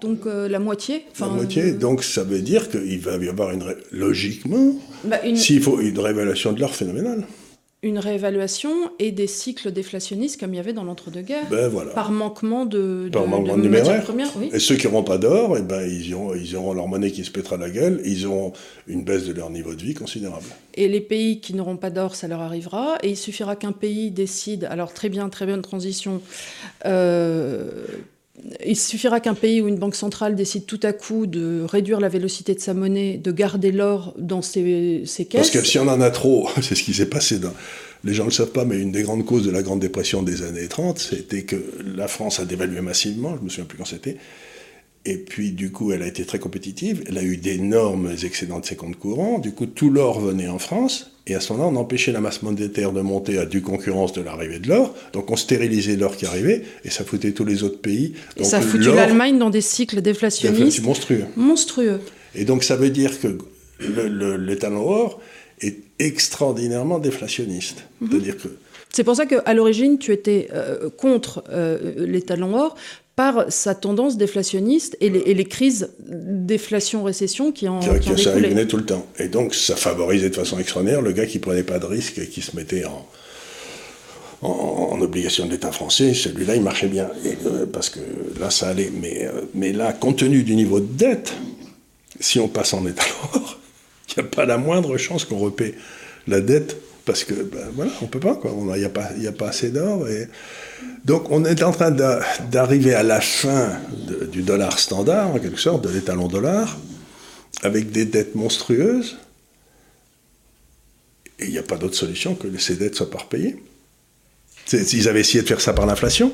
donc 0.00 0.20
la 0.26 0.58
moitié. 0.58 1.04
La 1.18 1.28
moitié, 1.28 1.72
donc 1.72 2.04
ça 2.04 2.22
veut 2.22 2.40
dire 2.40 2.68
qu'il 2.70 3.00
va 3.00 3.16
y 3.16 3.28
avoir 3.28 3.52
une, 3.52 3.64
logiquement, 3.90 4.74
bah 5.04 5.24
une... 5.24 5.36
s'il 5.36 5.60
faut 5.60 5.80
une 5.80 5.98
révélation 5.98 6.52
de 6.52 6.60
l'or 6.60 6.74
phénoménale. 6.74 7.24
Une 7.84 7.98
réévaluation 7.98 8.70
et 9.00 9.10
des 9.10 9.26
cycles 9.26 9.72
déflationnistes 9.72 10.38
comme 10.38 10.54
il 10.54 10.56
y 10.56 10.60
avait 10.60 10.72
dans 10.72 10.84
l'entre-deux-guerres. 10.84 11.48
Ben 11.50 11.66
voilà. 11.68 11.90
Par 11.92 12.12
manquement 12.12 12.64
de, 12.64 13.08
Par 13.12 13.24
de- 13.24 13.28
manquement 13.28 13.56
de 13.56 13.62
de 13.62 13.68
matières 13.68 13.84
numéraire. 13.86 14.04
premières. 14.04 14.30
Oui. 14.36 14.50
Et 14.52 14.60
ceux 14.60 14.76
qui 14.76 14.86
n'auront 14.86 15.02
pas 15.02 15.18
d'or, 15.18 15.56
eh 15.58 15.62
ben, 15.62 15.82
ils, 15.82 16.14
auront, 16.14 16.32
ils 16.34 16.54
auront 16.54 16.74
leur 16.74 16.86
monnaie 16.86 17.10
qui 17.10 17.24
se 17.24 17.32
pètera 17.32 17.56
la 17.56 17.70
gueule, 17.70 18.00
ils 18.04 18.24
auront 18.24 18.52
une 18.86 19.02
baisse 19.02 19.24
de 19.26 19.32
leur 19.32 19.50
niveau 19.50 19.74
de 19.74 19.82
vie 19.82 19.94
considérable. 19.94 20.44
Et 20.74 20.86
les 20.88 21.00
pays 21.00 21.40
qui 21.40 21.54
n'auront 21.54 21.76
pas 21.76 21.90
d'or, 21.90 22.14
ça 22.14 22.28
leur 22.28 22.40
arrivera. 22.40 22.98
Et 23.02 23.10
il 23.10 23.16
suffira 23.16 23.56
qu'un 23.56 23.72
pays 23.72 24.12
décide, 24.12 24.64
alors 24.70 24.94
très 24.94 25.08
bien, 25.08 25.28
très 25.28 25.46
bonne 25.46 25.62
transition, 25.62 26.22
euh, 26.86 27.84
il 28.64 28.76
suffira 28.76 29.20
qu'un 29.20 29.34
pays 29.34 29.60
ou 29.60 29.68
une 29.68 29.76
banque 29.76 29.94
centrale 29.94 30.34
décide 30.34 30.64
tout 30.64 30.80
à 30.82 30.92
coup 30.92 31.26
de 31.26 31.64
réduire 31.68 32.00
la 32.00 32.08
vélocité 32.08 32.54
de 32.54 32.60
sa 32.60 32.72
monnaie, 32.72 33.18
de 33.18 33.30
garder 33.30 33.72
l'or 33.72 34.14
dans 34.18 34.40
ses, 34.40 35.02
ses 35.04 35.26
caisses. 35.26 35.50
Parce 35.50 35.50
que 35.50 35.64
si 35.64 35.78
on 35.78 35.88
en 35.88 36.00
a 36.00 36.10
trop, 36.10 36.48
c'est 36.62 36.74
ce 36.74 36.82
qui 36.82 36.94
s'est 36.94 37.06
passé 37.06 37.38
dans... 37.38 37.52
Les 38.04 38.14
gens 38.14 38.24
ne 38.24 38.30
le 38.30 38.34
savent 38.34 38.50
pas, 38.50 38.64
mais 38.64 38.80
une 38.80 38.90
des 38.90 39.02
grandes 39.02 39.24
causes 39.24 39.44
de 39.44 39.52
la 39.52 39.62
Grande 39.62 39.78
Dépression 39.78 40.24
des 40.24 40.42
années 40.42 40.66
30, 40.66 40.98
c'était 40.98 41.42
que 41.42 41.56
la 41.94 42.08
France 42.08 42.40
a 42.40 42.44
dévalué 42.44 42.80
massivement, 42.80 43.36
je 43.36 43.44
me 43.44 43.48
souviens 43.48 43.64
plus 43.64 43.78
quand 43.78 43.84
c'était, 43.84 44.16
et 45.04 45.18
puis 45.18 45.52
du 45.52 45.70
coup 45.70 45.92
elle 45.92 46.02
a 46.02 46.08
été 46.08 46.24
très 46.24 46.40
compétitive, 46.40 47.04
elle 47.06 47.16
a 47.16 47.22
eu 47.22 47.36
d'énormes 47.36 48.10
excédents 48.24 48.58
de 48.58 48.66
ses 48.66 48.74
comptes 48.74 48.98
courants, 48.98 49.38
du 49.38 49.52
coup 49.52 49.66
tout 49.66 49.88
l'or 49.88 50.18
venait 50.18 50.48
en 50.48 50.58
France, 50.58 51.11
et 51.26 51.34
à 51.34 51.40
ce 51.40 51.52
moment-là 51.52 51.70
on 51.74 51.80
empêchait 51.80 52.12
la 52.12 52.20
masse 52.20 52.42
monétaire 52.42 52.92
de 52.92 53.00
monter 53.00 53.38
à 53.38 53.46
due 53.46 53.62
concurrence 53.62 54.12
de 54.12 54.22
l'arrivée 54.22 54.58
de 54.58 54.68
l'or, 54.68 54.94
donc 55.12 55.30
on 55.30 55.36
stérilisait 55.36 55.96
l'or 55.96 56.16
qui 56.16 56.26
arrivait, 56.26 56.62
et 56.84 56.90
ça 56.90 57.04
foutait 57.04 57.32
tous 57.32 57.44
les 57.44 57.62
autres 57.62 57.80
pays. 57.80 58.14
Et 58.36 58.44
ça 58.44 58.58
a 58.58 58.60
foutu 58.60 58.92
l'Allemagne 58.92 59.38
dans 59.38 59.50
des 59.50 59.60
cycles 59.60 60.02
déflationnistes 60.02 60.82
monstrueux. 60.82 61.24
monstrueux. 61.36 62.00
Et 62.34 62.44
donc 62.44 62.64
ça 62.64 62.76
veut 62.76 62.90
dire 62.90 63.20
que 63.20 63.38
l'étalon 64.38 64.88
or 64.88 65.20
est 65.60 65.78
extraordinairement 65.98 66.98
déflationniste. 66.98 67.84
Mhm. 68.00 68.08
C'est-à-dire 68.10 68.36
que 68.36 68.48
C'est 68.90 69.04
pour 69.04 69.16
ça 69.16 69.26
qu'à 69.26 69.54
l'origine, 69.54 69.98
tu 69.98 70.12
étais 70.12 70.48
euh, 70.52 70.90
contre 70.90 71.44
euh, 71.50 71.94
les 71.96 72.22
talons 72.22 72.54
or 72.54 72.76
par 73.16 73.44
sa 73.52 73.74
tendance 73.74 74.16
déflationniste 74.16 74.96
et 75.00 75.10
les, 75.10 75.20
et 75.20 75.34
les 75.34 75.44
crises 75.44 75.90
déflation-récession 76.08 77.52
qui 77.52 77.68
en, 77.68 77.78
qui, 77.80 77.88
qui 78.00 78.10
en 78.10 78.14
qui 78.14 78.22
ça 78.22 78.34
revenait 78.34 78.66
tout 78.66 78.78
le 78.78 78.86
temps. 78.86 79.06
Et 79.18 79.28
donc 79.28 79.54
ça 79.54 79.76
favorisait 79.76 80.30
de 80.30 80.34
façon 80.34 80.58
extraordinaire 80.58 81.02
le 81.02 81.12
gars 81.12 81.26
qui 81.26 81.38
prenait 81.38 81.62
pas 81.62 81.78
de 81.78 81.86
risque 81.86 82.18
et 82.18 82.26
qui 82.26 82.40
se 82.40 82.56
mettait 82.56 82.84
en, 82.86 83.06
en, 84.42 84.92
en 84.92 85.00
obligation 85.00 85.46
de 85.46 85.52
l'État 85.52 85.72
français. 85.72 86.14
Celui-là, 86.14 86.56
il 86.56 86.62
marchait 86.62 86.88
bien. 86.88 87.08
Et, 87.24 87.36
euh, 87.46 87.66
parce 87.66 87.90
que 87.90 88.00
là, 88.40 88.50
ça 88.50 88.68
allait. 88.68 88.90
Mais, 89.00 89.26
euh, 89.26 89.42
mais 89.54 89.72
là, 89.72 89.92
compte 89.92 90.18
tenu 90.18 90.42
du 90.42 90.54
niveau 90.54 90.80
de 90.80 90.86
dette, 90.86 91.32
si 92.20 92.40
on 92.40 92.48
passe 92.48 92.74
en 92.74 92.84
or, 93.34 93.58
il 94.08 94.22
n'y 94.22 94.26
a 94.26 94.30
pas 94.30 94.44
la 94.44 94.58
moindre 94.58 94.96
chance 94.96 95.24
qu'on 95.24 95.38
repaie 95.38 95.74
la 96.26 96.40
dette. 96.40 96.76
Parce 97.04 97.24
que, 97.24 97.34
ben, 97.34 97.66
voilà, 97.74 97.90
on 98.00 98.06
peut 98.06 98.20
pas, 98.20 98.36
quoi. 98.36 98.52
Il 98.74 98.78
n'y 98.78 98.84
a, 98.84 98.88
pas- 98.88 99.10
il 99.18 99.26
a 99.26 99.32
pas 99.32 99.48
assez 99.48 99.70
d'or. 99.70 100.08
Et... 100.08 100.28
Donc, 101.04 101.30
on 101.30 101.44
est 101.44 101.62
en 101.64 101.72
train 101.72 101.90
d'a- 101.90 102.22
d'arriver 102.50 102.94
à 102.94 103.02
la 103.02 103.20
fin 103.20 103.70
de- 104.06 104.26
du 104.26 104.42
dollar 104.42 104.78
standard, 104.78 105.28
en 105.34 105.38
quelque 105.40 105.58
sorte, 105.58 105.82
de 105.84 105.88
l'étalon 105.92 106.28
dollar, 106.28 106.78
avec 107.62 107.90
des 107.90 108.04
dettes 108.04 108.34
monstrueuses. 108.36 109.16
Et 111.40 111.46
il 111.46 111.50
n'y 111.50 111.58
a 111.58 111.62
pas 111.64 111.76
d'autre 111.76 111.96
solution 111.96 112.34
que 112.36 112.46
ces 112.58 112.76
dettes 112.76 112.94
soient 112.94 113.10
pas 113.10 113.18
repayées. 113.18 113.56
Ils 114.72 115.08
avaient 115.08 115.20
essayé 115.20 115.42
de 115.42 115.48
faire 115.48 115.60
ça 115.60 115.72
par 115.72 115.86
l'inflation, 115.86 116.32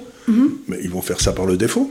mais 0.68 0.78
ils 0.82 0.90
vont 0.90 1.00
faire 1.00 1.20
ça 1.20 1.32
par 1.32 1.46
le 1.46 1.56
défaut. 1.56 1.90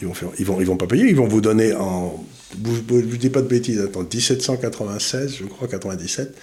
Ils 0.00 0.06
vont, 0.08 0.14
faire, 0.14 0.30
ils 0.38 0.46
vont, 0.46 0.60
ils 0.60 0.66
vont 0.66 0.78
pas 0.78 0.86
payer, 0.86 1.04
ils 1.08 1.14
vont 1.16 1.28
vous 1.28 1.42
donner 1.42 1.74
en. 1.74 2.24
Vous 2.62 2.76
ne 2.96 3.02
vous 3.02 3.16
dites 3.18 3.32
pas 3.32 3.42
de 3.42 3.48
bêtises, 3.48 3.80
attends, 3.80 4.00
1796, 4.04 5.36
je 5.40 5.44
crois, 5.44 5.68
97, 5.68 6.28
les- 6.28 6.34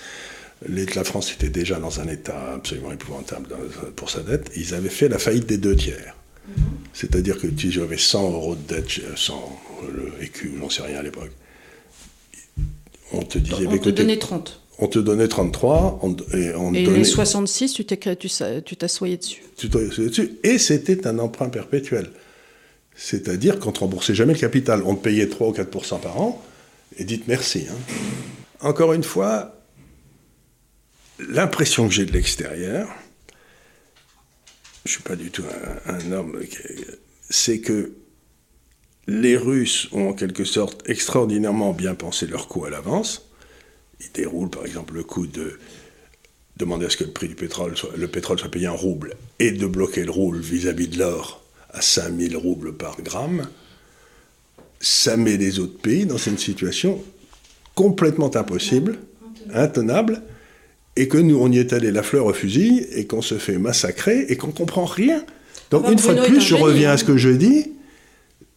la 0.68 1.04
France 1.04 1.32
était 1.34 1.50
déjà 1.50 1.80
dans 1.80 2.00
un 2.00 2.08
état 2.08 2.54
absolument 2.56 2.92
épouvantable 2.92 3.48
pour 3.96 4.10
sa 4.10 4.22
dette. 4.22 4.52
Ils 4.56 4.74
avaient 4.74 4.90
fait 4.90 5.10
la 5.10 5.18
faillite 5.18 5.48
des 5.48 5.58
deux 5.58 5.76
tiers. 5.76 6.16
C'est-à-dire 6.94 7.40
que 7.40 7.48
si 7.58 7.72
j'avais 7.72 7.98
100 7.98 8.32
euros 8.32 8.56
de 8.56 8.76
dette, 8.76 8.90
100 9.16 9.60
le 9.94 10.12
écu, 10.24 10.54
j'en 10.60 10.70
sais 10.70 10.82
rien 10.84 11.00
à 11.00 11.04
l'époque, 11.04 11.32
on 13.12 13.22
te 13.24 13.38
disait, 13.38 13.66
On 13.68 13.70
te 13.70 13.76
écoutez, 13.76 13.92
donnait 13.94 14.18
30. 14.18 14.62
on 14.80 14.88
te 14.88 15.00
donnait 15.00 15.28
33, 15.28 16.00
on, 16.02 16.16
et 16.36 16.54
on 16.56 16.74
Et 16.74 16.84
donnait, 16.84 17.00
les 17.00 17.04
66, 17.04 17.74
tu 17.74 17.86
t'assoyais 18.76 19.18
dessus. 19.18 19.42
tu 19.58 19.70
te- 19.70 19.78
dessus, 19.78 20.32
et 20.44 20.58
c'était 20.58 21.08
un 21.08 21.20
emprunt 21.20 21.50
perpétuel. 21.50 22.10
C'est-à-dire 22.96 23.60
qu'on 23.60 23.70
ne 23.70 23.76
te 23.76 23.80
remboursait 23.80 24.14
jamais 24.16 24.34
le 24.34 24.40
capital. 24.40 24.82
On 24.86 24.96
te 24.96 25.02
payait 25.04 25.28
3 25.28 25.48
ou 25.48 25.54
4% 25.54 26.00
par 26.00 26.20
an, 26.22 26.44
et 26.98 27.04
dites 27.04 27.28
merci. 27.28 27.66
hein. 27.70 27.76
Encore 28.62 28.94
une 28.94 29.04
fois, 29.04 29.61
l'impression 31.30 31.88
que 31.88 31.94
j'ai 31.94 32.06
de 32.06 32.12
l'extérieur, 32.12 32.90
je 34.86 34.90
ne 34.90 34.94
suis 34.94 35.04
pas 35.04 35.16
du 35.16 35.30
tout 35.30 35.44
un, 35.86 36.12
homme, 36.12 36.42
c'est 37.30 37.60
que 37.60 37.94
les 39.08 39.38
Russes 39.38 39.90
ont 39.92 40.10
en 40.10 40.14
quelque 40.14 40.44
sorte 40.44 40.82
extraordinairement 40.90 41.74
bien 41.74 41.96
pensé 41.96 42.28
leur 42.28 42.48
coup 42.48 42.66
à 42.66 42.70
l'avance. 42.70 43.30
Ils 44.00 44.12
déroulent 44.12 44.50
par 44.50 44.66
exemple 44.66 44.96
le 44.96 45.04
coup 45.04 45.28
de 45.28 45.60
demander 46.58 46.88
à 46.88 46.90
ce 46.90 46.98
que 46.98 47.04
le 47.04 47.12
prix 47.12 47.28
du 47.28 47.36
pétrole 47.36 47.78
soit, 47.78 47.92
le 47.96 48.08
pétrole 48.08 48.40
soit 48.40 48.50
payé 48.50 48.68
en 48.68 48.76
roubles 48.76 49.16
et 49.40 49.52
de 49.52 49.68
bloquer 49.68 50.04
le 50.04 50.12
rouble 50.12 50.40
vis-à-vis 50.40 50.88
de 50.88 51.00
l'or 51.00 51.44
à 51.72 51.82
5000 51.82 52.36
roubles 52.36 52.74
par 52.74 53.02
gramme, 53.02 53.48
ça 54.80 55.16
met 55.16 55.38
les 55.38 55.60
autres 55.60 55.80
pays 55.80 56.06
dans 56.06 56.18
une 56.18 56.38
situation 56.38 57.04
complètement 57.76 58.36
impossible, 58.36 59.00
intenable, 59.54 60.22
et 60.96 61.08
que 61.08 61.18
nous, 61.18 61.38
on 61.38 61.52
y 61.52 61.58
est 61.58 61.74
allé 61.74 61.92
la 61.92 62.04
fleur 62.04 62.26
au 62.26 62.34
fusil, 62.34 62.86
et 62.94 63.06
qu'on 63.06 63.22
se 63.22 63.36
fait 63.36 63.58
massacrer, 63.58 64.26
et 64.30 64.36
qu'on 64.36 64.52
comprend 64.52 64.86
rien. 64.86 65.24
Donc, 65.70 65.84
Ah 65.84 65.88
bah, 65.88 65.92
une 65.94 66.00
fois 66.00 66.14
de 66.14 66.22
plus, 66.22 66.42
je 66.42 66.56
reviens 66.56 66.92
à 66.92 66.98
ce 66.98 67.04
que 67.04 67.18
je 67.18 67.30
dis. 67.30 67.72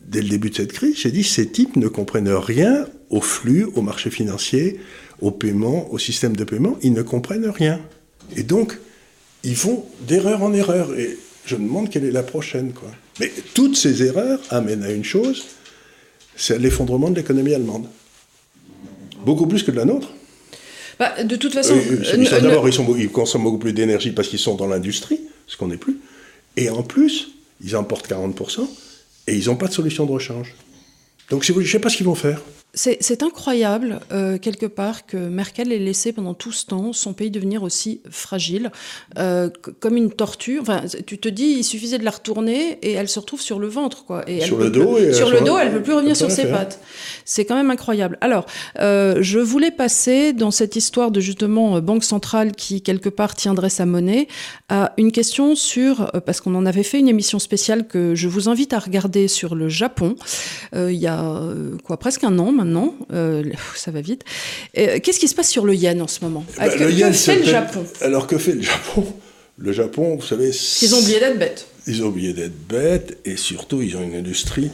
Dès 0.01 0.21
le 0.21 0.29
début 0.29 0.51
de 0.51 0.57
cette 0.57 0.73
crise, 0.73 0.97
j'ai 0.99 1.11
dit 1.11 1.25
ces 1.25 1.49
types 1.49 1.77
ne 1.77 1.89
comprennent 1.89 2.29
rien 2.29 2.87
au 3.09 3.21
flux, 3.21 3.65
au 3.75 3.81
marché 3.81 4.11
financier, 4.11 4.81
au 5.21 5.31
paiement, 5.31 5.91
au 5.93 5.99
système 5.99 6.37
de 6.37 6.45
paiement. 6.45 6.77
Ils 6.83 6.93
ne 6.93 7.03
comprennent 7.03 7.49
rien. 7.49 7.81
Et 8.37 8.43
donc, 8.43 8.79
ils 9.45 9.55
vont 9.55 9.87
d'erreur 10.07 10.43
en 10.43 10.53
erreur. 10.53 10.95
Et 10.99 11.17
je 11.47 11.57
me 11.57 11.63
demande 11.63 11.89
quelle 11.89 12.05
est 12.05 12.11
la 12.11 12.23
prochaine. 12.23 12.73
Quoi. 12.73 12.91
Mais 13.19 13.33
toutes 13.55 13.77
ces 13.77 14.03
erreurs 14.03 14.41
amènent 14.51 14.83
à 14.83 14.91
une 14.91 15.05
chose 15.05 15.45
c'est 16.37 16.59
l'effondrement 16.59 17.11
de 17.11 17.17
l'économie 17.17 17.55
allemande. 17.55 17.89
Beaucoup 19.25 19.47
plus 19.47 19.63
que 19.63 19.71
de 19.71 19.77
la 19.77 19.85
nôtre. 19.85 20.09
Bah, 20.99 21.23
de 21.23 21.37
toute 21.37 21.53
façon, 21.55 21.75
Euh, 21.75 22.41
D'abord, 22.41 22.69
ils, 22.99 23.11
consomment 23.11 23.45
beaucoup 23.45 23.59
plus 23.59 23.73
d'énergie 23.73 24.13
parce 24.13 24.29
qu'ils 24.29 24.39
sont 24.39 24.55
dans 24.55 24.67
l'industrie, 24.67 25.21
ce 25.47 25.57
qu'on 25.57 25.69
n'est 25.69 25.77
plus. 25.77 25.99
Et 26.57 26.71
en 26.71 26.83
plus, 26.83 27.29
ils 27.63 27.77
emportent 27.77 28.07
40% 28.09 28.69
et 29.27 29.35
ils 29.37 29.47
n'ont 29.47 29.57
pas 29.57 29.67
de 29.69 29.73
solution 29.73 30.07
de 30.07 30.13
rechange. 30.13 30.55
Donc, 31.31 31.45
si 31.45 31.53
vous- 31.53 31.61
je 31.63 31.67
ne 31.67 31.73
sais 31.73 31.79
pas 31.79 31.89
ce 31.89 31.97
qu'ils 31.97 32.07
vont 32.07 32.15
faire. 32.15 32.41
C'est 32.75 33.23
incroyable, 33.23 34.01
euh, 34.13 34.39
quelque 34.39 34.67
part, 34.67 35.07
que 35.07 35.17
Merkel 35.17 35.73
ait 35.73 35.79
laissé 35.79 36.13
pendant 36.13 36.35
tout 36.35 36.53
ce 36.53 36.67
temps 36.67 36.93
son 36.93 37.13
pays 37.13 37.31
devenir 37.31 37.63
aussi 37.63 38.01
fragile, 38.11 38.71
euh, 39.19 39.49
comme 39.81 39.97
une 39.97 40.11
tortue. 40.11 40.59
Enfin, 40.61 40.83
tu 41.07 41.19
te 41.19 41.29
dis, 41.29 41.55
il 41.59 41.65
suffisait 41.65 41.99
de 41.99 42.05
la 42.05 42.11
retourner 42.11 42.79
et 42.83 42.93
elle 42.93 43.09
se 43.09 43.19
retrouve 43.21 43.41
sur 43.41 43.59
le 43.59 43.69
ventre, 43.69 44.05
quoi. 44.05 44.29
Et 44.29 44.41
Sur 44.41 44.59
le 44.59 44.71
plus- 44.71 44.81
dos 44.81 44.99
et, 44.99 45.13
sur 45.13 45.31
le 45.31 45.41
dos, 45.41 45.57
elle 45.59 45.69
ne 45.73 45.77
peut 45.79 45.83
plus 45.83 45.93
revenir 45.95 46.17
sur 46.17 46.31
ses 46.31 46.47
pattes. 46.47 46.81
C'est 47.25 47.45
quand 47.45 47.55
même 47.57 47.71
incroyable. 47.71 48.19
Alors, 48.21 48.47
euh, 48.81 49.19
je 49.21 49.39
voulais 49.39 49.71
passer 49.71 50.33
dans 50.33 50.51
cette 50.51 50.77
histoire 50.77 51.11
de 51.11 51.21
justement 51.21 51.77
euh, 51.77 51.81
banque 51.81 52.05
centrale 52.05 52.53
qui 52.53 52.83
quelque 52.83 53.09
part 53.09 53.35
tiendrait 53.35 53.71
sa 53.71 53.87
monnaie 53.87 54.29
à 54.69 54.93
une 54.99 55.13
question 55.13 55.55
sur 55.55 56.03
euh, 56.15 56.21
parce 56.21 56.41
qu'on 56.41 56.55
en 56.55 56.67
avait 56.67 56.83
fait 56.83 56.99
une 56.99 57.09
émission 57.09 57.39
spéciale 57.39 57.87
que 57.87 58.15
je 58.15 58.29
vous 58.29 58.49
invite 58.49 58.73
à 58.73 58.79
regarder 58.79 59.29
sur 59.29 59.55
le 59.55 59.69
Japon 59.69 60.17
euh, 60.75 60.93
il 60.93 60.99
y 60.99 61.07
a 61.07 61.33
quoi 61.85 61.97
presque 61.99 62.25
un 62.25 62.39
an 62.39 62.53
maintenant. 62.65 62.95
Euh, 63.13 63.45
ça 63.77 63.91
va 63.91 64.01
vite. 64.01 64.23
Euh, 64.79 64.99
Qu'est-ce 65.03 65.21
qui 65.21 65.29
se 65.29 65.35
passe 65.35 65.51
sur 65.51 65.65
le 65.65 65.75
yen 65.75 66.01
en 66.03 66.09
ce 66.09 66.25
moment 66.25 66.45
Bah, 66.59 66.69
Que- 66.69 66.79
le 66.81 66.87
que 66.87 66.93
yen 66.93 67.13
fait 67.13 67.37
le 67.37 67.45
Japon 67.45 67.85
Alors, 68.01 68.27
que 68.27 68.39
fait 68.39 68.53
le 68.53 68.63
Japon 68.63 69.07
Le 69.59 69.73
Japon, 69.73 70.17
vous 70.17 70.27
savez. 70.27 70.51
Ils 70.83 70.95
ont 70.95 70.99
oublié 70.99 71.21
d'être 71.21 71.39
bêtes. 71.39 71.67
Ils 71.87 72.03
ont 72.03 72.07
oublié 72.07 72.33
d'être 72.33 72.59
bêtes 72.69 73.19
et 73.25 73.37
surtout, 73.37 73.83
ils 73.83 73.97
ont 73.97 74.03
une 74.03 74.15
industrie 74.17 74.71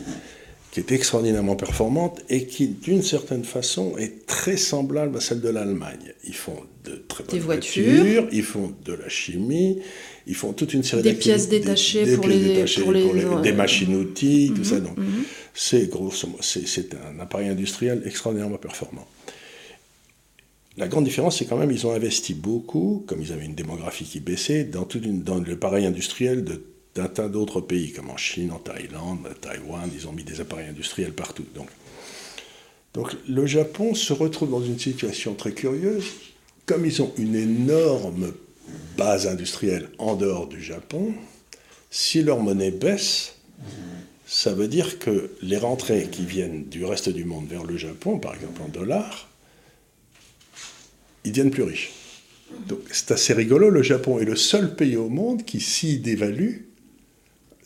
qui 0.70 0.78
est 0.78 0.92
extraordinairement 0.92 1.56
performante 1.56 2.20
et 2.28 2.46
qui, 2.46 2.68
d'une 2.68 3.02
certaine 3.02 3.42
façon, 3.44 3.98
est 3.98 4.24
très 4.26 4.56
semblable 4.56 5.16
à 5.16 5.20
celle 5.20 5.40
de 5.40 5.48
l'Allemagne. 5.48 6.12
Ils 6.24 6.34
font 6.36 6.54
de 6.84 7.02
très 7.08 7.24
bonnes 7.24 7.32
Des 7.34 7.40
voitures. 7.40 8.28
ils 8.30 8.42
font 8.44 8.72
de 8.84 8.92
la 8.92 9.08
chimie, 9.08 9.80
ils 10.26 10.34
font 10.34 10.52
toute 10.52 10.74
une 10.74 10.82
série 10.82 11.02
Des 11.02 11.14
pièces 11.14 11.48
détachées 11.48 12.04
des 12.04 12.16
pour 12.16 12.24
pièces 12.26 12.36
les- 12.40 12.48
détachées 12.54 12.82
pour 12.82 12.92
les- 12.92 13.04
Mhm, 13.24 13.42
des 13.42 13.52
machines-outils, 13.52 14.52
tout 14.54 14.64
ça. 14.64 14.80
Donc, 14.80 14.96
c'est 15.54 15.88
grosso 15.90 16.26
modo, 16.26 16.38
c'est 16.42 16.94
un 16.94 17.18
appareil 17.20 17.48
industriel 17.48 18.02
extraordinairement 18.04 18.58
performant. 18.58 19.06
La 20.76 20.88
grande 20.88 21.04
différence, 21.04 21.38
c'est 21.38 21.46
quand 21.46 21.56
même 21.58 21.70
ils 21.72 21.86
ont 21.86 21.92
investi 21.92 22.32
beaucoup, 22.34 23.04
comme 23.06 23.20
ils 23.20 23.32
avaient 23.32 23.44
une 23.44 23.54
démographie 23.54 24.04
qui 24.04 24.20
baissait, 24.20 24.64
dans, 24.64 24.84
toute 24.84 25.04
une- 25.04 25.22
dans 25.22 25.38
le 25.38 25.56
pareil 25.56 25.84
industriel 25.84 26.44
de- 26.44 26.62
d'un 26.94 27.06
tas 27.08 27.28
d'autres 27.28 27.60
pays, 27.60 27.92
comme 27.92 28.10
en 28.10 28.16
Chine, 28.16 28.50
en 28.52 28.58
Thaïlande, 28.58 29.18
à 29.30 29.34
Taïwan, 29.34 29.90
ils 29.94 30.06
ont 30.08 30.12
mis 30.12 30.24
des 30.24 30.40
appareils 30.40 30.68
industriels 30.68 31.12
partout. 31.12 31.44
Donc, 31.54 31.68
donc 32.94 33.12
le 33.28 33.46
Japon 33.46 33.94
se 33.94 34.12
retrouve 34.12 34.50
dans 34.50 34.62
une 34.64 34.78
situation 34.78 35.34
très 35.34 35.52
curieuse 35.52 36.04
comme 36.66 36.86
ils 36.86 37.02
ont 37.02 37.12
une 37.18 37.34
énorme 37.36 38.32
base 38.96 39.26
industrielle 39.26 39.88
en 39.98 40.14
dehors 40.16 40.46
du 40.46 40.62
Japon, 40.62 41.14
si 41.90 42.22
leur 42.22 42.40
monnaie 42.40 42.70
baisse, 42.70 43.36
ça 44.26 44.52
veut 44.52 44.68
dire 44.68 44.98
que 44.98 45.30
les 45.42 45.56
rentrées 45.56 46.08
qui 46.10 46.24
viennent 46.24 46.64
du 46.64 46.84
reste 46.84 47.08
du 47.08 47.24
monde 47.24 47.48
vers 47.48 47.64
le 47.64 47.76
Japon, 47.76 48.18
par 48.18 48.34
exemple 48.34 48.62
en 48.62 48.68
dollars, 48.68 49.28
ils 51.24 51.32
deviennent 51.32 51.50
plus 51.50 51.64
riches. 51.64 51.90
Donc 52.68 52.80
c'est 52.90 53.10
assez 53.10 53.32
rigolo, 53.32 53.70
le 53.70 53.82
Japon 53.82 54.18
est 54.18 54.24
le 54.24 54.36
seul 54.36 54.74
pays 54.74 54.96
au 54.96 55.08
monde 55.08 55.44
qui, 55.44 55.60
s'y 55.60 55.98
dévalue, 55.98 56.58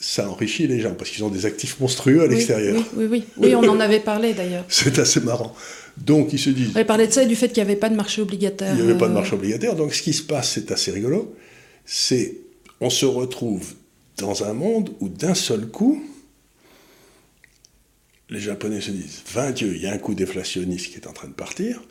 ça 0.07 0.28
enrichit 0.28 0.66
les 0.66 0.80
gens, 0.80 0.94
parce 0.94 1.09
qu'ils 1.09 1.24
ont 1.24 1.30
des 1.30 1.46
actifs 1.46 1.80
monstrueux 1.80 2.20
à 2.20 2.26
l'extérieur. 2.26 2.76
Oui, 2.94 3.07
oui, 3.09 3.24
oui, 3.38 3.48
oui. 3.48 3.55
on 3.55 3.66
en 3.66 3.80
avait 3.80 4.00
parlé 4.00 4.34
d'ailleurs. 4.34 4.66
c'est 4.68 4.98
assez 4.98 5.20
marrant. 5.20 5.57
Donc 5.96 6.34
ils 6.34 6.38
se 6.38 6.50
disent... 6.50 6.72
On 6.74 6.76
avait 6.76 6.84
parlé 6.84 7.07
de 7.07 7.12
ça 7.12 7.22
et 7.22 7.26
du 7.26 7.34
fait 7.34 7.48
qu'il 7.48 7.62
n'y 7.62 7.70
avait 7.70 7.80
pas 7.80 7.88
de 7.88 7.96
marché 7.96 8.20
obligataire. 8.20 8.74
Il 8.74 8.84
n'y 8.84 8.90
avait 8.90 8.98
pas 8.98 9.07
de 9.07 9.12
euh, 9.12 9.14
marché 9.14 9.32
obligataire, 9.32 9.74
donc 9.74 9.94
ce 9.94 10.02
qui 10.02 10.12
se 10.12 10.22
passe, 10.22 10.50
c'est 10.52 10.70
assez 10.72 10.90
rigolo, 10.90 11.34
c'est 11.86 12.36
on 12.82 12.90
se 12.90 13.07
retrouve 13.07 13.72
dans 14.18 14.44
un 14.44 14.52
monde 14.52 14.90
où 15.00 15.09
d'un 15.09 15.34
seul 15.34 15.68
coup, 15.68 16.05
les 18.28 18.40
Japonais 18.40 18.82
se 18.82 18.90
disent, 18.90 19.22
20 19.32 19.50
Dieu, 19.52 19.72
il 19.74 19.80
y 19.80 19.86
a 19.86 19.92
un 19.94 19.98
coup 19.98 20.14
déflationniste 20.14 20.92
qui 20.92 20.96
est 20.96 21.07
en 21.07 21.14
train 21.14 21.28
de 21.28 21.32
partir, 21.32 21.82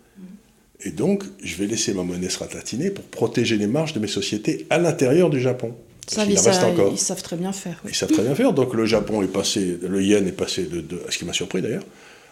et 0.82 0.92
donc 0.92 1.24
je 1.44 1.56
vais 1.56 1.66
laisser 1.66 1.96
ma 1.96 2.04
monnaie 2.04 2.30
se 2.30 2.38
ratatiner 2.38 2.92
pour 2.92 3.06
protéger 3.06 3.58
les 3.58 3.68
marges 3.68 3.94
de 3.94 4.00
mes 4.00 4.08
sociétés 4.08 4.68
à 4.70 4.78
l'intérieur 4.78 5.32
du 5.32 5.42
Japon. 5.42 5.74
Ça, 6.08 6.26
ils, 6.26 6.32
ils, 6.32 6.38
savent 6.38 7.22
très 7.22 7.38
bien 7.38 7.54
faire. 7.54 7.82
Ils 7.88 7.96
savent 7.96 8.12
très 8.12 8.24
bien 8.24 8.36
faire. 8.36 8.54
Donc 8.54 8.74
le 8.74 8.86
Japon 8.86 9.22
est 9.22 9.28
passé, 9.28 9.78
le 9.82 10.04
yen 10.04 10.28
est 10.28 10.34
passé 10.34 10.64
de, 10.64 10.84
ce 11.10 11.18
qui 11.18 11.26
m'a 11.26 11.34
surpris 11.34 11.62
d'ailleurs, 11.62 11.86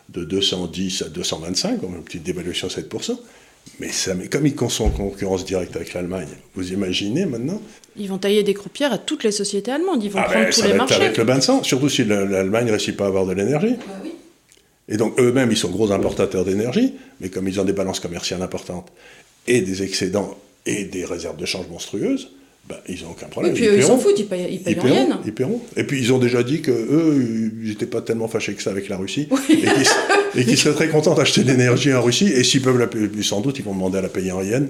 de 0.09 0.25
210 0.25 1.03
à 1.03 1.09
225, 1.09 1.81
une 1.83 2.03
petite 2.03 2.23
dévaluation 2.23 2.67
de 2.67 2.73
7%. 2.73 3.17
Mais, 3.79 3.89
ça, 3.89 4.15
mais 4.15 4.27
comme 4.27 4.45
ils 4.45 4.55
sont 4.69 4.85
en 4.85 4.89
concurrence 4.89 5.45
directe 5.45 5.75
avec 5.75 5.93
l'Allemagne, 5.93 6.27
vous 6.55 6.73
imaginez 6.73 7.25
maintenant? 7.25 7.61
Ils 7.95 8.09
vont 8.09 8.17
tailler 8.17 8.43
des 8.43 8.53
croupières 8.53 8.91
à 8.91 8.97
toutes 8.97 9.23
les 9.23 9.31
sociétés 9.31 9.71
allemandes, 9.71 10.03
ils 10.03 10.09
vont 10.09 10.19
ah 10.19 10.23
prendre 10.23 10.45
ben, 10.45 10.51
tous 10.51 10.63
les 10.63 10.73
marchés. 10.73 10.95
avec 10.95 11.17
le 11.17 11.23
bain 11.23 11.37
de 11.37 11.43
sang, 11.43 11.63
surtout 11.63 11.89
si 11.89 12.03
l'Allemagne 12.03 12.65
ne 12.65 12.71
réussit 12.71 12.97
pas 12.97 13.05
à 13.05 13.07
avoir 13.07 13.25
de 13.25 13.33
l'énergie. 13.33 13.75
Bah 13.75 13.99
oui. 14.03 14.11
Et 14.89 14.97
donc 14.97 15.19
eux-mêmes, 15.19 15.51
ils 15.51 15.57
sont 15.57 15.69
gros 15.69 15.91
importateurs 15.91 16.43
d'énergie, 16.43 16.93
mais 17.21 17.29
comme 17.29 17.47
ils 17.47 17.59
ont 17.61 17.63
des 17.63 17.73
balances 17.73 17.99
commerciales 17.99 18.41
importantes 18.41 18.91
et 19.47 19.61
des 19.61 19.83
excédents 19.83 20.37
et 20.65 20.83
des 20.83 21.05
réserves 21.05 21.37
de 21.37 21.45
change 21.45 21.67
monstrueuses, 21.69 22.31
ben, 22.69 22.77
ils 22.87 23.03
n'ont 23.03 23.11
aucun 23.11 23.27
problème. 23.27 23.53
Et 23.53 23.55
puis 23.55 23.65
ils 23.65 23.83
s'en 23.83 23.97
foutent, 23.97 24.19
ils 24.19 24.27
payent, 24.27 24.47
ils 24.51 24.61
payent 24.61 24.77
ils 24.77 24.81
rien. 24.81 25.19
Ils 25.25 25.33
paieront. 25.33 25.61
Et 25.75 25.83
puis 25.83 25.99
ils 25.99 26.13
ont 26.13 26.19
déjà 26.19 26.43
dit 26.43 26.61
que 26.61 26.71
eux, 26.71 27.51
ils 27.63 27.69
n'étaient 27.69 27.85
pas 27.85 28.01
tellement 28.01 28.27
fâchés 28.27 28.53
que 28.53 28.61
ça 28.63 28.69
avec 28.69 28.87
la 28.87 28.97
Russie, 28.97 29.27
et 30.35 30.45
qu'ils 30.45 30.57
seraient 30.57 30.75
très 30.75 30.89
contents 30.89 31.15
d'acheter 31.15 31.43
de 31.43 31.51
l'énergie 31.51 31.93
en 31.93 32.01
Russie, 32.01 32.27
et 32.27 32.43
s'ils 32.43 32.61
peuvent 32.61 32.77
la 32.77 32.87
payer, 32.87 33.09
sans 33.23 33.41
doute, 33.41 33.57
ils 33.59 33.65
vont 33.65 33.73
demander 33.73 33.97
à 33.97 34.01
la 34.01 34.09
payer 34.09 34.31
en 34.31 34.41
yens. 34.41 34.69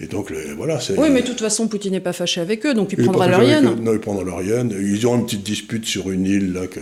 Et 0.00 0.06
donc, 0.06 0.30
le, 0.30 0.54
voilà. 0.56 0.80
Oui, 0.98 1.10
mais 1.10 1.22
de 1.22 1.26
toute 1.26 1.40
façon, 1.40 1.68
Poutine 1.68 1.92
n'est 1.92 2.00
pas 2.00 2.12
fâché 2.12 2.40
avec 2.40 2.66
eux, 2.66 2.74
donc 2.74 2.92
il, 2.92 3.04
prendra 3.04 3.28
leur 3.28 3.44
yen. 3.44 3.76
Non, 3.80 3.92
il 3.92 4.00
prendra 4.00 4.24
leur 4.24 4.42
yen. 4.42 4.70
Ils 4.70 5.06
ont 5.06 5.14
une 5.14 5.26
petite 5.26 5.44
dispute 5.44 5.84
sur 5.86 6.10
une 6.10 6.26
île, 6.26 6.52
là, 6.54 6.66
que, 6.66 6.80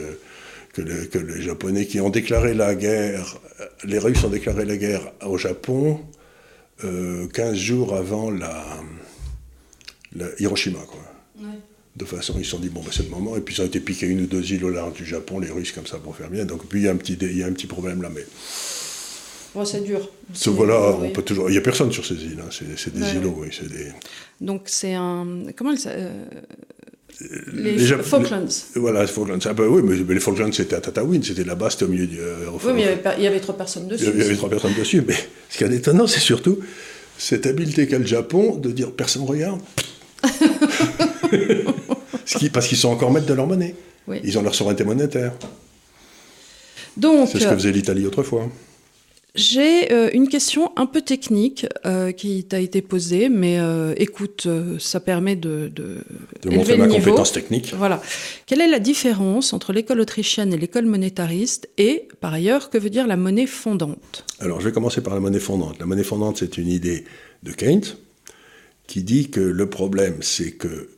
que, 0.72 0.80
les, 0.80 1.06
que 1.08 1.18
les 1.18 1.42
Japonais 1.42 1.84
qui 1.84 2.00
ont 2.00 2.08
déclaré 2.08 2.54
la 2.54 2.74
guerre, 2.74 3.36
les 3.84 3.98
Russes 3.98 4.24
ont 4.24 4.30
déclaré 4.30 4.64
la 4.64 4.76
guerre 4.76 5.12
au 5.26 5.36
Japon 5.36 6.00
euh, 6.84 7.26
15 7.34 7.54
jours 7.56 7.94
avant 7.94 8.30
la 8.30 8.64
Hiroshima, 10.38 10.80
quoi. 10.80 11.00
De 11.96 12.04
toute 12.04 12.16
façon, 12.16 12.34
ils 12.38 12.44
se 12.44 12.52
sont 12.52 12.58
dit, 12.58 12.68
bon, 12.68 12.80
ben, 12.80 12.90
c'est 12.92 13.02
le 13.02 13.10
moment. 13.10 13.36
Et 13.36 13.40
puis, 13.40 13.54
ils 13.54 13.60
ont 13.60 13.66
été 13.66 13.80
piqués 13.80 14.06
une 14.06 14.22
ou 14.22 14.26
deux 14.26 14.52
îles 14.52 14.64
au 14.64 14.70
large 14.70 14.94
du 14.94 15.04
Japon, 15.04 15.40
les 15.40 15.50
Russes, 15.50 15.72
comme 15.72 15.86
ça, 15.86 15.98
pour 15.98 16.16
faire 16.16 16.30
bien. 16.30 16.44
Donc, 16.44 16.66
puis, 16.66 16.80
il 16.80 16.84
y 16.84 16.88
a 16.88 16.92
un 16.92 16.96
petit, 16.96 17.18
il 17.20 17.36
y 17.36 17.42
a 17.42 17.46
un 17.46 17.52
petit 17.52 17.66
problème 17.66 18.00
là, 18.02 18.10
mais. 18.14 18.24
Bon, 19.54 19.64
c'est 19.64 19.80
dur. 19.80 20.08
voilà, 20.46 20.96
on 21.02 21.10
peut 21.10 21.22
toujours. 21.22 21.48
Il 21.50 21.52
n'y 21.52 21.58
a 21.58 21.62
personne 21.62 21.90
sur 21.90 22.06
ces 22.06 22.14
îles. 22.14 22.38
Hein. 22.40 22.48
C'est 22.76 22.94
des 22.94 23.16
îlots, 23.16 23.34
oui. 23.38 23.48
Des... 23.68 23.88
Donc, 24.40 24.62
c'est 24.66 24.94
un. 24.94 25.26
Comment 25.56 25.72
elle 25.72 25.78
euh... 25.86 26.24
Les, 27.52 27.72
les 27.72 27.86
Falklands. 28.02 28.46
Les, 28.74 28.80
voilà, 28.80 29.02
les 29.02 29.08
Falklands. 29.08 29.38
Ah, 29.44 29.52
ben, 29.52 29.66
oui, 29.66 29.82
mais, 29.82 30.14
les 30.14 30.20
Falklands, 30.20 30.52
c'était 30.52 30.76
à 30.76 30.80
Tatooine, 30.80 31.22
c'était 31.22 31.44
là-bas, 31.44 31.70
c'était 31.70 31.84
au 31.84 31.88
milieu 31.88 32.06
du. 32.06 32.18
Euh, 32.18 32.46
oui, 32.64 32.72
mais 32.72 32.80
il 32.82 32.84
y, 32.84 32.88
avait, 32.88 33.02
il 33.18 33.24
y, 33.24 33.26
avait, 33.26 33.40
trois 33.40 33.56
personnes 33.56 33.88
dessus. 33.88 34.04
Il 34.14 34.20
y 34.20 34.22
avait, 34.22 34.36
trois 34.36 34.48
personnes 34.48 34.74
dessus, 34.78 35.02
mais 35.06 35.16
ce 35.50 35.58
qui 35.58 35.64
est 35.64 35.72
étonnant, 35.72 36.06
c'est 36.06 36.20
surtout 36.20 36.60
cette 37.18 37.46
habileté 37.46 37.86
qu'a 37.86 37.98
le 37.98 38.06
Japon 38.06 38.56
de 38.56 38.70
dire 38.70 38.92
personne 38.92 39.24
regarde. 39.24 39.60
parce 42.52 42.68
qu'ils 42.68 42.78
sont 42.78 42.90
encore 42.90 43.10
maîtres 43.10 43.26
de 43.26 43.34
leur 43.34 43.46
monnaie. 43.46 43.74
Ils 44.24 44.38
ont 44.38 44.42
leur 44.42 44.54
souveraineté 44.54 44.84
monétaire. 44.84 45.32
Donc, 46.96 47.28
c'est 47.28 47.38
ce 47.38 47.46
que 47.46 47.54
faisait 47.54 47.72
l'Italie 47.72 48.06
autrefois. 48.06 48.48
J'ai 49.36 49.92
euh, 49.92 50.10
une 50.12 50.28
question 50.28 50.72
un 50.76 50.86
peu 50.86 51.02
technique 51.02 51.64
euh, 51.86 52.10
qui 52.10 52.42
t'a 52.44 52.58
été 52.58 52.82
posée, 52.82 53.28
mais 53.28 53.60
euh, 53.60 53.94
écoute, 53.96 54.48
ça 54.80 54.98
permet 54.98 55.36
de, 55.36 55.70
de, 55.72 55.98
de 56.42 56.50
montrer 56.50 56.76
ma 56.76 56.88
compétence 56.88 57.32
technique. 57.32 57.72
Voilà. 57.76 58.02
Quelle 58.46 58.60
est 58.60 58.68
la 58.68 58.80
différence 58.80 59.52
entre 59.52 59.72
l'école 59.72 60.00
autrichienne 60.00 60.52
et 60.52 60.56
l'école 60.56 60.86
monétariste 60.86 61.68
Et 61.78 62.08
par 62.20 62.34
ailleurs, 62.34 62.70
que 62.70 62.78
veut 62.78 62.90
dire 62.90 63.06
la 63.06 63.16
monnaie 63.16 63.46
fondante? 63.46 64.24
Alors, 64.40 64.60
je 64.60 64.66
vais 64.66 64.72
commencer 64.72 65.00
par 65.00 65.14
la 65.14 65.20
monnaie 65.20 65.38
fondante. 65.38 65.78
La 65.78 65.86
monnaie 65.86 66.04
fondante, 66.04 66.38
c'est 66.38 66.58
une 66.58 66.68
idée 66.68 67.04
de 67.44 67.52
Keynes 67.52 67.84
qui 68.90 69.02
dit 69.02 69.30
que 69.30 69.40
le 69.40 69.68
problème, 69.68 70.16
c'est 70.20 70.52
que 70.52 70.90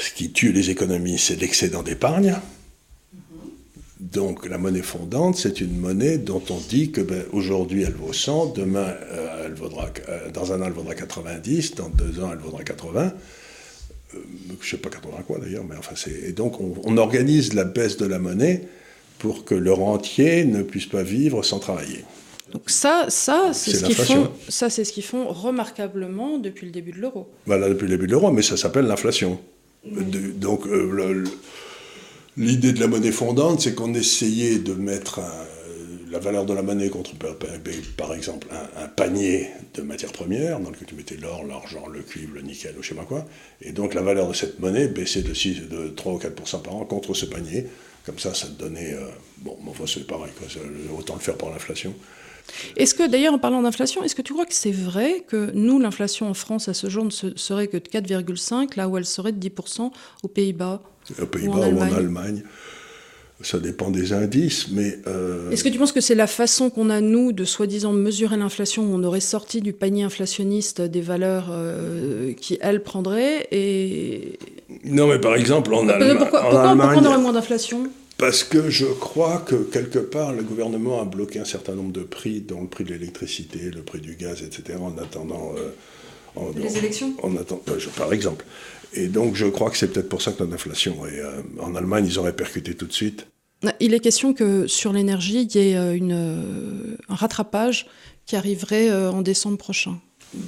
ce 0.00 0.10
qui 0.14 0.30
tue 0.32 0.52
les 0.52 0.70
économies, 0.70 1.18
c'est 1.18 1.36
l'excédent 1.36 1.82
d'épargne. 1.82 2.36
Donc 4.00 4.48
la 4.48 4.58
monnaie 4.58 4.82
fondante, 4.82 5.36
c'est 5.36 5.60
une 5.60 5.78
monnaie 5.78 6.18
dont 6.18 6.42
on 6.50 6.56
dit 6.56 6.90
que 6.90 7.00
ben, 7.02 7.22
aujourd'hui 7.32 7.82
elle 7.82 7.94
vaut 7.94 8.14
100, 8.14 8.54
demain 8.54 8.94
euh, 9.12 9.44
elle 9.46 9.52
vaudra, 9.52 9.90
euh, 10.08 10.30
dans 10.30 10.52
un 10.52 10.62
an 10.62 10.64
elle 10.66 10.72
vaudra 10.72 10.94
90, 10.94 11.74
dans 11.74 11.90
deux 11.90 12.18
ans 12.20 12.30
elle 12.32 12.38
vaudra 12.38 12.64
80. 12.64 13.12
Euh, 14.14 14.18
je 14.48 14.66
ne 14.66 14.70
sais 14.70 14.78
pas 14.78 14.88
80 14.88 15.18
quoi 15.26 15.38
d'ailleurs, 15.38 15.64
mais 15.64 15.76
enfin 15.78 15.92
c'est. 15.96 16.28
Et 16.28 16.32
donc 16.32 16.60
on, 16.60 16.74
on, 16.82 16.96
organise 16.96 17.52
la 17.52 17.64
baisse 17.64 17.98
de 17.98 18.06
la 18.06 18.18
monnaie 18.18 18.62
pour 19.18 19.44
que 19.44 19.54
le 19.54 19.72
rentier 19.72 20.46
ne 20.46 20.62
puisse 20.62 20.86
pas 20.86 21.02
vivre 21.02 21.42
sans 21.42 21.58
travailler. 21.58 22.04
Donc 22.52 22.68
ça, 22.68 23.06
ça 23.08 23.50
c'est 23.52 23.72
ce 23.72 23.84
qu'ils 23.84 23.94
font. 23.94 24.30
Ça, 24.48 24.70
c'est 24.70 24.84
ce 24.84 24.92
qu'ils 24.92 25.04
font 25.04 25.28
remarquablement 25.28 26.38
depuis 26.38 26.66
le 26.66 26.72
début 26.72 26.92
de 26.92 26.98
l'euro. 26.98 27.30
Voilà, 27.46 27.68
depuis 27.68 27.84
le 27.84 27.90
début 27.90 28.06
de 28.06 28.12
l'euro, 28.12 28.30
mais 28.30 28.42
ça 28.42 28.56
s'appelle 28.56 28.86
l'inflation. 28.86 29.40
Donc 29.84 30.66
euh, 30.66 31.24
l'idée 32.36 32.72
de 32.72 32.80
la 32.80 32.86
monnaie 32.86 33.12
fondante, 33.12 33.60
c'est 33.60 33.74
qu'on 33.74 33.94
essayait 33.94 34.58
de 34.58 34.74
mettre 34.74 35.20
la 36.10 36.18
valeur 36.18 36.44
de 36.44 36.52
la 36.52 36.62
monnaie 36.62 36.90
contre, 36.90 37.12
par 37.96 38.14
exemple, 38.14 38.48
un, 38.76 38.88
panier 38.88 39.48
de 39.74 39.82
matières 39.82 40.12
premières 40.12 40.58
dans 40.58 40.70
lequel 40.70 40.88
tu 40.88 40.94
mettais 40.94 41.16
l'or, 41.16 41.44
l'argent, 41.44 41.86
le 41.86 42.00
cuivre, 42.00 42.34
le 42.34 42.42
nickel, 42.42 42.74
ou 42.78 42.82
je 42.82 42.88
sais 42.88 42.94
pas 42.94 43.04
quoi. 43.04 43.24
Et 43.62 43.72
donc 43.72 43.94
la 43.94 44.02
valeur 44.02 44.28
de 44.28 44.34
cette 44.34 44.58
monnaie 44.58 44.88
baissait 44.88 45.22
de, 45.22 45.32
6, 45.32 45.68
de 45.68 45.88
3 45.88 46.12
ou 46.12 46.18
4% 46.18 46.62
par 46.62 46.74
an 46.74 46.84
contre 46.84 47.14
ce 47.14 47.26
panier. 47.26 47.66
Comme 48.04 48.18
ça, 48.18 48.34
ça 48.34 48.48
te 48.48 48.52
donnait. 48.52 48.94
Euh, 48.94 49.06
bon, 49.38 49.56
enfin, 49.68 49.84
c'est 49.86 50.06
pareil, 50.06 50.32
autant 50.96 51.14
le 51.14 51.20
faire 51.20 51.36
par 51.36 51.50
l'inflation. 51.50 51.94
Est-ce 52.76 52.94
que, 52.94 53.08
d'ailleurs, 53.08 53.34
en 53.34 53.38
parlant 53.38 53.62
d'inflation, 53.62 54.02
est-ce 54.02 54.14
que 54.14 54.22
tu 54.22 54.32
crois 54.32 54.46
que 54.46 54.54
c'est 54.54 54.72
vrai 54.72 55.24
que 55.26 55.50
nous, 55.54 55.78
l'inflation 55.78 56.28
en 56.28 56.34
France 56.34 56.68
à 56.68 56.74
ce 56.74 56.88
jour 56.88 57.04
ne 57.04 57.10
serait 57.10 57.68
que 57.68 57.76
de 57.76 57.88
4,5, 57.88 58.76
là 58.76 58.88
où 58.88 58.96
elle 58.96 59.06
serait 59.06 59.32
de 59.32 59.48
10% 59.48 59.90
aux 60.22 60.28
Pays-Bas 60.28 60.82
Aux 61.20 61.26
Pays-Bas 61.26 61.68
ou, 61.68 61.78
en 61.78 61.92
Allemagne? 61.92 62.42
Ça 63.42 63.58
dépend 63.58 63.90
des 63.90 64.12
indices, 64.12 64.68
mais... 64.70 64.98
Euh, 65.06 65.50
est-ce 65.50 65.64
que 65.64 65.70
tu 65.70 65.78
penses 65.78 65.92
que 65.92 66.02
c'est 66.02 66.14
la 66.14 66.26
façon 66.26 66.68
qu'on 66.68 66.90
a, 66.90 67.00
nous, 67.00 67.32
de 67.32 67.44
soi-disant 67.46 67.92
mesurer 67.92 68.36
l'inflation, 68.36 68.82
où 68.82 68.94
on 68.94 69.02
aurait 69.02 69.20
sorti 69.20 69.62
du 69.62 69.72
panier 69.72 70.02
inflationniste 70.02 70.82
des 70.82 71.00
valeurs 71.00 71.48
euh, 71.50 72.34
qui, 72.34 72.58
elles, 72.60 72.82
prendraient 72.82 73.48
et... 73.50 74.38
Non, 74.84 75.06
mais 75.06 75.18
par 75.18 75.36
exemple, 75.36 75.72
en, 75.72 75.88
Allemagne... 75.88 76.18
Pourquoi, 76.18 76.42
pourquoi 76.42 76.74
on 76.74 77.04
aurait 77.06 77.18
moins 77.18 77.32
d'inflation? 77.32 77.90
Parce 78.20 78.44
que 78.44 78.68
je 78.68 78.84
crois 78.84 79.38
que 79.38 79.54
quelque 79.54 79.98
part, 79.98 80.34
le 80.34 80.42
gouvernement 80.42 81.00
a 81.00 81.06
bloqué 81.06 81.38
un 81.38 81.46
certain 81.46 81.74
nombre 81.74 81.92
de 81.92 82.02
prix, 82.02 82.42
dont 82.42 82.60
le 82.60 82.68
prix 82.68 82.84
de 82.84 82.90
l'électricité, 82.90 83.70
le 83.74 83.80
prix 83.80 84.00
du 84.00 84.14
gaz, 84.14 84.42
etc., 84.42 84.78
en 84.78 84.96
attendant. 84.98 85.54
Euh, 85.56 86.52
les 86.54 86.76
élections? 86.76 87.14
en 87.22 87.34
attend, 87.36 87.62
euh, 87.68 87.78
Par 87.96 88.12
exemple. 88.12 88.44
Et 88.92 89.08
donc, 89.08 89.36
je 89.36 89.46
crois 89.46 89.70
que 89.70 89.78
c'est 89.78 89.88
peut-être 89.88 90.10
pour 90.10 90.20
ça 90.20 90.32
que 90.32 90.42
notre 90.42 90.54
inflation. 90.54 91.06
Et 91.06 91.18
euh, 91.18 91.40
en 91.60 91.74
Allemagne, 91.74 92.04
ils 92.06 92.20
ont 92.20 92.22
répercuté 92.22 92.74
tout 92.74 92.86
de 92.86 92.92
suite. 92.92 93.26
Il 93.80 93.94
est 93.94 94.00
question 94.00 94.34
que 94.34 94.66
sur 94.66 94.92
l'énergie, 94.92 95.42
il 95.42 95.56
y 95.56 95.58
ait 95.58 95.96
une, 95.96 96.96
un 97.08 97.14
rattrapage 97.14 97.86
qui 98.26 98.36
arriverait 98.36 98.90
en 98.90 99.22
décembre 99.22 99.58
prochain. 99.58 99.98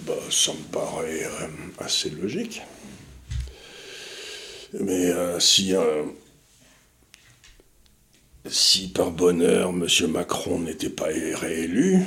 Bah, 0.06 0.14
ça 0.30 0.52
me 0.52 0.72
paraît 0.72 1.26
assez 1.78 2.10
logique. 2.10 2.62
Mais 4.78 5.12
si 5.40 5.74
si 8.46 8.88
par 8.88 9.10
bonheur 9.10 9.70
M. 9.70 9.86
Macron 10.10 10.60
n'était 10.60 10.90
pas 10.90 11.06
réélu, 11.06 12.00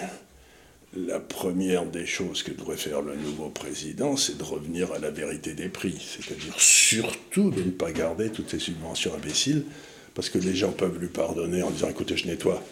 la 0.96 1.20
première 1.20 1.86
des 1.86 2.06
choses 2.06 2.44
que 2.44 2.52
devrait 2.52 2.78
faire 2.78 3.02
le 3.02 3.16
nouveau 3.16 3.50
président, 3.50 4.16
c'est 4.16 4.38
de 4.38 4.44
revenir 4.44 4.92
à 4.94 5.00
la 5.00 5.12
vérité 5.12 5.54
des 5.54 5.70
prix. 5.70 5.98
C'est-à-dire 6.00 6.54
surtout 6.58 7.52
de 7.52 7.62
ne 7.62 7.72
pas 7.72 7.92
garder 7.92 8.30
toutes 8.30 8.50
ces 8.50 8.60
subventions 8.60 9.14
imbéciles, 9.14 9.66
parce 10.14 10.30
que 10.30 10.38
les 10.38 10.56
gens 10.56 10.72
peuvent 10.72 10.98
lui 10.98 11.10
pardonner 11.10 11.62
en 11.64 11.72
disant 11.72 11.90
écoutez, 11.90 12.16
je 12.16 12.28
nettoie 12.28 12.64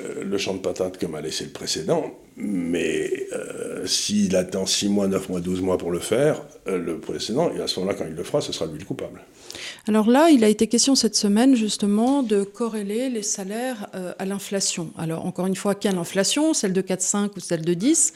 euh, 0.00 0.24
le 0.24 0.38
champ 0.38 0.54
de 0.54 0.60
patates 0.60 0.98
comme 0.98 1.14
a 1.14 1.20
laissé 1.20 1.44
le 1.44 1.50
précédent, 1.50 2.18
Mais 2.36 3.28
euh, 3.32 3.86
s'il 3.86 4.34
attend 4.34 4.66
6 4.66 4.88
mois, 4.88 5.06
9 5.06 5.28
mois, 5.28 5.40
12 5.40 5.60
mois 5.60 5.78
pour 5.78 5.92
le 5.92 6.00
faire, 6.00 6.42
euh, 6.66 6.78
le 6.78 6.98
précédent, 6.98 7.50
et 7.56 7.60
à 7.60 7.68
ce 7.68 7.78
moment-là, 7.78 7.96
quand 7.96 8.06
il 8.08 8.16
le 8.16 8.24
fera, 8.24 8.40
ce 8.40 8.52
sera 8.52 8.66
lui 8.66 8.78
le 8.78 8.84
coupable. 8.84 9.20
Alors 9.86 10.10
là, 10.10 10.30
il 10.30 10.42
a 10.42 10.48
été 10.48 10.66
question 10.66 10.96
cette 10.96 11.14
semaine 11.14 11.54
justement 11.54 12.24
de 12.24 12.42
corréler 12.42 13.08
les 13.08 13.22
salaires 13.22 13.86
euh, 13.94 14.12
à 14.18 14.24
l'inflation. 14.24 14.90
Alors 14.98 15.26
encore 15.26 15.46
une 15.46 15.54
fois, 15.54 15.76
quelle 15.76 15.96
inflation? 15.96 16.54
Celle 16.54 16.72
de 16.72 16.82
4,5 16.82 17.30
ou 17.36 17.40
celle 17.40 17.62
de 17.62 17.74
10 17.74 18.12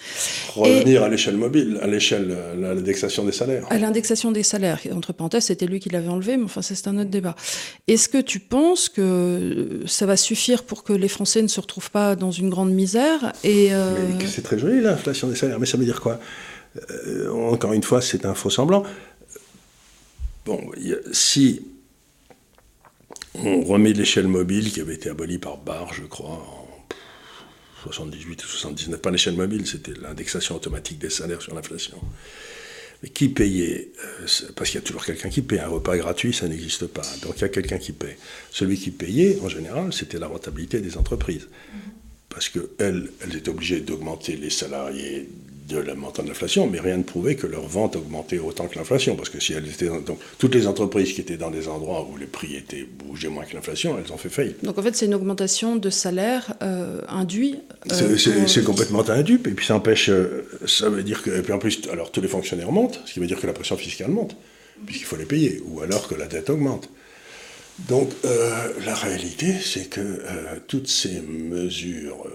Revenir 0.56 1.04
à 1.04 1.08
l'échelle 1.08 1.36
mobile, 1.36 1.78
à 1.80 1.86
l'échelle, 1.86 2.36
à 2.52 2.56
l'indexation 2.56 3.24
des 3.24 3.32
salaires. 3.32 3.66
À 3.70 3.78
l'indexation 3.78 4.32
des 4.32 4.42
salaires. 4.42 4.80
Entre 4.92 5.12
parenthèses, 5.12 5.44
c'était 5.44 5.66
lui 5.66 5.78
qui 5.78 5.90
l'avait 5.90 6.08
enlevé, 6.08 6.36
mais 6.36 6.44
enfin, 6.44 6.62
c'est 6.62 6.88
un 6.88 6.98
autre 6.98 7.10
débat. 7.10 7.36
Est-ce 7.86 8.08
que 8.08 8.18
tu 8.18 8.40
penses 8.40 8.88
que 8.88 9.82
ça 9.86 10.06
va 10.06 10.16
suffire 10.16 10.64
pour 10.64 10.82
que 10.82 10.92
les 10.92 11.08
Français 11.08 11.42
ne 11.42 11.48
se 11.48 11.60
retrouvent 11.60 11.90
pas 11.90 12.16
dans 12.16 12.32
une 12.32 12.50
grande 12.50 12.72
misère 12.72 13.32
et 13.44 13.70
C'est 14.26 14.42
très 14.42 14.58
joli 14.58 14.80
l'inflation 14.80 15.28
des 15.28 15.36
salaires, 15.36 15.58
mais 15.58 15.66
ça 15.66 15.76
veut 15.76 15.84
dire 15.84 16.00
quoi? 16.00 16.20
Euh, 16.90 17.30
encore 17.30 17.72
une 17.72 17.82
fois, 17.82 18.00
c'est 18.00 18.24
un 18.24 18.34
faux 18.34 18.50
semblant. 18.50 18.84
Bon, 20.44 20.70
si 21.12 21.62
on 23.34 23.62
remet 23.62 23.92
l'échelle 23.92 24.28
mobile 24.28 24.72
qui 24.72 24.80
avait 24.80 24.94
été 24.94 25.10
abolie 25.10 25.38
par 25.38 25.58
Barre, 25.58 25.92
je 25.92 26.04
crois, 26.04 26.30
en 26.30 26.68
78 27.82 28.44
ou 28.44 28.46
79, 28.46 29.00
pas 29.00 29.10
l'échelle 29.10 29.36
mobile, 29.36 29.66
c'était 29.66 29.92
l'indexation 30.00 30.56
automatique 30.56 30.98
des 30.98 31.10
salaires 31.10 31.42
sur 31.42 31.54
l'inflation. 31.54 31.98
Mais 33.02 33.10
qui 33.10 33.28
payait 33.28 33.92
euh, 34.04 34.26
Parce 34.56 34.70
qu'il 34.70 34.80
y 34.80 34.82
a 34.82 34.86
toujours 34.86 35.04
quelqu'un 35.04 35.28
qui 35.28 35.42
paye. 35.42 35.60
Un 35.60 35.68
repas 35.68 35.96
gratuit, 35.96 36.32
ça 36.32 36.48
n'existe 36.48 36.86
pas. 36.86 37.06
Donc 37.22 37.36
il 37.36 37.42
y 37.42 37.44
a 37.44 37.48
quelqu'un 37.48 37.78
qui 37.78 37.92
paye. 37.92 38.16
Celui 38.50 38.76
qui 38.76 38.90
payait, 38.90 39.38
en 39.40 39.48
général, 39.48 39.92
c'était 39.92 40.18
la 40.18 40.26
rentabilité 40.26 40.80
des 40.80 40.96
entreprises. 40.96 41.46
Parce 42.38 42.50
qu'elles 42.50 43.08
elles 43.20 43.36
étaient 43.36 43.48
obligées 43.48 43.80
d'augmenter 43.80 44.36
les 44.36 44.48
salariés 44.48 45.28
de 45.68 45.76
la 45.76 45.96
montant 45.96 46.22
de 46.22 46.28
l'inflation, 46.28 46.68
mais 46.68 46.78
rien 46.78 46.98
ne 46.98 47.02
prouvait 47.02 47.34
que 47.34 47.48
leur 47.48 47.66
vente 47.66 47.96
augmentait 47.96 48.38
autant 48.38 48.68
que 48.68 48.78
l'inflation, 48.78 49.16
parce 49.16 49.28
que 49.28 49.40
si 49.40 49.54
elles 49.54 49.66
étaient 49.66 49.88
donc 49.88 50.20
toutes 50.38 50.54
les 50.54 50.68
entreprises 50.68 51.14
qui 51.14 51.20
étaient 51.20 51.36
dans 51.36 51.50
des 51.50 51.66
endroits 51.66 52.08
où 52.08 52.16
les 52.16 52.26
prix 52.26 52.54
étaient 52.54 52.86
bougés 53.04 53.26
moins 53.26 53.44
que 53.44 53.56
l'inflation, 53.56 53.98
elles 53.98 54.12
ont 54.12 54.16
fait 54.16 54.28
faillite. 54.28 54.64
Donc 54.64 54.78
en 54.78 54.82
fait, 54.82 54.94
c'est 54.94 55.06
une 55.06 55.16
augmentation 55.16 55.74
de 55.74 55.90
salaire 55.90 56.54
euh, 56.62 57.00
induit. 57.08 57.56
Euh, 57.90 58.16
c'est 58.46 58.62
complètement 58.62 59.02
induit, 59.10 59.34
et 59.34 59.38
puis 59.38 59.66
ça 59.66 59.74
empêche, 59.74 60.08
euh, 60.08 60.48
ça 60.64 60.88
veut 60.90 61.02
dire 61.02 61.24
que, 61.24 61.30
et 61.30 61.42
puis 61.42 61.52
en 61.52 61.58
plus, 61.58 61.80
alors 61.90 62.12
tous 62.12 62.20
les 62.20 62.28
fonctionnaires 62.28 62.70
montent, 62.70 63.00
ce 63.04 63.14
qui 63.14 63.18
veut 63.18 63.26
dire 63.26 63.40
que 63.40 63.48
la 63.48 63.52
pression 63.52 63.76
fiscale 63.76 64.12
monte, 64.12 64.36
puisqu'il 64.86 65.06
faut 65.06 65.16
les 65.16 65.26
payer, 65.26 65.60
ou 65.66 65.80
alors 65.80 66.06
que 66.06 66.14
la 66.14 66.28
dette 66.28 66.50
augmente. 66.50 66.88
Donc 67.86 68.12
la 68.24 68.94
réalité, 68.94 69.54
c'est 69.60 69.88
que 69.88 70.58
toutes 70.66 70.88
ces 70.88 71.20
mesures 71.20 72.26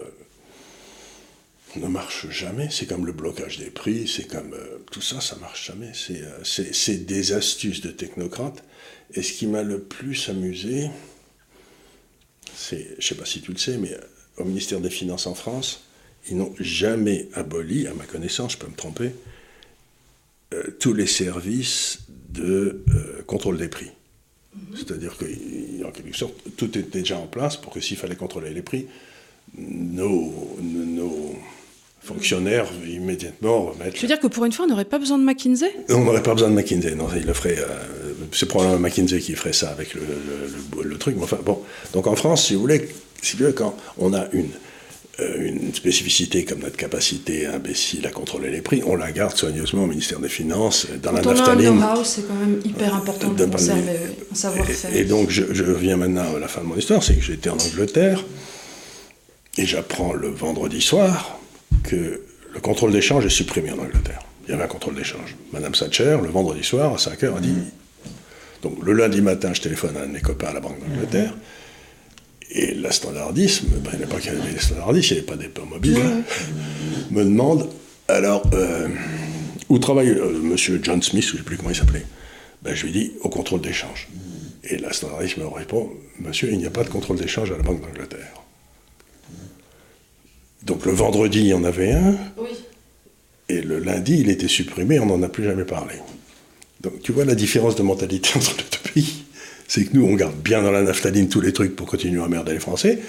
ne 1.80 1.88
marche 1.88 2.30
jamais. 2.30 2.70
C'est 2.72 2.86
comme 2.86 3.06
le 3.06 3.12
blocage 3.12 3.58
des 3.58 3.70
prix, 3.70 4.08
c'est 4.08 4.28
comme 4.28 4.54
euh, 4.54 4.78
tout 4.92 5.02
ça, 5.02 5.22
ça 5.22 5.36
marche 5.38 5.68
jamais. 5.68 5.92
Euh, 6.12 6.40
c'est 6.44 7.06
des 7.06 7.34
astuces 7.34 7.82
de 7.82 7.92
technocrates. 7.92 8.64
Et 9.14 9.22
ce 9.22 9.34
qui 9.34 9.48
m'a 9.48 9.64
le 9.64 9.80
plus 9.80 10.30
amusé, 10.30 10.90
c'est, 12.56 12.88
je 12.92 12.96
ne 12.96 13.02
sais 13.02 13.16
pas 13.16 13.26
si 13.26 13.42
tu 13.42 13.52
le 13.52 13.58
sais, 13.58 13.78
mais 13.78 13.94
euh, 13.94 14.00
au 14.38 14.46
ministère 14.46 14.80
des 14.80 14.90
Finances 14.90 15.28
en 15.28 15.36
France, 15.36 15.84
ils 16.30 16.38
n'ont 16.38 16.54
jamais 16.60 17.28
aboli, 17.34 17.88
à 17.88 17.94
ma 17.94 18.06
connaissance, 18.06 18.54
je 18.54 18.58
peux 18.58 18.68
me 18.68 18.76
tromper, 18.76 19.12
tous 20.80 20.94
les 20.94 21.08
services 21.08 22.00
de 22.30 22.86
contrôle 23.26 23.58
des 23.58 23.68
prix. 23.68 23.90
C'est-à-dire 24.76 25.18
qu'en 25.18 25.92
quelque 25.92 26.16
sorte, 26.16 26.34
tout 26.58 26.66
était 26.78 27.00
déjà 27.00 27.18
en 27.18 27.28
place 27.28 27.58
pour 27.58 27.72
que 27.72 27.80
s'il 27.80 27.98
fallait 27.98 28.16
contrôler 28.16 28.52
les 28.52 28.62
prix, 28.62 28.88
nos, 29.58 30.58
nos 30.62 31.36
fonctionnaires 32.02 32.68
immédiatement 32.88 33.72
remettre. 33.72 33.94
Tu 33.94 34.02
veux 34.02 34.08
dire 34.08 34.20
que 34.20 34.28
pour 34.28 34.46
une 34.46 34.52
fois, 34.52 34.66
on 34.66 34.68
n'aurait 34.68 34.86
pas 34.86 35.00
besoin 35.00 35.18
de 35.18 35.24
McKinsey? 35.24 35.72
On 35.90 36.04
n'aurait 36.04 36.24
pas 36.24 36.34
besoin 36.34 36.50
de 36.50 36.56
McKinsey, 36.56 36.96
non, 36.96 37.08
il 37.16 37.26
le 37.26 37.34
ferait. 37.34 37.58
Euh, 37.58 38.14
c'est 38.32 38.48
probablement 38.48 38.80
McKinsey 38.80 39.20
qui 39.20 39.34
ferait 39.36 39.54
ça 39.54 39.70
avec 39.70 39.94
le, 39.94 40.02
le, 40.84 40.98
truc. 40.98 41.16
Mais 41.18 41.24
enfin, 41.24 41.40
bon. 41.44 41.62
Donc 41.94 42.08
en 42.08 42.16
France, 42.16 42.48
si 42.48 42.56
vous 42.56 42.62
voulez, 42.62 42.90
si 43.22 43.34
vous 43.38 43.44
voulez 43.44 43.56
quand 43.56 43.76
on 43.98 44.14
a 44.14 44.28
une, 44.34 44.50
une 45.20 45.74
spécificité 45.74 46.44
comme 46.44 46.60
notre 46.60 46.76
capacité 46.76 47.46
imbécile 47.46 48.08
à 48.08 48.10
contrôler 48.10 48.50
les 48.50 48.62
prix, 48.62 48.82
on 48.86 48.96
la 48.96 49.12
garde 49.12 49.38
soigneusement 49.38 49.84
au 49.84 49.88
ministère 49.88 50.20
des 50.20 50.30
Finances, 50.30 50.88
dans 51.04 51.12
quand 51.12 51.18
la 51.18 51.34
naphtaline. 51.36 51.84
Un 51.84 52.04
c'est 52.04 52.28
quand 52.28 52.34
même 52.34 52.60
hyper 52.66 52.96
important 52.96 53.30
de 53.30 53.46
conserver 53.46 53.82
un 54.32 54.36
savoir-faire. 54.36 54.96
Et, 54.96 55.04
donc, 55.04 55.30
je, 55.30 55.54
je 55.54 55.64
reviens 55.64 55.98
maintenant 55.98 56.36
à 56.36 56.40
la 56.40 56.48
fin 56.48 56.62
de 56.62 56.66
mon 56.66 56.76
histoire, 56.76 57.04
c'est 57.04 57.16
que 57.16 57.22
j'étais 57.22 57.52
en 57.52 57.58
Angleterre, 57.58 58.24
et 59.58 59.66
j'apprends 59.68 60.14
le 60.14 60.30
vendredi 60.30 60.82
soir 60.82 61.40
que 61.84 62.22
le 62.54 62.60
contrôle 62.60 62.92
d'échange 62.92 63.26
est 63.26 63.30
supprimé 63.30 63.72
en 63.72 63.80
Angleterre. 63.80 64.24
Il 64.48 64.52
y 64.52 64.54
avait 64.54 64.64
un 64.64 64.68
contrôle 64.68 64.96
d'échange. 64.96 65.36
Madame 65.52 65.74
Thatcher, 65.74 66.18
le 66.22 66.30
vendredi 66.30 66.64
soir, 66.64 66.94
à 66.94 66.98
5 66.98 67.22
h, 67.22 67.38
a 67.38 67.40
dit. 67.40 67.56
Donc 68.62 68.84
le 68.84 68.94
lundi 68.94 69.22
matin, 69.22 69.54
je 69.54 69.62
téléphone 69.62 69.96
à 69.98 70.02
un 70.02 70.08
de 70.08 70.12
mes 70.12 70.22
copains 70.22 70.48
à 70.48 70.54
la 70.54 70.60
Banque 70.60 70.80
d'Angleterre. 70.80 71.34
Et 72.54 72.76
la 72.76 72.92
standardisme, 72.92 73.68
ben, 73.84 73.90
il 73.94 73.98
n'y 73.98 74.04
avait 74.04 74.14
pas 74.14 74.20
qu'il 74.20 74.34
y 74.34 74.36
avait 74.36 74.54
des 74.54 74.60
standardistes, 74.60 75.10
il 75.10 75.14
n'y 75.14 75.20
avait 75.20 75.28
pas 75.28 75.36
des 75.36 75.48
plans 75.50 75.66
mobiles, 75.66 75.98
hein, 75.98 76.22
me 77.10 77.24
demande 77.24 77.68
alors, 78.08 78.44
euh, 78.54 78.90
où 79.70 79.80
travaille 79.80 80.10
euh, 80.10 80.40
monsieur 80.42 80.80
John 80.84 81.02
Smith, 81.02 81.26
je 81.26 81.34
ne 81.34 81.38
sais 81.38 81.44
plus 81.44 81.58
comment 81.58 81.70
il 81.70 81.76
s'appelait 81.76 82.06
ben, 82.62 82.76
Je 82.76 82.86
lui 82.86 82.92
dis 82.92 83.12
au 83.22 83.30
contrôle 83.30 83.62
d'échange. 83.62 84.08
Et 84.66 84.78
la 84.78 84.94
standardiste 84.94 85.38
me 85.38 85.48
répond 85.48 85.90
Monsieur, 86.20 86.52
il 86.52 86.58
n'y 86.58 86.66
a 86.66 86.70
pas 86.70 86.84
de 86.84 86.90
contrôle 86.90 87.18
d'échange 87.18 87.52
à 87.52 87.58
la 87.58 87.64
Banque 87.64 87.82
d'Angleterre. 87.82 88.34
Donc 90.64 90.86
le 90.86 90.92
vendredi, 90.92 91.40
il 91.40 91.48
y 91.48 91.54
en 91.54 91.64
avait 91.64 91.92
un. 91.92 92.16
Oui. 92.38 92.50
Et 93.50 93.62
le 93.62 93.80
lundi, 93.80 94.20
il 94.20 94.30
était 94.30 94.48
supprimé, 94.48 95.00
on 95.00 95.06
n'en 95.06 95.22
a 95.24 95.28
plus 95.28 95.44
jamais 95.44 95.66
parlé. 95.66 95.96
Donc 96.82 97.02
tu 97.02 97.12
vois 97.12 97.26
la 97.26 97.36
différence 97.36 97.76
de 97.76 97.84
mentalité 97.84 98.30
entre 98.36 98.56
les 98.58 98.64
deux 98.64 98.92
pays. 98.94 99.23
C'est 99.74 99.86
que 99.86 99.98
nous, 99.98 100.06
on 100.06 100.14
garde 100.14 100.36
bien 100.36 100.62
dans 100.62 100.70
la 100.70 100.84
naphtaline 100.84 101.28
tous 101.28 101.42
les 101.42 101.52
trucs 101.52 101.76
pour 101.76 101.88
continuer 101.88 102.22
à 102.22 102.26
emmerder 102.26 102.54
les 102.54 102.60
Français. 102.60 103.00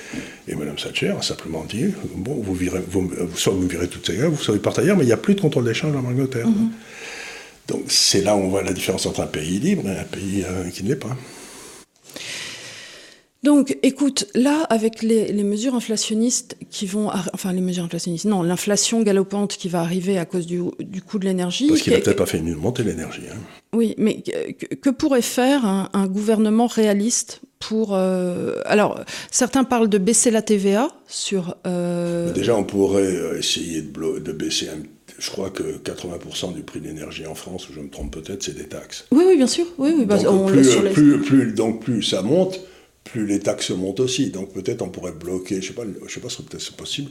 Et 0.49 0.55
Mme 0.55 0.77
Thatcher 0.77 1.11
a 1.11 1.21
simplement 1.21 1.63
dit 1.69 1.93
bon, 2.17 2.41
vous 2.43 2.55
virez, 2.55 2.81
vous, 2.89 3.13
soit 3.35 3.53
vous 3.53 3.69
virez 3.69 3.87
toutes 3.87 4.07
ces 4.07 4.17
gars, 4.17 4.29
vous 4.29 4.43
savez 4.43 4.61
partir 4.61 4.83
ailleurs, 4.83 4.97
mais 4.97 5.05
il 5.05 5.09
n'y 5.09 5.13
a 5.13 5.19
plus 5.19 5.35
de 5.35 5.43
contrôle 5.43 5.67
d'échange 5.67 5.95
en 5.95 6.09
Angleterre. 6.09 6.47
Mhm. 6.47 6.71
Donc 7.69 7.83
c'est 7.89 8.23
là 8.23 8.35
où 8.35 8.39
on 8.39 8.49
voit 8.49 8.63
la 8.63 8.73
différence 8.73 9.05
entre 9.05 9.21
un 9.21 9.27
pays 9.27 9.59
libre 9.59 9.87
et 9.91 9.99
un 9.99 10.05
pays 10.05 10.43
euh, 10.49 10.71
qui 10.71 10.85
ne 10.85 10.89
l'est 10.89 10.97
pas. 10.97 11.15
Donc, 13.45 13.77
écoute, 13.83 14.27
là, 14.35 14.63
avec 14.71 15.03
les, 15.03 15.31
mesures 15.45 15.75
inflationnistes 15.75 16.57
qui 16.71 16.87
vont, 16.87 17.11
enfin 17.35 17.53
les 17.53 17.61
mesures 17.61 17.85
inflationnistes, 17.85 18.25
non, 18.25 18.43
l'inflation 18.43 19.03
galopante 19.03 19.59
qui 19.59 19.69
va 19.69 19.81
arriver 19.81 20.17
à 20.17 20.25
cause 20.25 20.47
du, 20.47 20.63
coût 21.07 21.19
de 21.19 21.27
l'énergie. 21.27 21.69
Parce 21.69 21.83
qu'il 21.83 21.93
n'a 21.93 21.99
peut-être 21.99 22.17
pas 22.17 22.25
fait 22.25 22.39
une 22.39 22.55
montée 22.55 22.83
l'énergie. 22.85 23.21
Hein. 23.31 23.37
Oui, 23.75 23.95
mais 23.99 24.23
que, 24.23 24.89
pourrait 24.89 25.21
faire 25.21 25.67
un, 25.67 26.07
gouvernement 26.07 26.67
réaliste 26.67 27.43
pour 27.59 27.91
euh, 27.93 28.61
alors 28.65 29.01
certains 29.31 29.65
parlent 29.65 29.91
de 29.91 29.99
baisser 29.99 30.31
la 30.31 30.41
TVA 30.41 30.89
sur. 31.07 31.57
Euh, 31.67 32.33
Déjà, 32.33 32.57
on 32.57 32.65
pourrait 32.65 33.03
euh, 33.03 33.39
essayer 33.39 33.83
de, 33.83 34.21
de 34.21 34.33
baisser 34.33 34.69
un 34.69 34.79
je 35.19 35.31
crois 35.31 35.51
que 35.51 35.79
80% 35.79 36.55
du 36.55 36.63
prix 36.63 36.81
de 36.81 36.87
l'énergie 36.87 37.27
en 37.27 37.35
France, 37.35 37.69
ou 37.69 37.73
je 37.73 37.81
me 37.81 37.89
trompe 37.89 38.13
peut-être, 38.13 38.43
c'est 38.43 38.57
des 38.57 38.67
taxes. 38.69 39.07
Oui, 39.13 39.25
oui, 39.27 39.37
bien 39.37 39.47
sûr. 39.47 39.65
Oui, 39.79 39.95
oui, 39.97 40.05
bah, 40.07 40.19
donc, 40.19 40.51
plus, 40.51 41.21
plus, 41.23 41.53
donc 41.53 41.83
plus 41.83 42.03
ça 42.03 42.23
monte, 42.23 42.61
plus 43.05 43.27
les 43.27 43.39
taxes 43.39 43.71
montent 43.71 44.01
aussi. 44.01 44.31
Donc 44.31 44.53
peut-être 44.53 44.83
on 44.83 44.89
pourrait 44.89 45.13
bloquer, 45.13 45.57
je 45.57 45.61
ne 45.61 45.67
sais 45.69 45.73
pas, 45.75 45.83
je 46.07 46.13
sais 46.13 46.21
pas 46.21 46.31
si 46.31 46.43
c'est 46.59 46.77
possible, 46.77 47.11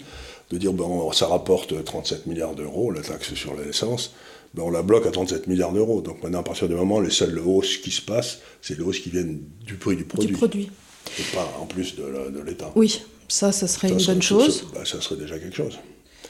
de 0.49 0.57
dire 0.57 0.73
bon, 0.73 1.11
ça 1.11 1.27
rapporte 1.27 1.83
37 1.83 2.25
milliards 2.25 2.55
d'euros, 2.55 2.91
la 2.91 3.01
taxe 3.01 3.33
sur 3.35 3.55
l'essence, 3.55 4.13
ben 4.53 4.63
on 4.63 4.69
la 4.69 4.81
bloque 4.81 5.05
à 5.05 5.11
37 5.11 5.47
milliards 5.47 5.71
d'euros. 5.71 6.01
Donc 6.01 6.21
maintenant, 6.23 6.39
à 6.39 6.43
partir 6.43 6.67
du 6.67 6.75
moment, 6.75 6.99
les 6.99 7.11
seules 7.11 7.39
hausses 7.39 7.77
qui 7.77 7.91
se 7.91 8.01
passent, 8.01 8.39
c'est 8.61 8.77
les 8.77 8.83
hausses 8.83 8.99
qui 8.99 9.09
viennent 9.09 9.41
du 9.65 9.75
prix 9.75 9.95
du 9.95 10.03
produit. 10.03 10.27
Du 10.27 10.33
produit. 10.33 10.71
Et 11.19 11.35
pas 11.35 11.57
en 11.59 11.65
plus 11.65 11.95
de 11.95 12.41
l'État. 12.45 12.71
Oui, 12.75 13.01
ça, 13.27 13.51
ça 13.51 13.67
serait 13.67 13.89
une 13.89 14.03
bonne 14.03 14.21
chose. 14.21 14.67
Ben, 14.73 14.85
ça, 14.85 15.01
serait 15.01 15.17
déjà 15.17 15.37
quelque 15.37 15.55
chose. 15.55 15.79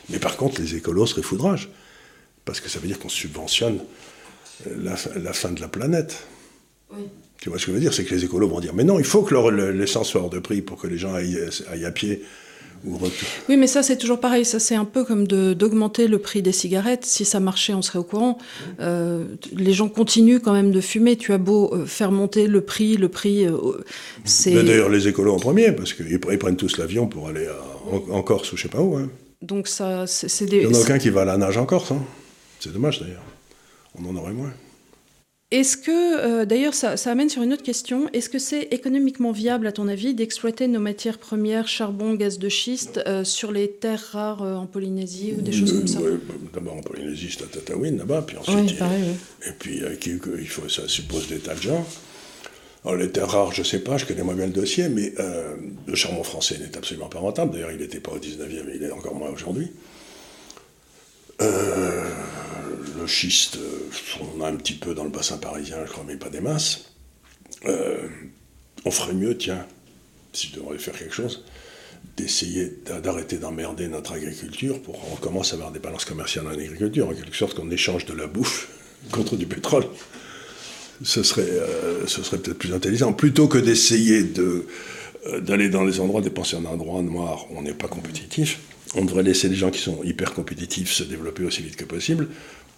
Mais 0.09 0.19
par 0.19 0.35
contre, 0.35 0.61
les 0.61 0.75
écolos 0.75 1.05
seraient 1.05 1.21
foudrage. 1.21 1.69
Parce 2.43 2.59
que 2.59 2.67
ça 2.67 2.79
veut 2.79 2.87
dire 2.87 2.99
qu'on 2.99 3.09
subventionne 3.09 3.79
la, 4.65 4.95
la 5.15 5.33
fin 5.33 5.51
de 5.51 5.61
la 5.61 5.69
planète. 5.69 6.25
Oui. 6.91 7.03
Tu 7.43 7.49
vois 7.49 7.59
ce 7.59 7.65
que 7.65 7.71
je 7.71 7.75
veux 7.75 7.81
dire? 7.81 7.93
C'est 7.93 8.05
que 8.05 8.15
les 8.15 8.23
écolos 8.23 8.47
vont 8.47 8.61
dire 8.61 8.73
Mais 8.73 8.85
non, 8.85 8.99
il 8.99 9.03
faut 9.03 9.21
que 9.21 9.35
l'essence 9.73 10.07
soit 10.07 10.21
hors 10.21 10.29
de 10.29 10.39
prix 10.39 10.61
pour 10.61 10.77
que 10.77 10.87
les 10.87 10.97
gens 10.97 11.13
aillent, 11.13 11.37
à 11.83 11.91
pied. 11.91 12.23
Ou 12.85 12.97
oui, 13.49 13.57
mais 13.57 13.67
ça, 13.67 13.83
c'est 13.83 13.97
toujours 13.97 14.21
pareil. 14.21 14.45
Ça, 14.45 14.59
c'est 14.59 14.75
un 14.75 14.85
peu 14.85 15.03
comme 15.03 15.27
d'augmenter 15.27 16.07
le 16.07 16.19
prix 16.19 16.41
des 16.41 16.53
cigarettes. 16.53 17.03
Si 17.03 17.25
ça 17.25 17.41
marchait, 17.41 17.73
on 17.73 17.81
serait 17.81 17.99
au 17.99 18.05
courant. 18.05 18.37
Euh, 18.79 19.25
les 19.51 19.73
gens 19.73 19.89
continuent 19.89 20.39
quand 20.39 20.53
même 20.53 20.71
de 20.71 20.79
fumer. 20.79 21.17
Tu 21.17 21.33
as 21.33 21.37
beau 21.37 21.73
euh, 21.73 21.85
faire 21.85 22.13
monter 22.13 22.47
le 22.47 22.61
prix, 22.61 22.95
le 22.95 23.09
prix. 23.09 23.45
Euh, 23.45 23.57
c'est. 24.23 24.53
D'ailleurs, 24.53 24.87
les 24.87 25.09
écolos 25.09 25.33
en 25.33 25.39
premier, 25.39 25.73
parce 25.73 25.91
qu'ils 25.91 26.19
prennent 26.19 26.55
tous 26.55 26.77
l'avion 26.77 27.07
pour 27.07 27.27
aller 27.27 27.49
en, 28.09 28.21
Corse 28.21 28.53
ou 28.53 28.57
je 28.57 28.63
sais 28.63 28.69
pas 28.69 28.79
où. 28.79 28.95
Hein. 28.95 29.09
Donc, 29.41 29.67
ça, 29.67 30.07
c'est 30.07 30.45
des. 30.45 30.61
Il 30.61 30.69
n'y 30.69 30.75
en 30.75 30.79
a 30.79 30.81
aucun 30.81 30.97
qui 30.97 31.09
va 31.09 31.23
à 31.23 31.25
la 31.25 31.35
nage 31.35 31.57
en 31.57 31.65
Corse. 31.65 31.91
Hein. 31.91 32.01
C'est 32.61 32.71
dommage 32.71 33.01
d'ailleurs. 33.01 33.23
On 33.99 34.09
en 34.09 34.15
aurait 34.15 34.31
moins. 34.31 34.53
Est-ce 35.53 35.77
que, 35.77 35.91
euh, 35.91 36.45
d'ailleurs, 36.45 36.73
ça, 36.73 36.95
amène 37.05 37.29
sur 37.29 37.43
une 37.43 37.53
autre 37.53 37.61
question, 37.61 38.09
est-ce 38.11 38.27
que 38.27 38.39
c'est 38.39 38.69
économiquement 38.71 39.31
viable, 39.31 39.67
à 39.67 39.71
ton 39.71 39.87
avis, 39.87 40.15
d'exploiter 40.15 40.67
nos 40.67 40.79
matières 40.79 41.19
premières, 41.19 41.67
charbon, 41.67 42.15
gaz 42.15 42.39
de 42.39 42.49
schiste, 42.49 42.99
euh, 43.05 43.23
sur 43.23 43.51
les 43.51 43.69
terres 43.69 44.03
rares 44.13 44.41
euh, 44.41 44.55
en 44.55 44.65
Polynésie 44.65 45.35
ou 45.37 45.41
des 45.41 45.51
choses 45.51 45.73
comme 45.73 45.87
ça 45.87 45.99
D'abord 46.55 46.77
en 46.77 46.81
Polynésie, 46.81 47.29
c'est 47.37 47.43
à 47.43 47.45
Tataouine, 47.45 47.99
là-bas, 47.99 48.23
puis 48.25 48.35
ensuite... 48.35 48.79
Pareil, 48.79 49.03
Et 49.45 49.51
puis, 49.59 49.81
il 50.39 50.47
faut, 50.47 50.67
ça 50.67 50.87
suppose 50.87 51.27
des 51.27 51.37
tas 51.37 51.53
de 51.53 51.61
gens. 51.61 51.85
Alors, 52.83 52.97
les 52.97 53.11
terres 53.11 53.29
rares, 53.29 53.53
je 53.53 53.61
ne 53.61 53.65
sais 53.67 53.79
pas, 53.79 53.97
je 53.97 54.07
connais 54.07 54.23
moins 54.23 54.33
bien 54.33 54.47
le 54.47 54.53
dossier, 54.53 54.89
mais 54.89 55.13
le 55.85 55.93
charbon 55.93 56.23
français 56.23 56.57
n'est 56.57 56.75
absolument 56.75 57.09
pas 57.09 57.19
rentable. 57.19 57.51
D'ailleurs, 57.51 57.71
il 57.71 57.77
n'était 57.77 57.99
pas 57.99 58.13
au 58.13 58.17
19e, 58.17 58.71
il 58.73 58.81
est 58.81 58.91
encore 58.91 59.13
moins 59.13 59.29
aujourd'hui. 59.29 59.67
Euh, 61.43 62.03
le 62.99 63.07
schiste, 63.07 63.57
on 64.37 64.41
a 64.41 64.47
un 64.47 64.55
petit 64.55 64.73
peu 64.73 64.93
dans 64.93 65.03
le 65.03 65.09
bassin 65.09 65.37
parisien, 65.37 65.77
je 65.85 65.91
crois, 65.91 66.05
mais 66.07 66.15
pas 66.15 66.29
des 66.29 66.39
masses. 66.39 66.91
Euh, 67.65 68.07
on 68.85 68.91
ferait 68.91 69.13
mieux, 69.13 69.37
tiens, 69.37 69.65
si 70.31 70.47
je 70.47 70.55
devrais 70.55 70.77
faire 70.77 70.97
quelque 70.97 71.13
chose, 71.13 71.43
d'essayer 72.17 72.73
d'arrêter 73.03 73.37
d'emmerder 73.37 73.87
notre 73.87 74.13
agriculture 74.13 74.81
pour 74.81 74.99
qu'on 74.99 75.15
commence 75.15 75.51
à 75.51 75.55
avoir 75.55 75.71
des 75.71 75.79
balances 75.79 76.05
commerciales 76.05 76.47
en 76.47 76.51
agriculture, 76.51 77.09
en 77.09 77.13
quelque 77.13 77.35
sorte 77.35 77.55
qu'on 77.55 77.69
échange 77.71 78.05
de 78.05 78.13
la 78.13 78.27
bouffe 78.27 78.69
contre 79.11 79.35
du 79.35 79.45
pétrole. 79.45 79.85
Ce 81.03 81.23
serait, 81.23 81.41
euh, 81.41 82.07
ce 82.07 82.23
serait 82.23 82.37
peut-être 82.37 82.57
plus 82.57 82.73
intelligent. 82.73 83.11
Plutôt 83.13 83.47
que 83.47 83.57
d'essayer 83.57 84.23
de, 84.23 84.65
d'aller 85.41 85.69
dans 85.69 85.83
les 85.83 85.99
endroits 85.99 86.21
dépenser 86.21 86.55
en 86.55 86.65
endroit 86.65 87.01
noir 87.01 87.47
où 87.51 87.57
on 87.57 87.63
n'est 87.63 87.73
pas 87.73 87.87
compétitif, 87.87 88.59
on 88.95 89.05
devrait 89.05 89.23
laisser 89.23 89.49
les 89.49 89.55
gens 89.55 89.71
qui 89.71 89.79
sont 89.79 90.03
hyper 90.03 90.33
compétitifs 90.33 90.91
se 90.91 91.03
développer 91.03 91.43
aussi 91.43 91.61
vite 91.61 91.75
que 91.75 91.85
possible 91.85 92.27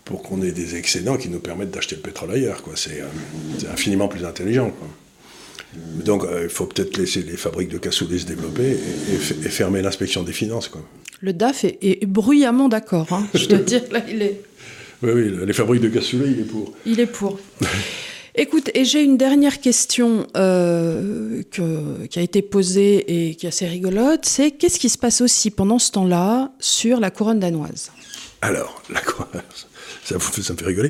pour 0.06 0.22
qu'on 0.22 0.42
ait 0.44 0.52
des 0.52 0.76
excédents 0.76 1.18
qui 1.18 1.30
nous 1.30 1.40
permettent 1.40 1.72
d'acheter 1.72 1.96
le 1.96 2.02
pétrole 2.02 2.32
ailleurs. 2.32 2.62
C'est 2.76 3.02
euh, 3.02 3.72
infiniment 3.74 4.08
plus 4.08 4.24
intelligent. 4.24 4.72
Donc 6.06 6.24
euh, 6.24 6.44
il 6.44 6.50
faut 6.50 6.68
peut-être 6.68 6.98
laisser 6.98 7.24
les 7.24 7.36
fabriques 7.36 7.70
de 7.70 7.80
cassoulet 7.80 8.20
se 8.20 8.26
développer 8.26 8.78
et, 9.12 9.50
fermer 9.50 9.82
l'inspection 9.82 10.24
des 10.24 10.32
finances. 10.32 10.68
Quoi. 10.70 10.82
Le 11.22 11.34
DAF 11.34 11.66
est, 11.66 12.06
bruyamment 12.06 12.70
d'accord. 12.70 13.12
Hein. 13.12 13.28
Je 13.34 13.46
te 13.48 13.56
dire, 13.56 13.82
là, 13.92 14.02
il 14.10 14.22
est... 14.22 14.42
Oui, 15.04 15.12
oui, 15.14 15.34
les 15.46 15.54
fabriques 15.54 15.82
de 15.82 15.90
cassoulet, 15.90 16.32
il 16.32 16.40
est 16.40 16.46
pour. 16.46 16.74
Il 16.86 17.00
est 17.00 17.06
pour. 17.06 17.40
Écoute, 18.38 18.70
et 18.74 18.84
j'ai 18.84 19.02
une 19.02 19.16
dernière 19.16 19.62
question 19.62 20.28
euh, 20.36 21.42
qui 21.52 22.20
a 22.20 22.22
été 22.22 22.42
posée 22.42 23.30
et 23.30 23.36
qui 23.36 23.46
est 23.46 23.50
assez 23.50 23.66
rigolote, 23.66 24.26
c'est 24.26 24.52
qu'est-ce 24.52 24.78
qui 24.78 24.90
se 24.90 24.98
passe 24.98 25.22
aussi 25.22 25.52
pendant 25.52 25.80
ce 25.80 25.92
temps-là 25.92 26.52
sur 26.60 27.00
la 27.00 27.12
couronne 27.12 27.40
danoise? 27.40 27.92
Alors, 28.42 28.84
la 28.90 29.00
couronne, 29.00 29.42
ça, 30.04 30.20
ça 30.20 30.54
me 30.54 30.58
fait 30.58 30.66
rigoler, 30.66 30.90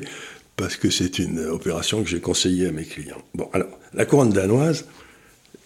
parce 0.56 0.74
que 0.74 0.90
c'est 0.90 1.20
une 1.20 1.38
opération 1.38 2.02
que 2.02 2.08
j'ai 2.08 2.20
conseillée 2.20 2.66
à 2.66 2.72
mes 2.72 2.84
clients. 2.84 3.22
Bon, 3.32 3.48
alors, 3.52 3.78
la 3.94 4.04
couronne 4.06 4.30
danoise, 4.30 4.84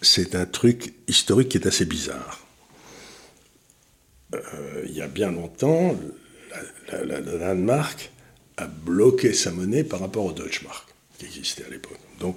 c'est 0.03 0.35
un 0.35 0.45
truc 0.45 0.93
historique 1.07 1.49
qui 1.49 1.57
est 1.57 1.65
assez 1.65 1.85
bizarre. 1.85 2.45
Euh, 4.35 4.83
il 4.85 4.95
y 4.95 5.01
a 5.01 5.07
bien 5.07 5.31
longtemps, 5.31 5.95
la, 6.91 7.21
Danemark 7.21 8.11
a 8.57 8.67
bloqué 8.67 9.33
sa 9.33 9.49
monnaie 9.49 9.83
par 9.83 9.99
rapport 9.99 10.25
au 10.25 10.31
Deutschmark 10.31 10.90
qui 11.21 11.37
existait 11.37 11.65
à 11.65 11.69
l'époque. 11.69 11.99
Donc, 12.19 12.35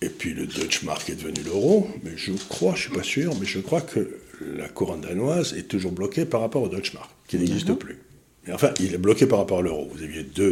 et 0.00 0.08
puis 0.08 0.32
le 0.32 0.46
Deutsche 0.46 0.84
Mark 0.84 1.10
est 1.10 1.16
devenu 1.16 1.42
l'euro, 1.44 1.88
mais 2.04 2.12
je 2.16 2.32
crois, 2.48 2.74
je 2.76 2.76
ne 2.76 2.82
suis 2.82 2.98
pas 2.98 3.02
sûr, 3.02 3.34
mais 3.40 3.46
je 3.46 3.58
crois 3.58 3.80
que 3.80 4.20
la 4.40 4.68
couronne 4.68 5.00
danoise 5.00 5.54
est 5.54 5.64
toujours 5.64 5.90
bloquée 5.90 6.24
par 6.24 6.40
rapport 6.40 6.62
au 6.62 6.68
Deutsche 6.68 6.94
Mark, 6.94 7.10
qui 7.26 7.36
n'existe 7.36 7.72
plus. 7.74 7.98
Mais 8.46 8.52
enfin, 8.52 8.72
il 8.78 8.94
est 8.94 8.98
bloqué 8.98 9.26
par 9.26 9.40
rapport 9.40 9.58
à 9.58 9.62
l'euro. 9.62 9.88
Vous 9.92 10.02
aviez 10.02 10.22
deux 10.22 10.50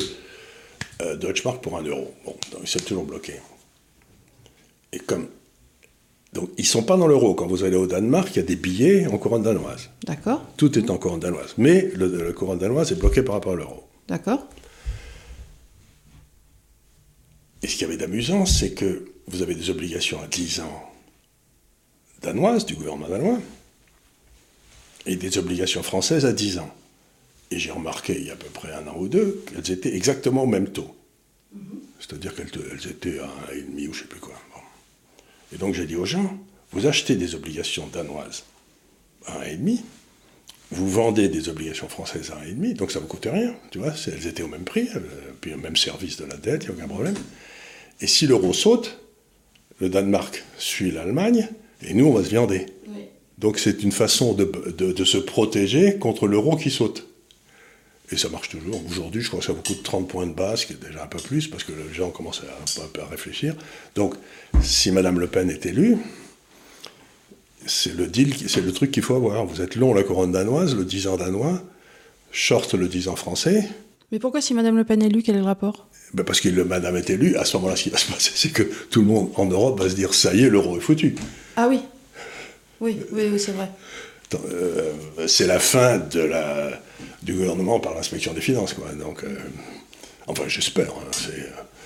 euh, 1.03 1.14
Deutsche 1.16 1.44
Mark 1.44 1.62
pour 1.62 1.76
un 1.78 1.82
euro. 1.82 2.12
Bon, 2.24 2.34
donc 2.53 2.66
sont 2.66 2.80
toujours 2.80 3.05
bloqués. 3.05 3.40
Et 4.92 4.99
comme. 4.99 5.28
Donc 6.32 6.51
ils 6.59 6.62
ne 6.62 6.66
sont 6.66 6.82
pas 6.82 6.97
dans 6.97 7.07
l'euro. 7.07 7.34
Quand 7.34 7.47
vous 7.47 7.62
allez 7.62 7.76
au 7.76 7.86
Danemark, 7.86 8.28
il 8.32 8.36
y 8.36 8.40
a 8.40 8.42
des 8.42 8.57
billets 8.57 9.07
en 9.07 9.16
couronne 9.16 9.44
danoise. 9.44 9.90
D'accord. 10.05 10.44
Tout 10.57 10.76
est 10.76 10.90
en 10.90 10.99
couronne 10.99 11.20
danoise. 11.20 11.55
Mais 11.57 11.90
le, 11.94 12.26
la 12.26 12.32
couronne 12.32 12.59
danoise 12.59 12.90
est 12.90 12.97
bloquée 12.97 13.22
par 13.22 13.36
rapport 13.36 13.53
à 13.53 13.57
l'euro. 13.57 13.84
D'accord. 14.09 14.47
Et 17.63 17.69
ce 17.69 17.73
qu'il 17.73 17.83
y 17.83 17.85
avait 17.85 17.97
d'amusant, 17.97 18.47
c'est 18.47 18.73
que 18.73 19.13
vous 19.27 19.43
avez 19.43 19.55
des 19.55 19.71
obligations 19.71 20.21
à 20.21 20.27
10 20.27 20.61
ans 20.61 20.93
danoises, 22.23 22.67
du 22.67 22.75
gouvernement 22.75 23.09
danois, 23.09 23.41
et 25.07 25.17
des 25.17 25.39
obligations 25.39 25.83
françaises 25.83 26.27
à 26.27 26.33
10 26.33 26.59
ans. 26.59 26.75
Et 27.51 27.59
j'ai 27.59 27.71
remarqué 27.71 28.17
il 28.19 28.27
y 28.27 28.31
a 28.31 28.33
à 28.33 28.37
peu 28.37 28.49
près 28.49 28.73
un 28.73 28.87
an 28.89 28.97
ou 28.99 29.09
deux 29.09 29.45
qu'elles 29.47 29.71
étaient 29.71 29.95
exactement 29.95 30.43
au 30.43 30.47
même 30.47 30.69
taux. 30.69 30.95
C'est-à-dire 32.01 32.35
qu'elles 32.35 32.91
étaient 32.91 33.19
à 33.21 33.31
1,5 33.53 33.89
ou 33.89 33.93
je 33.93 33.99
ne 33.99 34.03
sais 34.03 34.09
plus 34.09 34.21
quoi. 34.21 34.35
Et 35.53 35.59
donc 35.59 35.75
j'ai 35.75 35.87
dit 35.87 35.97
aux 35.97 36.05
gens, 36.05 36.37
vous 36.73 36.87
achetez 36.87 37.15
des 37.15 37.35
obligations 37.35 37.87
danoises 37.87 38.45
à 39.27 39.45
1,5, 39.45 39.81
vous 40.73 40.91
vendez 40.91 41.29
des 41.29 41.49
obligations 41.49 41.89
françaises 41.89 42.33
à 42.33 42.45
1,5, 42.45 42.75
donc 42.75 42.91
ça 42.91 42.99
ne 42.99 43.05
vous 43.05 43.09
coûte 43.09 43.29
rien, 43.31 43.55
tu 43.71 43.79
vois, 43.79 43.95
elles 44.09 44.27
étaient 44.27 44.43
au 44.43 44.49
même 44.49 44.65
prix, 44.65 44.89
euh, 44.97 45.01
puis 45.41 45.55
au 45.55 45.59
même 45.59 45.77
service 45.77 46.17
de 46.17 46.25
la 46.25 46.37
dette, 46.37 46.65
il 46.65 46.75
n'y 46.75 46.81
a 46.81 46.85
aucun 46.85 46.89
problème. 46.89 47.15
Et 48.01 48.07
si 48.07 48.26
l'euro 48.26 48.53
saute, 48.53 48.99
le 49.80 49.88
Danemark 49.88 50.44
suit 50.59 50.90
l'Allemagne, 50.90 51.49
et 51.82 51.94
nous, 51.94 52.07
on 52.07 52.12
va 52.12 52.24
se 52.24 52.30
viander. 52.30 52.66
Donc 53.38 53.59
c'est 53.59 53.82
une 53.82 53.92
façon 53.92 54.32
de, 54.32 55.05
se 55.05 55.18
protéger 55.18 55.99
contre 55.99 56.26
l'euro 56.26 56.57
qui 56.57 56.70
saute. 56.70 57.07
Et 58.11 58.16
ça 58.16 58.28
marche 58.28 58.49
toujours. 58.49 58.80
Aujourd'hui, 58.88 59.20
je 59.20 59.28
crois 59.28 59.40
que 59.40 59.47
ça 59.47 59.53
vous 59.53 59.62
coûte 59.62 59.82
30 59.82 60.09
points 60.09 60.26
de 60.26 60.32
base, 60.32 60.61
ce 60.61 60.66
qui 60.66 60.72
est 60.74 60.82
déjà 60.82 61.03
un 61.03 61.09
peu 61.09 61.18
plus, 61.18 61.49
parce 61.49 61.64
que 61.64 61.72
les 61.72 61.92
gens 61.92 62.11
commencent 62.11 62.42
à, 62.42 62.82
un 62.82 62.86
peu 62.86 63.03
à 63.03 63.07
réfléchir. 63.07 63.57
Donc, 63.97 64.14
si 64.62 64.92
Madame 64.92 65.18
Le 65.18 65.26
Pen 65.26 65.51
est 65.51 65.66
élue, 65.66 65.99
c'est 67.66 67.94
le 67.94 68.07
deal, 68.07 68.32
c'est 68.49 68.61
le 68.61 68.72
truc 68.72 68.92
qu'il 68.92 69.03
faut 69.03 69.16
avoir. 69.16 69.44
Vous 69.44 69.61
êtes 69.61 69.74
long 69.74 69.92
la 69.92 70.05
couronne 70.05 70.30
danoise, 70.30 70.76
le 70.76 70.84
10 70.84 71.09
ans 71.09 71.16
danois, 71.16 71.61
short 72.30 72.74
le 72.74 72.86
10 72.86 73.09
ans 73.09 73.16
français. 73.16 73.68
Mais 74.12 74.20
pourquoi 74.20 74.40
si 74.40 74.55
Madame 74.55 74.76
Le 74.76 74.84
Pen 74.84 75.03
est 75.03 75.07
élue, 75.07 75.22
quel 75.22 75.34
est 75.34 75.40
le 75.40 75.44
rapport? 75.44 75.88
Ben 76.15 76.25
parce 76.25 76.41
que 76.41 76.49
le 76.49 76.65
madame 76.65 76.97
est 76.97 77.11
élue, 77.11 77.37
à 77.37 77.45
ce 77.45 77.57
moment-là, 77.57 77.77
ce 77.77 77.85
qui 77.85 77.91
va 77.91 77.99
se 77.99 78.11
passer, 78.11 78.33
c'est 78.35 78.51
que 78.51 78.63
tout 78.63 79.01
le 79.01 79.07
monde 79.07 79.31
en 79.37 79.47
Europe 79.47 79.81
va 79.81 79.89
se 79.89 79.95
dire 79.95 80.15
ça 80.15 80.35
y 80.35 80.45
est, 80.45 80.49
l'euro 80.49 80.77
est 80.77 80.81
foutu. 80.81 81.15
Ah 81.57 81.67
oui. 81.69 81.81
Oui, 82.81 82.99
oui, 83.13 83.29
oui 83.33 83.39
c'est 83.39 83.53
vrai. 83.53 83.69
Euh, 84.35 84.93
c'est 85.27 85.47
la 85.47 85.59
fin 85.59 85.99
de 85.99 86.21
la, 86.21 86.81
du 87.23 87.35
gouvernement 87.35 87.81
par 87.81 87.95
l'inspection 87.95 88.33
des 88.33 88.41
finances, 88.41 88.75
quoi. 88.75 88.89
Donc, 88.93 89.23
euh, 89.25 89.29
enfin, 90.27 90.45
j'espère. 90.49 90.89
Hein, 90.89 91.31
euh, 91.31 91.43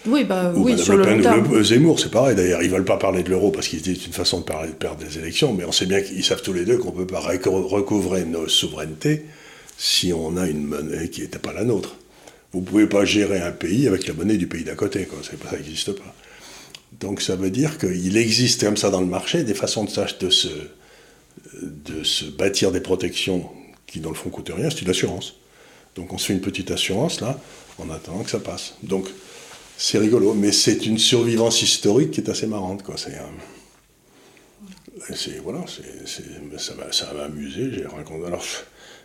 oui, 0.06 0.24
bah, 0.24 0.52
oui, 0.54 0.78
sur 0.78 0.96
le, 0.96 1.04
long 1.04 1.20
terme. 1.20 1.54
Le, 1.54 1.62
Zemmour, 1.62 2.00
c'est 2.00 2.10
pareil 2.10 2.34
d'ailleurs. 2.34 2.62
Ils 2.62 2.70
veulent 2.70 2.84
pas 2.84 2.96
parler 2.96 3.22
de 3.22 3.30
l'euro 3.30 3.50
parce 3.50 3.68
qu'ils 3.68 3.82
disent 3.82 3.98
c'est 4.00 4.06
une 4.06 4.12
façon 4.12 4.40
de, 4.40 4.44
parler, 4.44 4.68
de 4.68 4.74
perdre 4.74 5.04
des 5.04 5.18
élections, 5.18 5.52
mais 5.52 5.64
on 5.64 5.72
sait 5.72 5.86
bien 5.86 6.00
qu'ils 6.00 6.24
savent 6.24 6.42
tous 6.42 6.54
les 6.54 6.64
deux 6.64 6.78
qu'on 6.78 6.92
peut 6.92 7.06
pas 7.06 7.20
recouvrer 7.20 8.24
nos 8.24 8.48
souverainetés 8.48 9.26
si 9.76 10.12
on 10.12 10.36
a 10.36 10.46
une 10.46 10.64
monnaie 10.64 11.08
qui 11.08 11.20
n'était 11.20 11.38
pas 11.38 11.52
la 11.52 11.64
nôtre. 11.64 11.96
Vous 12.52 12.60
ne 12.60 12.64
pouvez 12.64 12.86
pas 12.86 13.04
gérer 13.04 13.40
un 13.40 13.52
pays 13.52 13.86
avec 13.86 14.06
la 14.06 14.14
monnaie 14.14 14.36
du 14.36 14.46
pays 14.46 14.64
d'à 14.64 14.74
côté, 14.74 15.04
quoi. 15.06 15.18
Ça 15.22 15.56
n'existe 15.56 15.92
pas. 15.92 16.14
Donc 16.98 17.22
ça 17.22 17.36
veut 17.36 17.50
dire 17.50 17.78
qu'il 17.78 18.16
existe 18.16 18.64
comme 18.64 18.76
ça 18.76 18.90
dans 18.90 19.00
le 19.00 19.06
marché 19.06 19.44
des 19.44 19.54
façons 19.54 19.84
de, 19.84 20.30
se, 20.30 20.48
de 21.62 22.02
se 22.02 22.24
bâtir 22.24 22.72
des 22.72 22.80
protections 22.80 23.48
qui, 23.86 24.00
dans 24.00 24.10
le 24.10 24.16
fond, 24.16 24.30
coûtent 24.30 24.52
rien, 24.54 24.70
c'est 24.70 24.82
une 24.82 24.90
assurance. 24.90 25.36
Donc 25.94 26.12
on 26.12 26.18
se 26.18 26.26
fait 26.26 26.32
une 26.32 26.40
petite 26.40 26.70
assurance, 26.70 27.20
là, 27.20 27.38
en 27.78 27.90
attendant 27.90 28.22
que 28.22 28.30
ça 28.30 28.40
passe. 28.40 28.74
Donc 28.82 29.08
c'est 29.76 29.98
rigolo, 29.98 30.34
mais 30.34 30.52
c'est 30.52 30.84
une 30.86 30.98
survivance 30.98 31.62
historique 31.62 32.10
qui 32.10 32.20
est 32.20 32.28
assez 32.28 32.46
marrante, 32.46 32.82
quoi. 32.82 32.96
C'est... 32.98 33.16
c'est 35.14 35.38
voilà, 35.38 35.64
ça, 35.66 37.12
m'a, 37.14 37.22
amusé. 37.22 37.70
J'ai 37.72 37.86
rencontré. 37.86 38.26
Alors, 38.26 38.44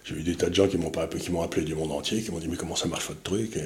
j'ai 0.06 0.16
eu 0.16 0.22
des 0.22 0.36
tas 0.36 0.50
de 0.50 0.56
gens 0.56 0.68
qui 0.68 0.78
m'ont, 0.78 0.92
qui 0.92 1.32
m'ont 1.32 1.42
appelé 1.42 1.66
du 1.66 1.74
monde 1.74 1.92
entier, 1.92 2.22
qui 2.22 2.32
m'ont 2.32 2.38
dit 2.38 2.48
mais 2.48 2.58
comment 2.58 2.76
ça 2.76 2.88
marche 2.88 3.08
votre 3.08 3.24
truc? 3.24 3.58
Et, 3.58 3.64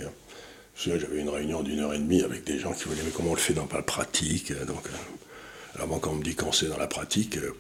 J'avais 0.78 1.20
une 1.20 1.30
réunion 1.30 1.62
d'une 1.62 1.80
heure 1.80 1.94
et 1.94 2.00
demie 2.00 2.24
avec 2.24 2.46
des 2.46 2.58
gens 2.58 2.72
qui 2.72 2.86
voulaient 2.86 3.02
mais 3.04 3.12
comment 3.12 3.32
on 3.32 3.36
le 3.36 3.40
fait 3.40 3.54
dans 3.54 3.68
la 3.74 3.82
pratique? 3.82 4.54
Donc, 4.66 4.86
euh, 4.86 5.76
alors 5.76 5.88
moi 5.90 6.00
quand 6.02 6.12
on 6.12 6.16
me 6.16 6.24
dit 6.24 6.36
quand 6.36 6.52
c'est 6.52 6.68
dans 6.68 6.78
la 6.78 6.88
pratique... 6.88 7.38
Euh, 7.38 7.54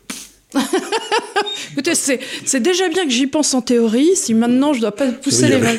Écoutez, 1.73 1.93
c'est, 1.93 2.59
déjà 2.59 2.89
bien 2.89 3.03
que 3.03 3.11
j'y 3.11 3.27
pense 3.27 3.53
en 3.53 3.61
théorie, 3.61 4.15
si 4.15 4.33
maintenant 4.33 4.73
je 4.73 4.81
dois 4.81 4.95
pas 4.95 5.11
pousser 5.11 5.47
les 5.47 5.59
mains. 5.59 5.77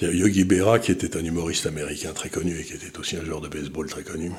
Il 0.00 0.08
y 0.08 0.10
a 0.10 0.14
Yogi 0.14 0.44
Berra 0.44 0.78
qui 0.78 0.92
était 0.92 1.16
un 1.16 1.24
humoriste 1.24 1.66
américain 1.66 2.12
très 2.14 2.30
connu 2.30 2.58
et 2.58 2.64
qui 2.64 2.72
était 2.72 2.96
aussi 2.98 3.16
un 3.16 3.24
joueur 3.24 3.42
de 3.42 3.48
baseball 3.48 3.88
très 3.88 4.02
connu, 4.02 4.30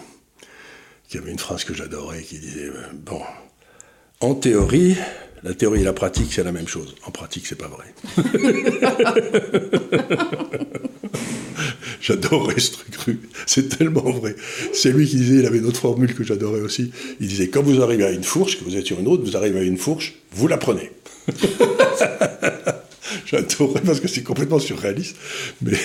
qui 1.10 1.18
avait 1.18 1.32
une 1.32 1.38
phrase 1.38 1.64
que 1.64 1.76
j'adorais 1.76 2.24
qui 2.24 2.40
disait, 2.40 2.70
euh, 2.70 2.82
bon, 2.94 3.22
en 4.20 4.36
théorie, 4.36 4.96
la 5.44 5.54
théorie 5.54 5.82
et 5.82 5.84
la 5.84 5.94
pratique, 5.94 6.34
c'est 6.34 6.44
la 6.44 6.52
même 6.52 6.68
chose. 6.68 6.96
En 7.06 7.12
pratique, 7.12 7.46
c'est 7.46 7.58
pas 7.58 7.68
vrai. 7.68 7.86
J'adorais 12.02 12.60
ce 12.60 12.72
truc 12.92 13.20
C'est 13.46 13.78
tellement 13.78 14.10
vrai. 14.12 14.36
C'est 14.74 14.92
lui 14.92 15.08
qui 15.08 15.18
disait, 15.18 15.40
il 15.40 15.46
avait 15.46 15.60
une 15.60 15.66
autre 15.66 15.80
formule 15.80 16.16
que 16.16 16.24
j'adorais 16.24 16.62
aussi. 16.62 16.92
Il 17.20 17.28
disait, 17.28 17.50
quand 17.50 17.62
vous 17.62 17.82
arrivez 17.82 18.06
à 18.06 18.12
une 18.12 18.24
fourche, 18.24 18.60
que 18.60 18.64
vous 18.64 18.76
êtes 18.76 18.86
sur 18.86 19.00
une 19.00 19.08
autre, 19.08 19.24
vous 19.24 19.36
arrivez 19.36 19.60
à 19.60 19.64
une 19.64 19.78
fourche, 19.78 20.16
vous 20.32 20.48
la 20.48 20.58
prenez. 20.58 20.92
J'adorais 23.26 23.82
parce 23.86 24.00
que 24.00 24.08
c'est 24.08 24.24
complètement 24.24 24.60
surréaliste. 24.60 25.18
Mais 25.62 25.78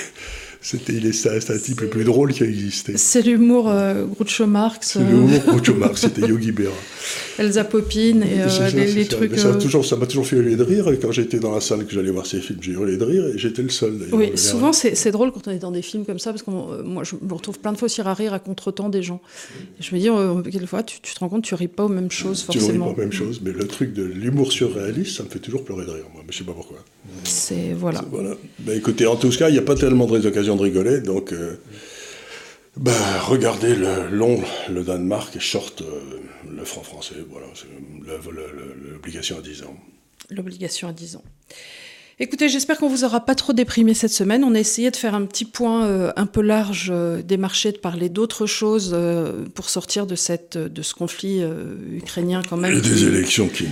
C'était, 0.63 0.93
il 0.95 1.07
est, 1.07 1.13
c'est 1.13 1.51
un 1.51 1.59
type 1.59 1.81
le 1.81 1.89
plus 1.89 2.05
drôle 2.05 2.33
qui 2.33 2.45
a 2.45 2.47
existé. 2.47 2.93
C'est 2.97 3.23
l'humour 3.23 3.69
euh, 3.69 4.05
Groucho 4.07 4.47
Marx. 4.47 4.93
C'est 4.93 5.01
l'humour 5.01 5.29
Groucho 5.47 5.75
Marx, 5.75 6.03
c'était 6.03 6.23
Yogi 6.23 6.53
Berra. 6.53 6.73
Elsa 7.39 7.65
Popine 7.65 8.23
et 8.23 8.43
euh, 8.43 8.71
les, 8.71 8.93
les 8.93 9.05
ça. 9.05 9.17
trucs. 9.17 9.39
Ça, 9.39 9.49
euh, 9.49 9.59
toujours, 9.61 9.85
ça 9.85 9.97
m'a 9.97 10.07
toujours 10.07 10.25
fait 10.27 10.37
hurler 10.37 10.55
de 10.55 10.63
rire. 10.63 10.87
Et 10.89 10.99
quand 10.99 11.11
j'étais 11.11 11.41
dans 11.41 11.53
la 11.53 11.61
salle 11.61 11.85
que 11.85 11.93
j'allais 11.93 12.11
voir 12.13 12.27
ces 12.27 12.41
films, 12.41 12.61
j'ai 12.63 12.73
hurlé 12.73 12.97
de 12.97 13.05
rire 13.05 13.25
et 13.35 13.39
j'étais 13.39 13.63
le 13.63 13.71
seul. 13.71 13.99
d'ailleurs. 13.99 14.15
Oui, 14.15 14.39
souvent 14.39 14.73
c'est 14.73 14.95
c'est 14.95 15.11
drôle 15.11 15.33
quand 15.33 15.49
on 15.49 15.51
est 15.51 15.59
dans 15.59 15.73
des 15.73 15.83
films 15.83 16.05
comme 16.05 16.21
ça, 16.21 16.31
parce 16.31 16.45
que 16.45 16.51
moi 16.51 17.03
je 17.03 17.17
me 17.21 17.35
retrouve 17.35 17.59
plein 17.59 17.73
de 17.73 17.79
fois 17.79 17.87
aussi 17.87 18.01
à 18.01 18.15
rire 18.15 18.33
à 18.33 18.39
contre-temps 18.39 18.89
des 18.89 19.03
gens. 19.03 19.21
Et 19.81 19.83
je 19.83 19.93
me 19.95 20.01
dis, 20.01 20.09
euh, 20.09 20.43
quelquefois 20.43 20.85
tu, 20.85 21.01
tu 21.01 21.13
te 21.15 21.19
rends 21.19 21.29
compte, 21.29 21.43
tu 21.43 21.55
ris 21.57 21.67
pas 21.69 21.85
aux 21.85 21.89
mêmes 21.89 22.11
choses 22.11 22.47
Tu 22.49 22.59
ne 22.59 22.63
ris 22.63 22.69
forcément. 22.69 22.93
pas 22.93 23.01
la 23.01 23.07
même 23.09 23.13
chose, 23.13 23.41
mais 23.45 23.51
le 23.51 23.67
truc 23.67 23.93
de 23.95 24.05
l'humour 24.05 24.53
surréaliste, 24.53 25.17
ça 25.17 25.25
me 25.25 25.29
fait 25.29 25.41
toujours 25.41 25.65
pleurer 25.65 25.87
de 25.87 25.91
rire, 25.91 26.05
moi. 26.13 26.23
Mais 26.25 26.33
je 26.33 26.39
sais 26.39 26.45
pas 26.45 26.53
pourquoi. 26.53 26.79
C'est 27.25 27.73
voilà. 27.73 28.03
Voilà. 28.11 28.35
Ben, 28.61 28.77
écoutez, 28.77 29.07
en 29.07 29.17
tout 29.17 29.31
cas, 29.31 29.49
il 29.49 29.53
n'y 29.53 29.59
a 29.59 29.63
pas 29.63 29.75
tellement 29.75 30.07
de 30.07 30.27
occasions 30.27 30.57
de 30.57 30.63
rigoler, 30.63 31.01
donc 31.01 31.33
euh, 31.33 31.61
ben, 32.77 32.93
regardez 33.21 33.75
le 33.75 34.09
long, 34.09 34.41
le 34.71 34.83
Danemark, 34.83 35.37
et 35.37 35.41
short, 35.41 35.83
euh, 35.83 36.21
le 36.51 36.65
franc 36.65 36.83
français. 36.83 37.17
Voilà, 37.31 37.47
l'obligation 38.93 39.39
à 39.39 39.43
10 39.43 39.63
ans. 39.65 39.77
L'obligation 40.31 40.89
à 40.89 40.93
10 40.93 41.17
ans. 41.17 41.25
Écoutez, 42.21 42.49
j'espère 42.49 42.79
qu'on 42.79 42.89
vous 42.89 43.05
aura 43.05 43.21
pas 43.21 43.35
trop 43.35 43.53
déprimé 43.53 43.95
cette 43.95 44.13
semaine. 44.13 44.45
On 44.45 44.55
a 44.55 44.59
essayé 44.61 44.91
de 44.91 44.97
faire 44.97 45.15
un 45.15 45.25
petit 45.25 45.45
point 45.45 45.87
euh, 45.87 46.13
un 46.17 46.27
peu 46.27 46.41
large 46.43 46.91
euh, 46.95 47.23
des 47.23 47.37
marchés, 47.37 47.73
de 47.73 47.79
parler 47.79 48.09
d'autres 48.11 48.47
choses 48.47 48.93
euh, 48.95 49.45
pour 49.55 49.71
sortir 49.71 50.07
de, 50.07 50.15
cette, 50.15 50.57
de 50.59 50.83
ce 50.83 50.95
conflit 50.95 51.43
ukrainien 51.93 52.43
quand 52.49 52.57
même. 52.59 52.77
Et 52.77 52.81
qui- 52.81 52.91
des 52.91 53.05
élections 53.07 53.49
qui. 53.49 53.65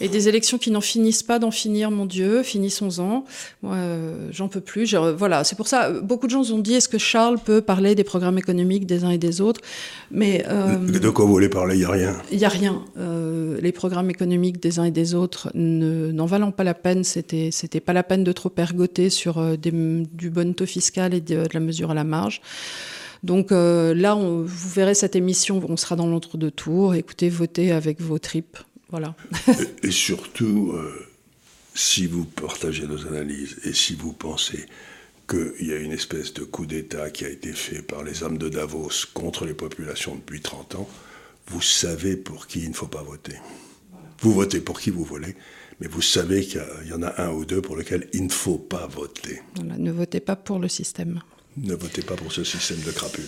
Et 0.00 0.08
des 0.08 0.28
élections 0.28 0.58
qui 0.58 0.70
n'en 0.70 0.80
finissent 0.80 1.24
pas 1.24 1.38
d'en 1.40 1.50
finir, 1.50 1.90
mon 1.90 2.06
Dieu, 2.06 2.42
finissons-en. 2.44 3.24
Moi, 3.62 3.76
j'en 4.30 4.48
peux 4.48 4.60
plus. 4.60 4.94
Voilà, 4.94 5.42
c'est 5.44 5.56
pour 5.56 5.66
ça, 5.66 5.90
beaucoup 5.90 6.26
de 6.26 6.30
gens 6.32 6.48
ont 6.52 6.58
dit 6.60 6.74
est-ce 6.74 6.88
que 6.88 6.98
Charles 6.98 7.38
peut 7.44 7.60
parler 7.60 7.94
des 7.96 8.04
programmes 8.04 8.38
économiques 8.38 8.86
des 8.86 9.02
uns 9.04 9.10
et 9.10 9.18
des 9.18 9.40
autres? 9.40 9.60
Mais 10.10 10.44
De 10.46 11.10
quoi 11.10 11.24
vous 11.24 11.32
voulez 11.32 11.48
parler? 11.48 11.74
Il 11.74 11.78
n'y 11.80 11.84
a 11.84 11.90
rien. 11.90 12.16
il 12.30 12.38
n'y 12.38 12.44
a 12.44 12.48
rien. 12.48 12.84
Les 13.60 13.72
programmes 13.72 14.08
économiques 14.08 14.62
des 14.62 14.78
uns 14.78 14.84
et 14.84 14.90
des 14.92 15.14
autres 15.14 15.50
ne- 15.54 16.12
n'en 16.12 16.26
valant 16.26 16.52
pas 16.52 16.64
la 16.64 16.74
peine. 16.74 17.02
C'était, 17.02 17.50
c'était 17.52 17.80
pas 17.88 17.94
la 17.94 18.02
peine 18.02 18.22
de 18.22 18.32
trop 18.32 18.52
ergoter 18.58 19.08
sur 19.08 19.38
euh, 19.38 19.56
du 19.56 20.28
bon 20.28 20.52
taux 20.52 20.66
fiscal 20.66 21.14
et 21.14 21.22
de, 21.22 21.44
la 21.54 21.58
mesure 21.58 21.90
à 21.90 21.94
la 21.94 22.04
marge. 22.04 22.42
Donc 23.22 23.50
euh, 23.50 23.94
là, 23.94 24.14
vous 24.14 24.68
verrez 24.68 24.94
cette 24.94 25.16
émission, 25.16 25.62
on 25.66 25.78
sera 25.78 25.96
dans 25.96 26.06
l'entre-deux 26.06 26.50
tours. 26.50 26.94
Écoutez, 26.94 27.30
votez 27.30 27.72
avec 27.72 28.02
vos 28.02 28.18
tripes. 28.18 28.58
Voilà. 28.90 29.16
Et, 29.82 29.86
et 29.88 29.90
surtout, 29.90 30.72
euh, 30.74 30.92
si 31.74 32.06
vous 32.06 32.26
partagez 32.26 32.86
nos 32.86 33.06
analyses 33.06 33.56
et 33.64 33.72
si 33.72 33.94
vous 33.94 34.12
pensez 34.12 34.66
qu'il 35.26 35.66
y 35.66 35.72
a 35.72 35.78
une 35.78 35.92
espèce 35.92 36.34
de 36.34 36.44
coup 36.44 36.66
d'État 36.66 37.08
qui 37.08 37.24
a 37.24 37.30
été 37.30 37.54
fait 37.54 37.80
par 37.80 38.04
les 38.04 38.22
hommes 38.22 38.36
de 38.36 38.50
Davos 38.50 39.06
contre 39.14 39.46
les 39.46 39.54
populations 39.54 40.14
depuis 40.14 40.42
30 40.42 40.74
ans, 40.74 40.88
vous 41.46 41.62
savez 41.62 42.18
pour 42.18 42.48
qui 42.48 42.60
il 42.60 42.68
ne 42.68 42.74
faut 42.74 42.86
pas 42.86 43.02
voter. 43.02 43.36
Vous 44.20 44.34
votez 44.34 44.60
pour 44.60 44.78
qui 44.78 44.90
vous 44.90 45.04
voulez, 45.04 45.36
mais 45.80 45.88
vous 45.88 46.02
savez 46.02 46.44
qu'il 46.44 46.60
y 46.86 46.92
en 46.92 47.02
a 47.02 47.22
un 47.22 47.30
ou 47.30 47.44
deux 47.44 47.62
pour 47.62 47.76
lesquels 47.76 48.08
il 48.12 48.24
ne 48.24 48.32
faut 48.32 48.58
pas 48.58 48.86
voter. 48.86 49.40
Voilà, 49.56 49.76
ne 49.78 49.90
votez 49.90 50.20
pas 50.20 50.36
pour 50.36 50.58
le 50.58 50.68
système. 50.68 51.20
Ne 51.56 51.74
votez 51.74 52.02
pas 52.02 52.16
pour 52.16 52.32
ce 52.32 52.44
système 52.44 52.80
de 52.80 52.90
crapule. 52.90 53.24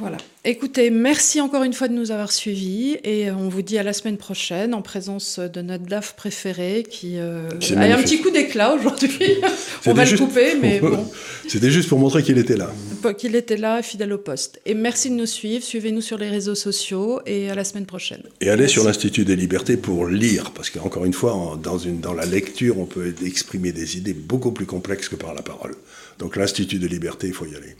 Voilà. 0.00 0.16
Écoutez, 0.46 0.88
merci 0.88 1.40
encore 1.42 1.62
une 1.62 1.74
fois 1.74 1.86
de 1.88 1.92
nous 1.92 2.10
avoir 2.10 2.32
suivis 2.32 2.96
et 3.04 3.30
on 3.30 3.50
vous 3.50 3.60
dit 3.60 3.76
à 3.76 3.82
la 3.82 3.92
semaine 3.92 4.16
prochaine 4.16 4.72
en 4.72 4.80
présence 4.80 5.38
de 5.38 5.60
notre 5.60 5.84
DAF 5.84 6.16
préféré 6.16 6.84
qui 6.88 7.18
euh, 7.18 7.50
a 7.50 7.72
un 7.72 7.76
magnifique. 7.76 8.04
petit 8.04 8.20
coup 8.22 8.30
d'éclat 8.30 8.74
aujourd'hui. 8.74 9.34
on 9.86 9.92
va 9.92 10.04
le 10.04 10.08
juste- 10.10 10.22
couper, 10.24 10.54
mais 10.60 10.80
bon, 10.80 11.06
C'était 11.46 11.70
juste 11.70 11.90
pour 11.90 11.98
montrer 11.98 12.22
qu'il 12.22 12.38
était 12.38 12.56
là. 12.56 12.70
qu'il 13.18 13.36
était 13.36 13.58
là, 13.58 13.82
fidèle 13.82 14.14
au 14.14 14.18
poste. 14.18 14.60
Et 14.64 14.72
merci 14.72 15.10
de 15.10 15.14
nous 15.16 15.26
suivre, 15.26 15.62
suivez-nous 15.62 16.00
sur 16.00 16.16
les 16.16 16.30
réseaux 16.30 16.54
sociaux 16.54 17.20
et 17.26 17.50
à 17.50 17.54
la 17.54 17.64
semaine 17.64 17.84
prochaine. 17.86 18.22
Et 18.40 18.48
allez 18.48 18.66
sur 18.68 18.84
l'Institut 18.84 19.26
des 19.26 19.36
libertés 19.36 19.76
pour 19.76 20.06
lire, 20.06 20.52
parce 20.52 20.70
qu'encore 20.70 21.04
une 21.04 21.12
fois, 21.12 21.34
en- 21.34 21.56
dans, 21.56 21.76
une, 21.76 22.00
dans 22.00 22.14
la 22.14 22.24
lecture, 22.24 22.78
on 22.78 22.86
peut 22.86 23.14
exprimer 23.24 23.72
des 23.72 23.98
idées 23.98 24.14
beaucoup 24.14 24.52
plus 24.52 24.66
complexes 24.66 25.10
que 25.10 25.16
par 25.16 25.34
la 25.34 25.42
parole. 25.42 25.74
Donc 26.18 26.36
l'Institut 26.36 26.78
des 26.78 26.88
libertés, 26.88 27.26
il 27.26 27.34
faut 27.34 27.44
y 27.46 27.54
aller. 27.54 27.76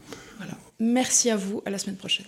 Merci 0.80 1.30
à 1.30 1.36
vous, 1.36 1.62
à 1.66 1.70
la 1.70 1.78
semaine 1.78 1.96
prochaine. 1.96 2.26